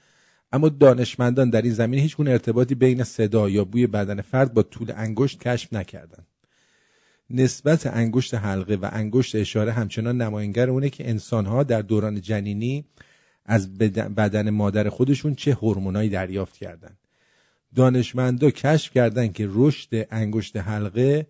[0.52, 4.62] اما دانشمندان در این زمینه هیچ گونه ارتباطی بین صدا یا بوی بدن فرد با
[4.62, 6.26] طول انگشت کشف نکردند
[7.30, 12.84] نسبت انگشت حلقه و انگشت اشاره همچنان نماینگر اونه که انسانها در دوران جنینی
[13.46, 16.98] از بدن مادر خودشون چه هورمونایی دریافت کردند
[17.74, 21.26] دانشمندا کشف کردند که رشد انگشت حلقه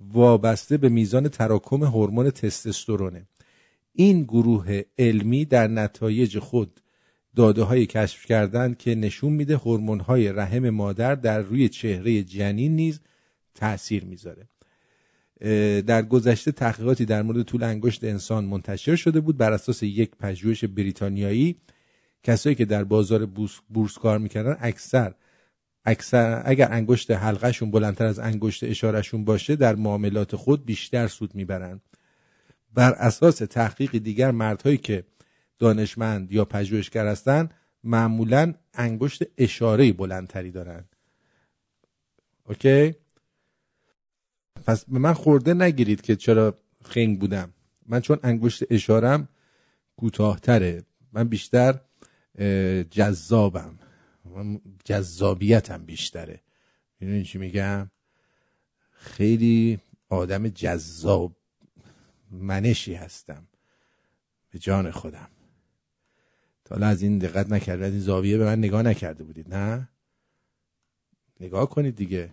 [0.00, 3.26] وابسته به میزان تراکم هورمون تستوسترونه.
[4.00, 6.80] این گروه علمی در نتایج خود
[7.36, 12.76] داده های کشف کردند که نشون میده هورمون های رحم مادر در روی چهره جنین
[12.76, 13.00] نیز
[13.54, 14.48] تاثیر می‌ذاره.
[15.80, 20.64] در گذشته تحقیقاتی در مورد طول انگشت انسان منتشر شده بود بر اساس یک پژوهش
[20.64, 21.56] بریتانیایی.
[22.22, 23.26] کسایی که در بازار
[23.68, 25.14] بورس, کار می‌کردن اکثر
[25.84, 31.80] اکثر اگر انگشت حلقهشون بلندتر از انگشت اشارهشون باشه در معاملات خود بیشتر سود می‌برن
[32.74, 35.04] بر اساس تحقیق دیگر مردهایی که
[35.58, 37.54] دانشمند یا پژوهشگر هستند
[37.84, 40.84] معمولا انگشت اشاره بلندتری دارن.
[42.44, 42.94] اوکی؟
[44.66, 47.54] پس به من خورده نگیرید که چرا خنگ بودم.
[47.86, 49.28] من چون انگشت اشارم
[49.96, 50.82] کوتاهتره.
[51.12, 51.80] من بیشتر
[52.90, 53.78] جذابم.
[54.24, 56.40] من جذابیتم بیشتره.
[57.00, 57.90] می‌دونی چی میگم؟
[58.90, 59.78] خیلی
[60.08, 61.36] آدم جذاب
[62.30, 63.46] منشی هستم.
[64.50, 65.28] به جان خودم.
[66.64, 69.88] تا حالا از این دقت نکرد از این زاویه به من نگاه نکرده بودید نه؟
[71.40, 72.30] نگاه کنید دیگه.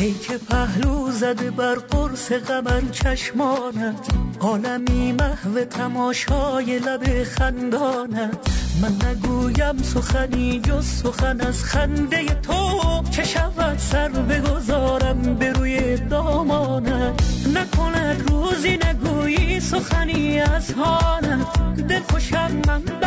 [0.00, 4.08] ای که پهلو زده بر قرص قمر چشمانت
[4.40, 8.50] عالمی محو تماشای لب خندانت.
[8.82, 13.02] من نگویم سخنی جز سخن از خنده تو.
[13.10, 17.22] چه شود سر بگذارم به روی دامانت؟
[17.54, 23.06] نکند روزی نگویی سخنی از حالت دل خوشم من به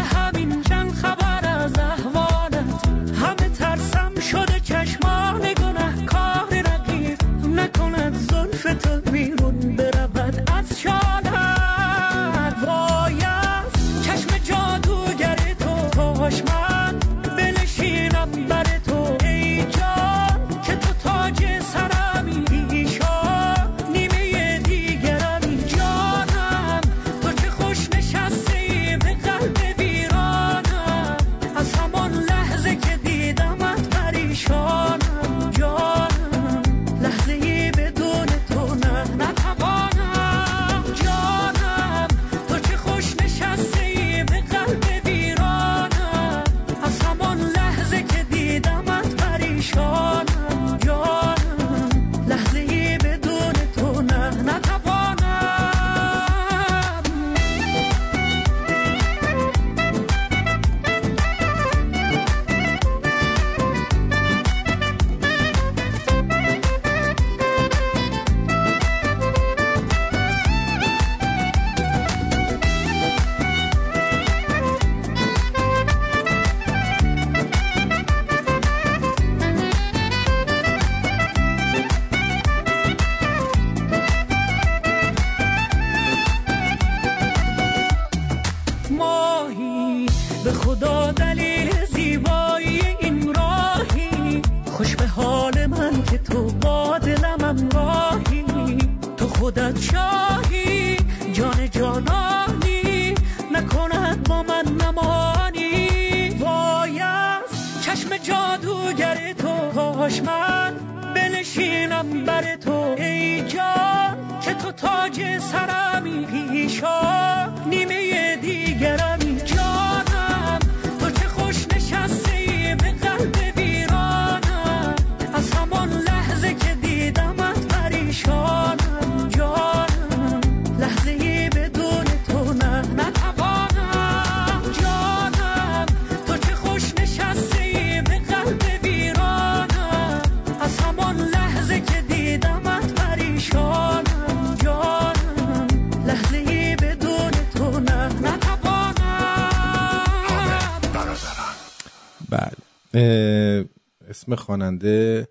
[154.23, 155.27] اسم خواننده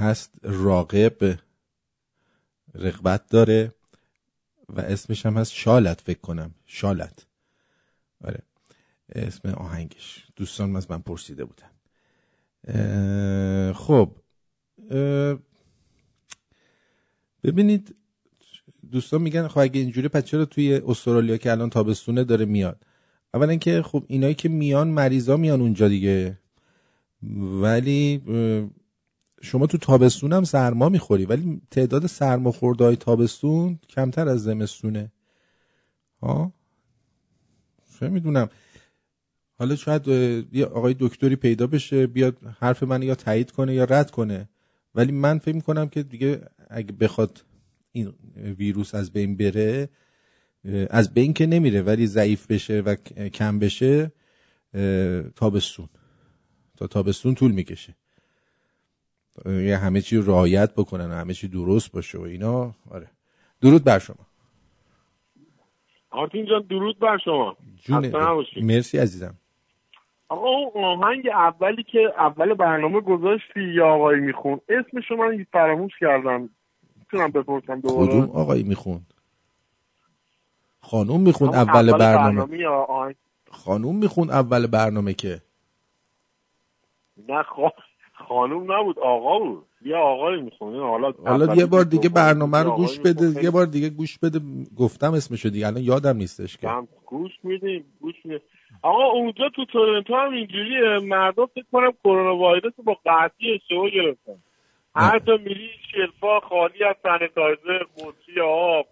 [0.00, 1.38] هست راقب
[2.74, 3.74] رغبت داره
[4.68, 6.54] و اسمش هم هست شالت فکر کنم.
[6.66, 7.26] شالت.
[8.24, 8.42] آره.
[9.14, 10.26] اسم آهنگش.
[10.36, 11.70] دوستان از من پرسیده بودن.
[13.72, 14.12] خب.
[17.44, 17.94] ببینید
[18.90, 22.86] دوستان میگن خب اگه اینجوری پس چرا توی استرالیا که الان تابستونه داره میاد؟
[23.34, 26.39] اولا که خب اینایی که میان مریضا میان اونجا دیگه.
[27.62, 28.22] ولی
[29.42, 35.12] شما تو تابستون هم سرما می‌خوری ولی تعداد سرماخورده های تابستون کمتر از زمستونه.
[36.22, 36.52] ها؟
[38.00, 38.48] چه می‌دونم.
[39.58, 40.08] حالا شاید
[40.52, 44.48] یه آقای دکتری پیدا بشه بیاد حرف من یا تایید کنه یا رد کنه.
[44.94, 46.40] ولی من فکر می‌کنم که دیگه
[46.70, 47.44] اگه بخواد
[47.92, 49.88] این ویروس از بین بره
[50.90, 52.94] از بین که نمیره ولی ضعیف بشه و
[53.28, 54.12] کم بشه
[55.36, 55.88] تابستون.
[56.80, 57.94] تا تابستون طول می‌کشه.
[59.46, 62.74] یه همه چی رو رعایت بکنن و همه چی درست باشه و اینا.
[62.90, 63.10] آره.
[63.60, 64.26] درود بر شما.
[66.10, 67.56] آرتین جان درود بر شما.
[67.84, 68.64] جون خسته نباشید.
[68.64, 69.34] مرسی عزیزم.
[70.28, 75.92] آقا اون آهنگ اولی که اول برنامه گذاشتی یا آقایی میخون اسم شما من فراموش
[76.00, 76.50] کردم.
[76.96, 79.14] می‌تونم بپرسم دوباره؟ کدوم آقایی می‌خوند؟
[80.80, 82.58] خانوم می‌خوند همون اول برنامه.
[82.58, 83.14] یا آهنگ
[83.50, 85.42] خانوم می‌خوند اول برنامه که.
[87.28, 87.68] نه خا...
[88.28, 89.66] خانوم نبود آقا بود.
[89.82, 93.44] یه آقایی می‌خونه حالا حالا یه بار دیگه برنامه رو گوش بده.
[93.44, 94.40] یه بار دیگه گوش بده.
[94.78, 96.68] گفتم اسمشو دیگه الان یادم نیستش که.
[96.68, 98.40] هم گوش میدیم گوش میدیم.
[98.82, 100.98] آقا اونجا تو تورنتو هم اینجوریه.
[100.98, 104.36] مردم فکر کنم کرونا رو با قطعی اشتباه گرفتن.
[104.94, 108.86] هر جا میری شلفا خالی از سانیتایزر قوطی آب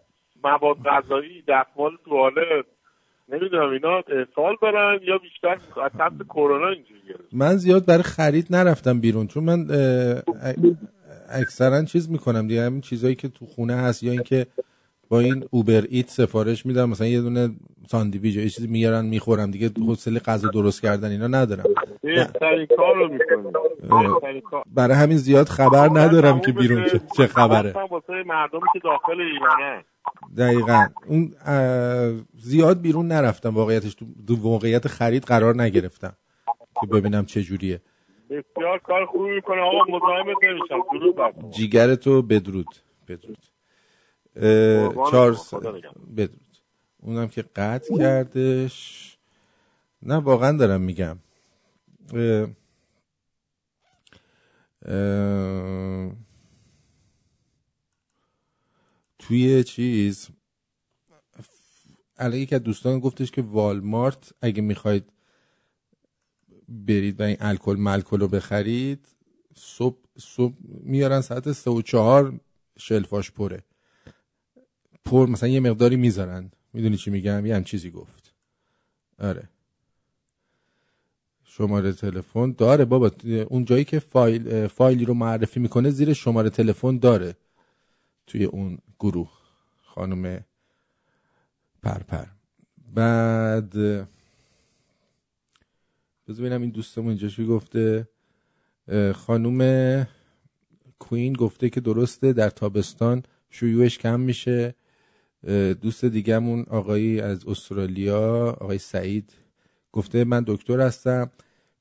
[0.44, 2.64] مواد غذایی دستمال توالت.
[3.28, 8.46] نمی‌دونم اینا احسال دارن یا بیشتر از ترس کرونا اینجوری گرفتن من زیاد برای خرید
[8.50, 9.66] نرفتم بیرون چون من
[11.30, 14.46] اکثرا چیز می‌کنم دیگه همین چیزایی که تو خونه هست یا اینکه
[15.10, 17.48] با این اوبر ایت سفارش میدم مثلا یه دونه
[17.86, 21.64] ساندویچ یه چیزی میارن می‌خورم دیگه حوصله غذا درست کردن اینا ندارم.
[22.02, 23.52] بهترین کار رو می‌کنیم
[24.12, 24.62] بهترین کار.
[24.74, 26.84] برای همین زیاد خبر ندارم که بیرون
[27.16, 27.74] چه, خبره.
[28.26, 29.84] مردمی که داخل ایرانه
[30.36, 30.86] دقیقا.
[31.06, 31.34] اون
[32.34, 33.54] زیاد بیرون نرفتم.
[33.54, 36.16] واقعیتش تو, واقعیت خرید قرار نگرفتم
[36.80, 37.80] که ببینم چه جوریه.
[38.30, 39.60] بسیار کار خوبی می‌کنه.
[39.60, 40.98] آقا مزاحمت نمیشم.
[41.00, 41.32] درود بر.
[41.50, 42.66] جیگر تو بدرود.
[43.08, 43.38] بدرود.
[45.10, 45.36] چهار.
[46.16, 46.48] بدرود.
[47.02, 49.18] اونم که قطع کردش.
[50.02, 51.18] نه واقعا دارم میگم.
[52.14, 52.48] اه،
[54.86, 56.12] اه،
[59.28, 60.28] توی چیز
[62.32, 65.12] یکی از دوستان گفتش که والمارت اگه می‌خواید
[66.68, 69.06] برید و این الکل ملکل رو بخرید
[69.56, 72.40] صبح صبح میارن ساعت سه و چهار
[72.78, 73.64] شلفاش پره.
[75.04, 76.50] پر مثلا یه مقداری می‌ذارن.
[76.72, 78.34] می‌دونی چی میگم؟ یه هم چیزی گفت.
[79.18, 79.48] آره.
[81.44, 83.10] شماره تلفن داره بابا.
[83.48, 87.36] اون جایی که فایل فایلی رو معرفی می‌کنه زیر شماره تلفن داره.
[88.26, 89.30] توی اون گروه
[89.82, 90.44] خانم
[91.82, 92.24] پرپر.
[92.94, 93.70] بعد
[96.28, 98.08] بذار ببینم این دوستمون اینجا چی گفته.
[98.88, 100.06] اه، خانوم
[100.98, 104.74] کوین گفته که درسته در تابستان شیوعش کم میشه.
[105.80, 109.32] دوست دیگهمون آقایی از استرالیا آقای سعید
[109.92, 111.30] گفته من دکتر هستم.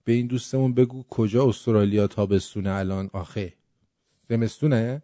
[0.04, 3.54] به این دوستمون بگو کجا استرالیا تابستونه الان؟ آخه
[4.30, 5.02] زمستونه؟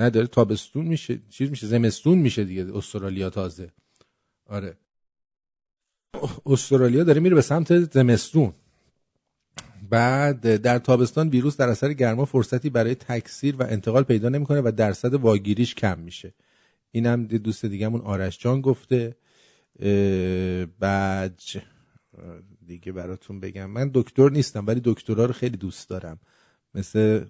[0.00, 3.70] نه داره تابستون میشه چیز میشه زمستون میشه دیگه استرالیا تازه.
[4.46, 4.76] آره.
[6.46, 8.52] استرالیا داره میره به سمت زمستون.
[9.90, 14.72] بعد در تابستان ویروس در اثر گرما فرصتی برای تکثیر و انتقال پیدا نمی‌کنه و
[14.76, 16.34] درصد واگیریش کم میشه.
[16.90, 19.16] اینم دوست دیگهمون آرش جان گفته.
[20.78, 21.40] بعد
[22.66, 23.70] دیگه براتون بگم.
[23.70, 26.20] من دکتر نیستم ولی دکترا رو خیلی دوست دارم.
[26.74, 27.24] مثل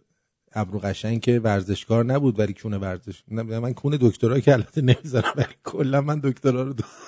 [0.52, 5.54] ابرو قشنگ که ورزشکار نبود ولی کونه ورزش من کونه دکترا که البته نمی‌ذارم ولی
[5.64, 6.90] کلا من دکترا رو دوست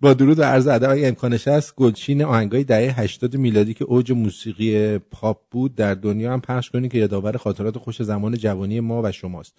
[0.00, 4.12] با درود و عرض ادب اگه امکانش هست گلچین آهنگای دهه 80 میلادی که اوج
[4.12, 9.02] موسیقی پاپ بود در دنیا هم پخش کنید که یادآور خاطرات خوش زمان جوانی ما
[9.02, 9.54] و شماست.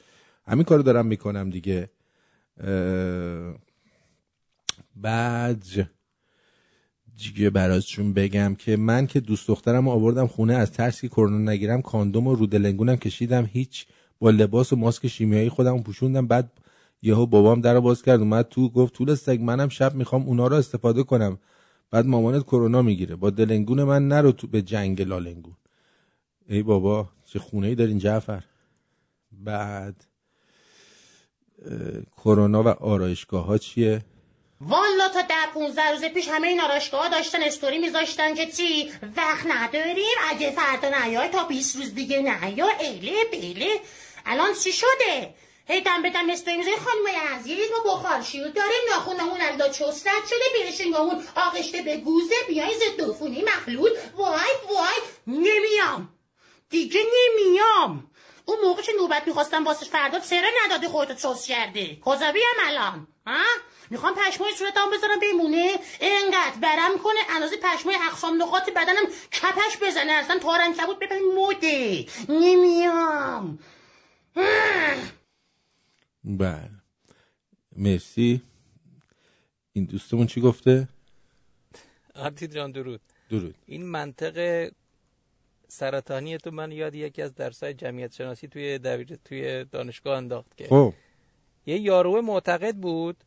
[0.48, 1.90] همین کارو دارم می‌کنم دیگه.
[2.60, 3.56] اه،
[4.96, 5.64] بعد
[7.18, 11.52] دیگه براتون بگم که من که دوست دخترم رو آوردم خونه از ترسی که کرونا
[11.52, 13.86] نگیرم کاندوم و رودلنگونم کشیدم هیچ
[14.20, 16.28] با لباس و ماسک شیمیایی خودم پوشوندم.
[16.28, 16.52] بعد
[17.02, 20.48] یهو بابام در رو باز کرد اومد تو گفت طول سگ منم شب می‌خوام اونا
[20.48, 21.40] رو استفاده کنم.
[21.92, 23.16] بعد مامانت کرونا می‌گیره.
[23.16, 25.56] با دلنگون من نرو تو به جنگ لالنگون.
[26.50, 28.44] ای بابا چه خونه ای دارین جعفر.
[29.32, 30.06] بعد
[32.18, 34.02] کرونا و آرایشگاه ها چیه؟
[34.62, 38.92] والا تا ده 15 روز پیش همه این آرایشگاه ها داشتن استوری میذاشتن که چی؟
[39.18, 40.18] وقت نداریم.
[40.30, 42.68] اگه فردا نیای تا 20 روز دیگه نیا.
[42.80, 43.82] اله بله
[44.26, 45.34] الان چی شده؟
[45.68, 46.78] هی دم به دم استوری می‌ذاری.
[46.78, 48.80] خانم عزیز ما بخار شیوع داریم.
[48.94, 50.64] ناخونمون الدا چست رد شده.
[50.64, 52.36] بیرشنگامون آغشته به گوزه.
[52.48, 54.98] بیای ضد عفونی مخلول وای وای
[55.28, 56.10] نمیام.
[56.70, 58.12] دیگه نمیام.
[58.48, 63.08] اون موقع که نوبت می‌خواستم واسش فردا سره نداده خودتو چست کرده؟ کجا بیام الان
[63.28, 63.44] ها؟
[63.90, 65.80] می‌خوام پشمای صورتم بذارم بمونه.
[66.02, 70.12] انقدر برم کنه اندازه پشمای اقسام نقاط بدنم کپش بزنه.
[70.12, 71.00] اصلا تارن کبود.
[71.00, 72.06] ببین موده.
[72.30, 73.60] نمیام.
[76.24, 76.72] بله.
[77.76, 78.42] مرسی.
[79.74, 80.88] این دوستمون چی گفته؟
[82.16, 83.02] آرتید جان درود.
[83.30, 83.56] درود.
[83.66, 84.70] این منطق
[85.78, 90.68] سرطانی تو من یاد یکی از درسای جمعیت شناسی توی دبیر توی دانشگاه انداخت که
[90.68, 90.94] خب.
[91.66, 93.18] یه یارو معتقد بود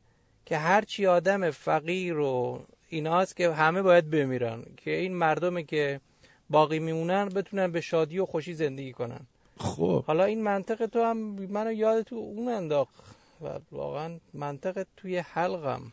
[0.47, 6.01] که هرچی آدم فقیر و ایناست که همه باید بمیرن که این مردمی که
[6.51, 9.20] باقی میمونن بتونن به شادی و خوشی زندگی کنن.
[9.59, 10.05] خب.
[10.06, 11.16] حالا این منطق تو هم
[11.56, 12.94] منو یاد تو اون انداخت
[13.40, 15.93] و واقعا منطق توی حلقم.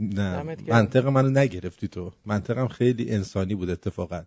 [0.00, 0.42] نه.
[0.68, 2.12] منطق منو نگرفتی تو.
[2.26, 4.22] منطقم خیلی انسانی بود اتفاقا.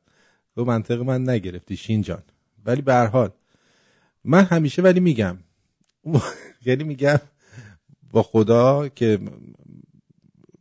[0.56, 2.24] تو منطق من نگرفتی شین جان.
[2.66, 3.32] ولی به حال
[4.24, 5.38] من همیشه ولی میگم.
[6.66, 7.20] یعنی میگم
[8.12, 9.20] با خدا که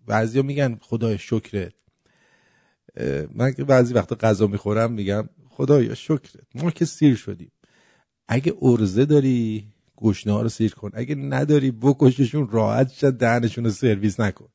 [0.06, 1.72] بعضیا میگن خدای شکرت.
[3.34, 6.46] من که بعضی وقتا غذا می‌خورم میگم خدایا شکرت.
[6.54, 7.52] ما که سیر شدیم.
[8.28, 10.90] اگه ارزه داری گشنه رو سیر کن.
[10.94, 14.48] اگه نداری بکششون راحت شد دهنشون رو سرویس نکن.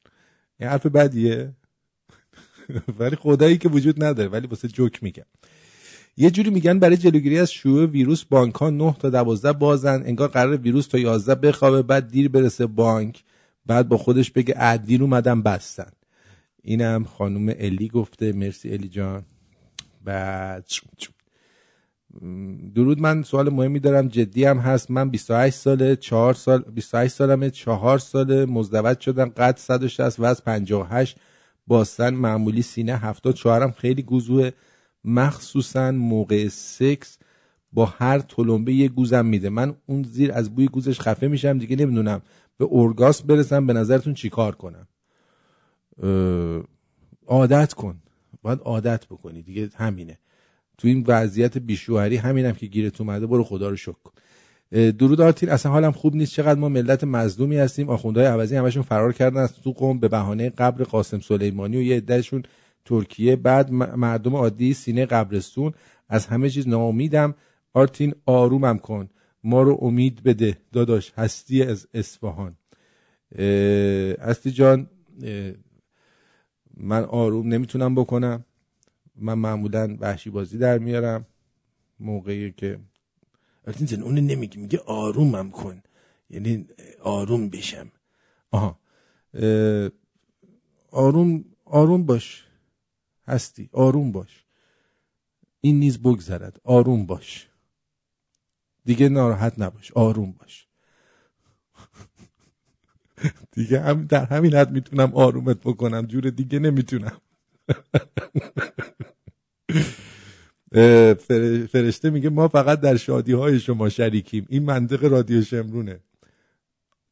[0.60, 1.54] این حرف بدیه؟
[3.00, 5.26] ولی خدایی که وجود نداره ولی واسه جوک میگم.
[6.18, 10.04] یه جوری میگن برای جلوگیری از شیوع ویروس بانک ها 9 تا 12 بازن.
[10.06, 13.24] انگار قرار ویروس تا 11 بخوابه بعد دیر برسه بانک
[13.66, 15.92] بعد با خودش بگه اه دیر اومدم بستن.
[16.62, 18.34] اینم خانم الی گفته.
[18.34, 19.24] مرسی الی جان.
[20.04, 20.66] بعد
[22.76, 24.08] درود من سوال مهمی دارم.
[24.08, 24.92] جدی هم هست.
[24.92, 31.18] من 28 ساله 4 سال 28 سالمه 4 ساله مزدوج شدم قد 160 وزن 58
[31.68, 34.52] باستن معمولی سینه 70 شوهرم خیلی گوزوه.
[35.04, 37.18] مخصوصا موقع سکس
[37.74, 39.50] با هر تلمبه یه گوزم میده.
[39.50, 42.22] من اون زیر از بوی گوزش خفه میشم دیگه نمی‌دونم.
[42.58, 44.88] به اورگاسم برسم به نظرتون چیکار کنم؟
[46.04, 46.64] اه،
[47.28, 48.02] عادت کن.
[48.42, 49.42] باید عادت بکنی.
[49.42, 50.20] دیگه همینه.
[50.78, 54.12] تو این وضعیت بیشوهری همینم که گیرت اومده برو خدا رو شکر کن.
[54.74, 56.34] درود آرتین اصلا حالم خوب نیست.
[56.34, 57.90] چقدر ما ملت مظلومی هستیم.
[57.90, 59.42] آخوندهای عوضی همشون فرار کردن.
[59.42, 62.44] از تو قوم به بهانه قبر قاسم سلیمانی و یه عدهشون
[62.86, 63.36] ترکیه.
[63.36, 65.74] بعد مردم عادی سینه قبرستون.
[66.10, 67.36] از همه چیز ناامیدم.
[67.74, 69.10] آرتین آرومم کن.
[69.44, 70.58] ما رو امید بده.
[70.72, 72.58] داداش هستی از اصفهان.
[74.20, 74.88] هستی جان
[76.78, 78.46] من آروم نمی‌تونم بکنم.
[79.16, 81.26] من معمولا وحشی بازی در میارم.
[82.00, 82.80] موقعی که
[83.68, 85.84] البته جان اونو نمیگی میگه آرومم کن.
[86.30, 86.68] یعنی
[87.04, 87.92] آروم بشم.
[88.52, 88.80] آها.
[89.34, 89.90] اه،
[90.92, 92.46] آروم آروم باش.
[93.28, 94.46] هستی آروم باش.
[95.62, 96.62] این نیز بگذرد.
[96.64, 97.50] آروم باش.
[98.86, 99.92] دیگه ناراحت نباش.
[99.92, 100.68] آروم باش.
[103.52, 106.06] دیگه هم در همین حد می‌تونم آرومت بکنم.
[106.08, 107.22] جور دیگه نمی‌تونم.
[111.72, 114.46] فرشته میگه ما فقط در شادی های شما شریکیم.
[114.50, 116.00] این منطق رادیو شمرونه.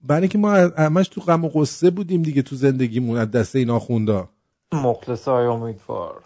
[0.01, 3.69] برای اینکه ما همش تو غم و غصه بودیم دیگه تو زندگیمون از دست این
[3.69, 4.29] آخوندا
[4.73, 6.23] مخلص های امیدوار.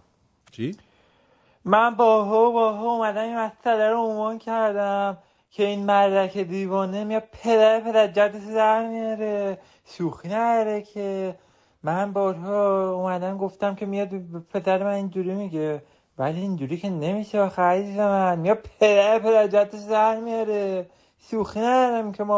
[0.51, 0.75] چی؟
[1.65, 5.17] من با هو با هو اومدم این مسئله رو عنوان کردم
[5.51, 11.35] که این مردک دیوانه میاد پدر پدر جدش در میاره شوخی نداره که.
[11.85, 14.09] من بارها اومدم گفتم که میاد
[14.53, 15.81] پدر من اینجوری میگه.
[16.17, 18.39] ولی اینجوری که نمیشه آخه عزیز من.
[18.39, 20.89] میاد پدر پدر جدش در میاره.
[21.31, 22.37] شوخی ندارم که ما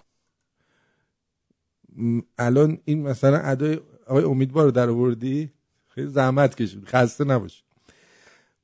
[2.38, 5.52] الان این مثلا ادای آقای امیدوار رو در آوردی؟
[5.88, 6.86] خیلی زحمت کشید.
[6.86, 7.64] خسته نباش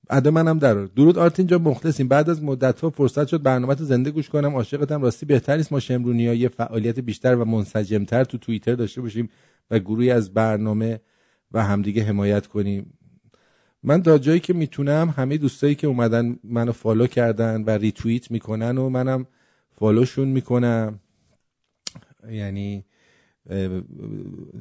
[0.10, 0.74] ادا منم در.
[0.74, 2.08] درود آرتین جان مخلصیم.
[2.08, 4.56] بعد از مدت ها فرصت شد برنامه زنده گوش کنم.
[4.56, 5.02] عاشقتم.
[5.02, 5.72] راستی بهتر نیست.
[5.72, 9.30] ما شمرونی یه فعالیت بیشتر و منسجمتر تو توییتر داشته باشیم
[9.72, 11.00] و گروهی از برنامه
[11.52, 12.94] و همدیگه حمایت کنیم.
[13.84, 18.78] من تا جایی که می‌تونم همه دوستایی که اومدن منو follow کردن و ریتوییت می‌کنن
[18.78, 19.28] و منم
[19.72, 21.00] فالوشون می‌کنم.
[22.30, 22.86] یعنی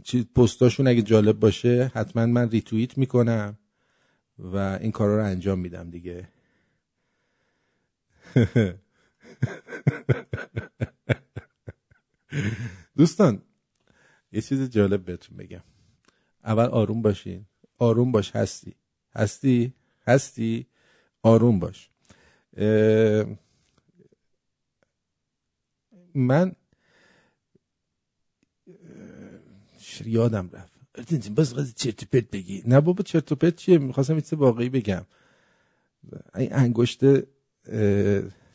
[0.04, 3.58] چیز پستاشون اگه جالب باشه حتما من ریتوییت می‌کنم
[4.38, 6.28] و این کارا رو انجام میدم دیگه.
[12.96, 13.42] دوستان
[14.32, 15.62] یه چیز جالب بهتون بگم.
[16.44, 17.46] اول آروم باشین.
[17.78, 18.74] آروم باش هستی.
[19.14, 19.74] هستی؟
[20.06, 20.66] هستی؟
[21.22, 21.90] آروم باش.
[26.14, 26.52] من
[30.04, 30.72] یادم رفت.
[31.36, 32.62] بس قضیه چرت بگی.
[32.66, 35.06] نه بابا چرت و پرت چیه؟ می‌خواستم چیز واقعی بگم.
[36.34, 37.00] این انگشت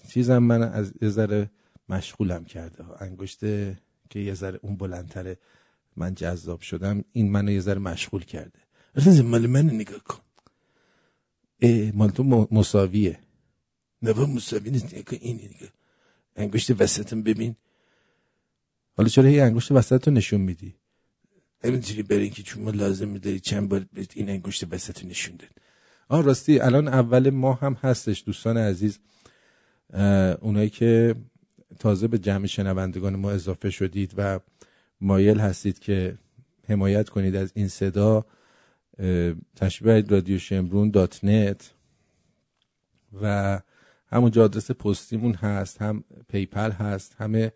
[0.10, 1.52] چیزم من از یه ذره
[1.90, 3.04] مشغولم کرده.
[3.04, 3.40] انگشت
[4.10, 5.38] که یه ذره اون بلندتره
[5.96, 8.60] من جذاب شدم این منو یه ذره مشغول کرده.
[9.24, 10.27] مال من نگاه کن.
[11.94, 13.20] مال تو مساویه.
[14.02, 15.70] نه مساوی نیست این نگاه
[16.36, 17.56] انگشت وسطم ببین.
[18.98, 20.76] حالا چرا هی انگشت وسط رو نشون میدی؟
[21.64, 25.50] نمی‌تونی برین که چون ما لازم داری چند بار این انگشت وسط رو نشون داد.
[26.10, 29.00] آه راستی الان اول ماه هم هستش دوستان عزیز.
[30.42, 31.16] اونایی که
[31.80, 34.40] تازه به جمع شنوندگان ما اضافه شدید و
[35.02, 36.18] مایل هستید که
[36.70, 38.26] حمایت کنید از این صدا.
[39.82, 41.74] برید رادیو شمرون dot net
[43.22, 43.60] و
[44.08, 47.52] همونجا آدرس پستیمون هست هم PayPal هست همه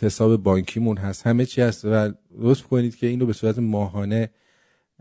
[0.00, 4.30] حساب بانکیمون هست همه چی هست و لطف کنید که اینو به صورت ماهانه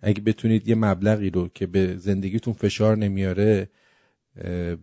[0.02, 3.70] اگه بتونید یه مبلغی رو که به زندگیتون فشار نمیاره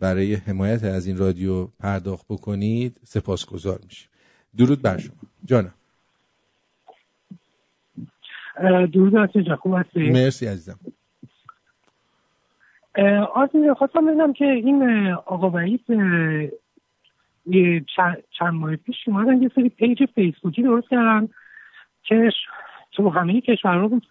[0.00, 4.08] برای حمایت از این رادیو پرداخت بکنید سپاسگزار میشیم.
[4.56, 5.16] درود بر شما.
[5.44, 5.74] جانم.
[8.92, 10.78] درود جان خوب هستی؟ مرسی عزیزم.
[13.34, 15.80] آرتین خواستم ببینم که این آقا وحید
[17.96, 21.28] چند, ماه پیش اومدن یه سری page فیسبوکی درست کردن
[22.02, 22.30] که
[22.92, 24.06] تو همه کشورها بود.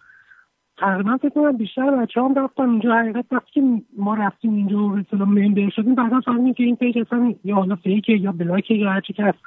[0.78, 2.94] تقریبا فکر کنم بیشتر بچه هم رفتن اونجا.
[2.94, 6.98] حقیقت وقتی که ما رفتیم اینجا و مثلا member شدیم بعدا فهمیدیم که این page
[6.98, 9.38] اصلا یا حالا fake ه یا block ه یا هرچی که هست.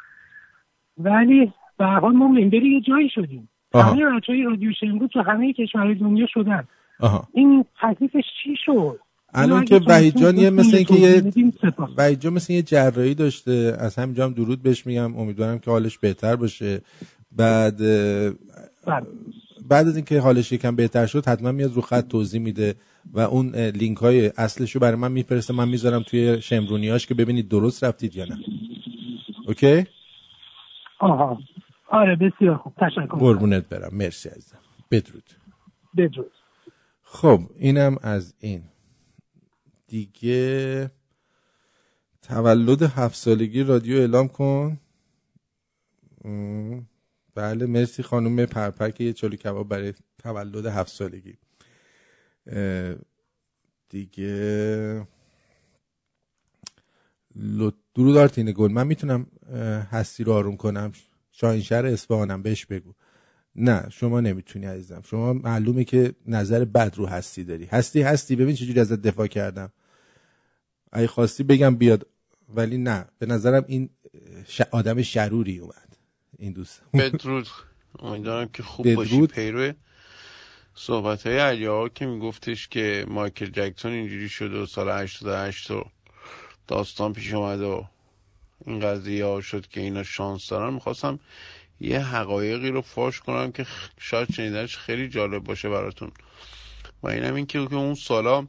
[0.97, 3.49] ولی به هر حال ما ممبر یه جایی شدیم.
[3.73, 6.67] همه های رادیو شمرو تو همه کشورهای دنیا شدن.
[6.99, 7.27] آها.
[7.33, 8.99] این تکلیفش چی شد؟
[9.33, 11.23] الان که وحید جان یه مثل اینکه یه.
[11.97, 13.75] وحید جان مثل یه جراحی داشته.
[13.79, 15.17] از همینجا هم درود بهش میگم.
[15.17, 16.81] امیدوارم که حالش بهتر باشه.
[17.31, 19.01] بعد اه،
[19.69, 22.75] بعد از اینکه حالش یکم بهتر شد حتما میاد رو خط توضیح میده
[23.13, 25.53] و اون لینک های اصلش رو برای من میفرسته.
[25.53, 28.37] من می‌ذارم توی شمرونیاش که ببینید درست رفتید یا نه.
[29.47, 29.85] اوکی؟
[30.99, 31.39] آها.
[31.91, 32.73] آره بسیار خوب.
[32.77, 33.05] تشکر.
[33.05, 33.95] قربونت برم.
[33.95, 34.59] مرسی عزیزم.
[34.91, 35.29] بدرود.
[35.97, 36.31] بدرود.
[37.01, 38.63] خب اینم از این.
[39.87, 40.91] دیگه
[42.21, 44.79] تولد هفت سالگی رادیو اعلام کن.
[47.35, 51.37] بله مرسی خانم پرپر که یه چلو کباب برای تولد هفت سالگی.
[53.89, 55.07] دیگه
[57.95, 58.71] درود آرتین گل.
[58.71, 59.27] من می‌تونم
[59.91, 60.91] هستی رو آروم کنم؟
[61.41, 62.93] شاهینشهر اصفهانم بهش بگو.
[63.55, 65.01] نه شما نمی‌تونی عزیزم.
[65.05, 67.65] شما معلومه که نظر بد رو هستی داری.
[67.65, 68.35] هستی هستی.
[68.35, 69.71] ببین چجوری ازت دفاع کردم.
[70.91, 72.07] اگه خواستی بگم بیاد.
[72.49, 73.89] ولی نه به نظرم این
[74.47, 74.61] ش...
[74.61, 75.97] آدم شروری اومد.
[76.37, 76.81] این دوست.
[76.93, 77.47] بدرود.
[77.99, 79.27] امیدوارم که خوب باشی.
[79.27, 79.73] پیرو
[80.75, 85.83] صحبت های علیه که میگفتش که مایکل جکسون اینجوری شده و سال 88 و
[86.67, 87.83] داستان پیش اومده و
[88.65, 90.73] این قضیه ها شد که اینا شانس دارن.
[90.73, 91.19] می‌خواستم
[91.81, 93.65] یه حقایقی رو فاش کنم که
[93.99, 96.11] شاید شنیدنش خیلی جالب باشه براتون.
[97.03, 98.47] و اینم این که که اون سالا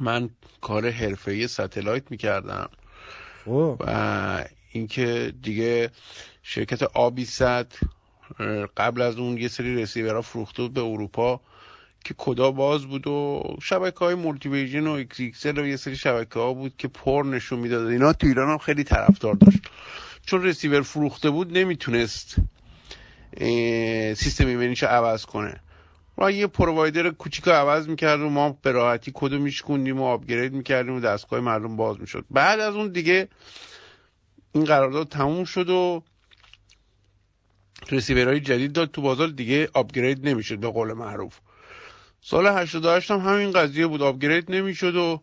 [0.00, 0.30] من
[0.60, 2.70] کار حرفه‌ای satellite می‌کردم.
[3.80, 5.90] و اینکه دیگه
[6.42, 7.72] شرکت ABsat
[8.76, 11.40] قبل از اون یه سری رسیورها فروخته بود به اروپا.
[12.06, 16.40] که کدا باز بود و شبکه های مولتی ویژن و ایکس و یه سری شبکه
[16.40, 17.86] ها بود که پورن نشون می‌داد.
[17.86, 19.58] اینا تو ایران هم خیلی طرفدار داشت.
[20.26, 22.36] چون رسیور فروخته بود نمی‌تونست
[24.14, 25.60] سیستم ایمنیش عوض کنه.
[26.18, 30.94] و یه پرووایدر کوچیک عوض می‌کرد و ما به راحتی کدو میشکوندیم و آپگرید می‌کردیم
[30.94, 32.24] و دستگاه مردم باز می‌شد.
[32.30, 33.28] بعد از اون دیگه
[34.52, 36.02] این قرارداد تموم شد و
[37.90, 38.90] رسیورهای جدید داد.
[38.90, 41.38] تو بازار دیگه آپگرید نمی‌شد به قول معروف.
[42.20, 44.02] سال 88 هم همین قضیه بود.
[44.02, 45.22] آپگرید نمی‌شد و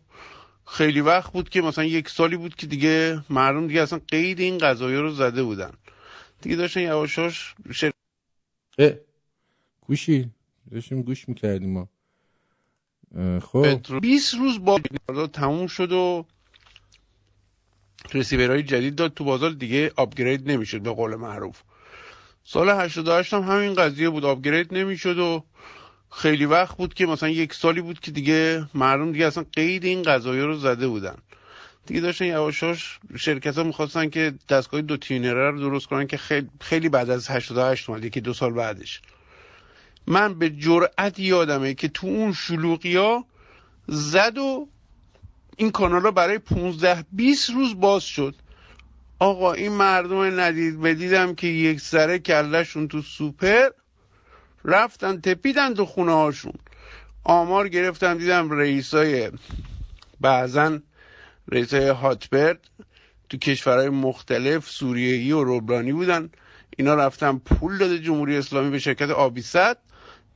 [0.66, 4.58] خیلی وقت بود که مثلا یک سالی بود که دیگه مردم دیگه اصلا قید این
[4.58, 5.72] قضایی رو زده بودن.
[6.42, 7.90] دیگه داشتن یواشاش شر...
[9.86, 10.30] گوشی.
[10.70, 11.88] داشتیم گوش می‌کردیم ما.
[13.40, 14.00] خب.
[14.00, 14.80] 20 روز با
[15.32, 16.26] تموم شد و
[18.14, 19.14] رسیورهای جدید داد.
[19.14, 21.62] تو بازار دیگه آپگرید نمی‌شد به قول معروف.
[22.44, 24.24] سال 88 هم همین قضیه بود.
[24.24, 25.44] آپگرید نمی‌شد و
[26.16, 30.02] خیلی وقت بود که مثلا یک سالی بود که دیگه مردم دیگه اصلا قید این
[30.02, 31.16] قضایی رو زده بودن.
[31.86, 36.20] دیگه داشتن یواشاش شرکت ها می‌خواستن که دستگاه دو تیونره رو درست کنن که
[36.60, 39.02] خیلی, بعد از 88 اومد یکی دو سال بعدش.
[40.06, 43.24] من به جرأت یادمه که تو اون شلوغی ها
[43.86, 44.68] زد و
[45.56, 48.34] این کانال ها برای 15 20 روز باز شد.
[49.18, 53.68] آقا این مردم ندید بدیدم که یک سره کلشون تو سوپر
[54.64, 56.52] رفتن تپیدن تو خونه هاشون.
[57.24, 59.30] آمار گرفتم دیدم رئیسای
[60.20, 60.78] بعضا
[61.48, 62.58] رئیسای هاتبرد
[63.28, 66.30] تو کشورهای مختلف سوریهی و روبرانی بودن.
[66.76, 69.76] اینا رفتن پول داده جمهوری اسلامی به شرکت آبیست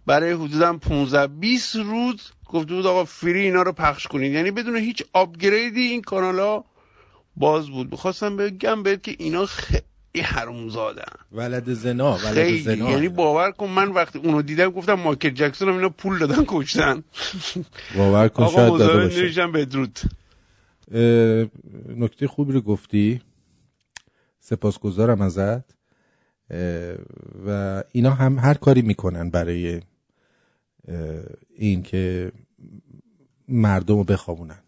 [0.06, 4.32] برای حدودا 15 20 روز گفته بود آقا فری اینا رو پخش کنید.
[4.32, 6.64] یعنی بدون هیچ آپگریدی این کانال ها
[7.36, 7.90] باز بود.
[7.90, 9.46] می‌خواستم بگم بهت که اینا
[10.12, 12.58] خیلی حرومزادن ولد زنا ولد خیلی.
[12.58, 12.90] زنا.
[12.90, 17.04] یعنی باور کن من وقتی اونو دیدم گفتم مایکل جکسون هم اینا پول دادن کشتن.
[17.96, 19.46] باور کن شاید داده باشه.
[19.46, 19.98] بدرود.
[21.96, 23.20] نکته خوبی رو گفتی.
[24.40, 25.64] سپاسگزارم ازت.
[27.46, 29.80] و اینا هم هر کاری می‌کنن برای
[31.56, 32.32] این که
[33.48, 34.62] مردم رو بخوابونن.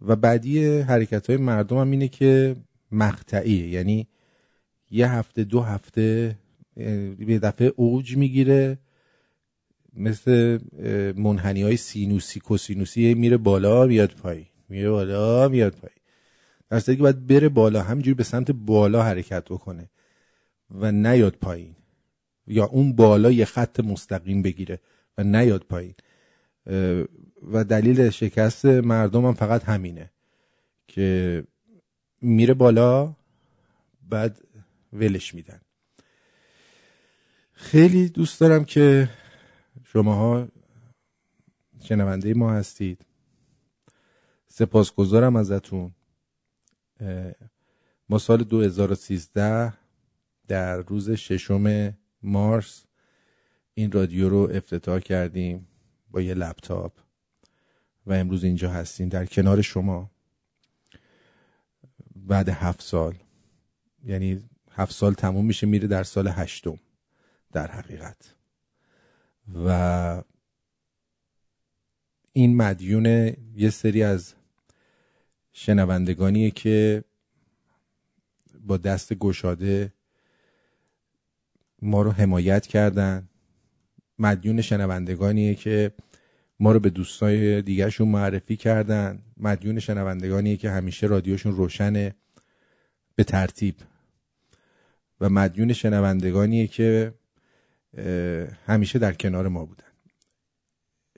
[0.00, 2.56] و بعدی حرکت های مردم هم اینه که
[2.92, 3.68] مقطعیه.
[3.68, 4.08] یعنی
[4.90, 6.36] یه هفته دو هفته
[7.28, 8.78] یه دفعه اوج می‌گیره
[9.94, 10.58] مثل
[11.16, 14.46] منحنی های سینوسی کوسینوسی میره بالا میاد پایین.
[14.68, 15.96] میره بالا میاد پایین.
[16.70, 19.90] در که باید بره بالا همینجوری به سمت بالا حرکت بکنه
[20.70, 21.74] و نیاد پایین.
[22.46, 24.80] یا اون بالا یه خط مستقیم بگیره
[25.18, 25.94] و نیاد پایین.
[27.52, 30.10] و دلیل شکست مردم هم فقط همینه
[30.88, 31.44] که
[32.22, 33.14] میره بالا
[34.08, 34.40] بعد
[34.92, 35.60] ولش میدن.
[37.52, 39.10] خیلی دوست دارم که
[39.84, 40.48] شماها
[41.82, 43.06] شنونده ما هستید.
[44.46, 45.94] سپاسگزارم ازتون.
[48.08, 49.72] ما سال 2013
[50.48, 52.84] در روز ششم مارس
[53.74, 55.68] این رادیو رو افتتاح کردیم
[56.10, 56.92] با یه لپتاپ
[58.06, 60.10] و امروز اینجا هستیم در کنار شما.
[62.16, 63.14] بعد هفت سال.
[64.04, 66.78] یعنی هفت سال تموم میشه میره در سال هشتم
[67.52, 68.34] در حقیقت.
[69.64, 70.22] و
[72.32, 73.06] این مدیون
[73.56, 74.34] یه سری از
[75.52, 77.04] شنوندگانیه که
[78.60, 79.92] با دست گشاده
[81.82, 83.28] ما رو حمایت کردن.
[84.18, 85.92] مدیون شنوندگانیه که
[86.60, 89.22] ما رو به دوستای دیگرشون معرفی کردن.
[89.36, 92.14] مدیون شنوندگانیه که همیشه رادیوشون روشنه.
[93.14, 93.74] به ترتیب
[95.20, 97.14] و مدیون شنوندگانیه که
[98.66, 99.84] همیشه در کنار ما بودن.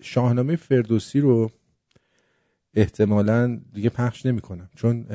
[0.00, 1.50] شاهنامه فردوسی رو
[2.74, 4.70] احتمالا دیگه پخش نمی‌کنم.
[4.76, 5.06] چون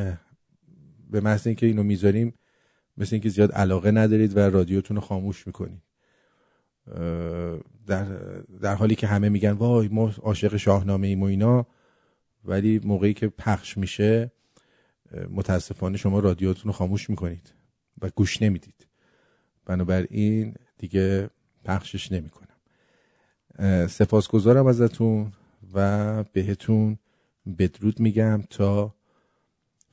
[1.09, 2.33] به محض اینکه اینو می‌ذاریم
[2.97, 5.81] مثل اینکه زیاد علاقه ندارید و رادیوتون رو خاموش می‌کنید.
[7.87, 8.03] در,
[8.61, 11.67] در حالی که همه میگن وای ما عاشق شاهنامه ایم و اینا.
[12.45, 14.31] ولی موقعی که پخش میشه
[15.29, 17.53] متاسفانه شما رادیوتون رو خاموش می‌کنید.
[18.03, 18.87] و گوش نمی‌دید.
[19.65, 21.29] بنابراین دیگه
[21.65, 22.47] پخشش نمی‌کنم.
[23.87, 25.33] سپاسگزارم ازتون
[25.73, 26.97] و بهتون
[27.57, 28.95] بدرود میگم تا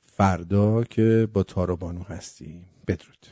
[0.02, 2.64] فردا که با تارا بانو هستیم.
[2.88, 3.26] بدرود.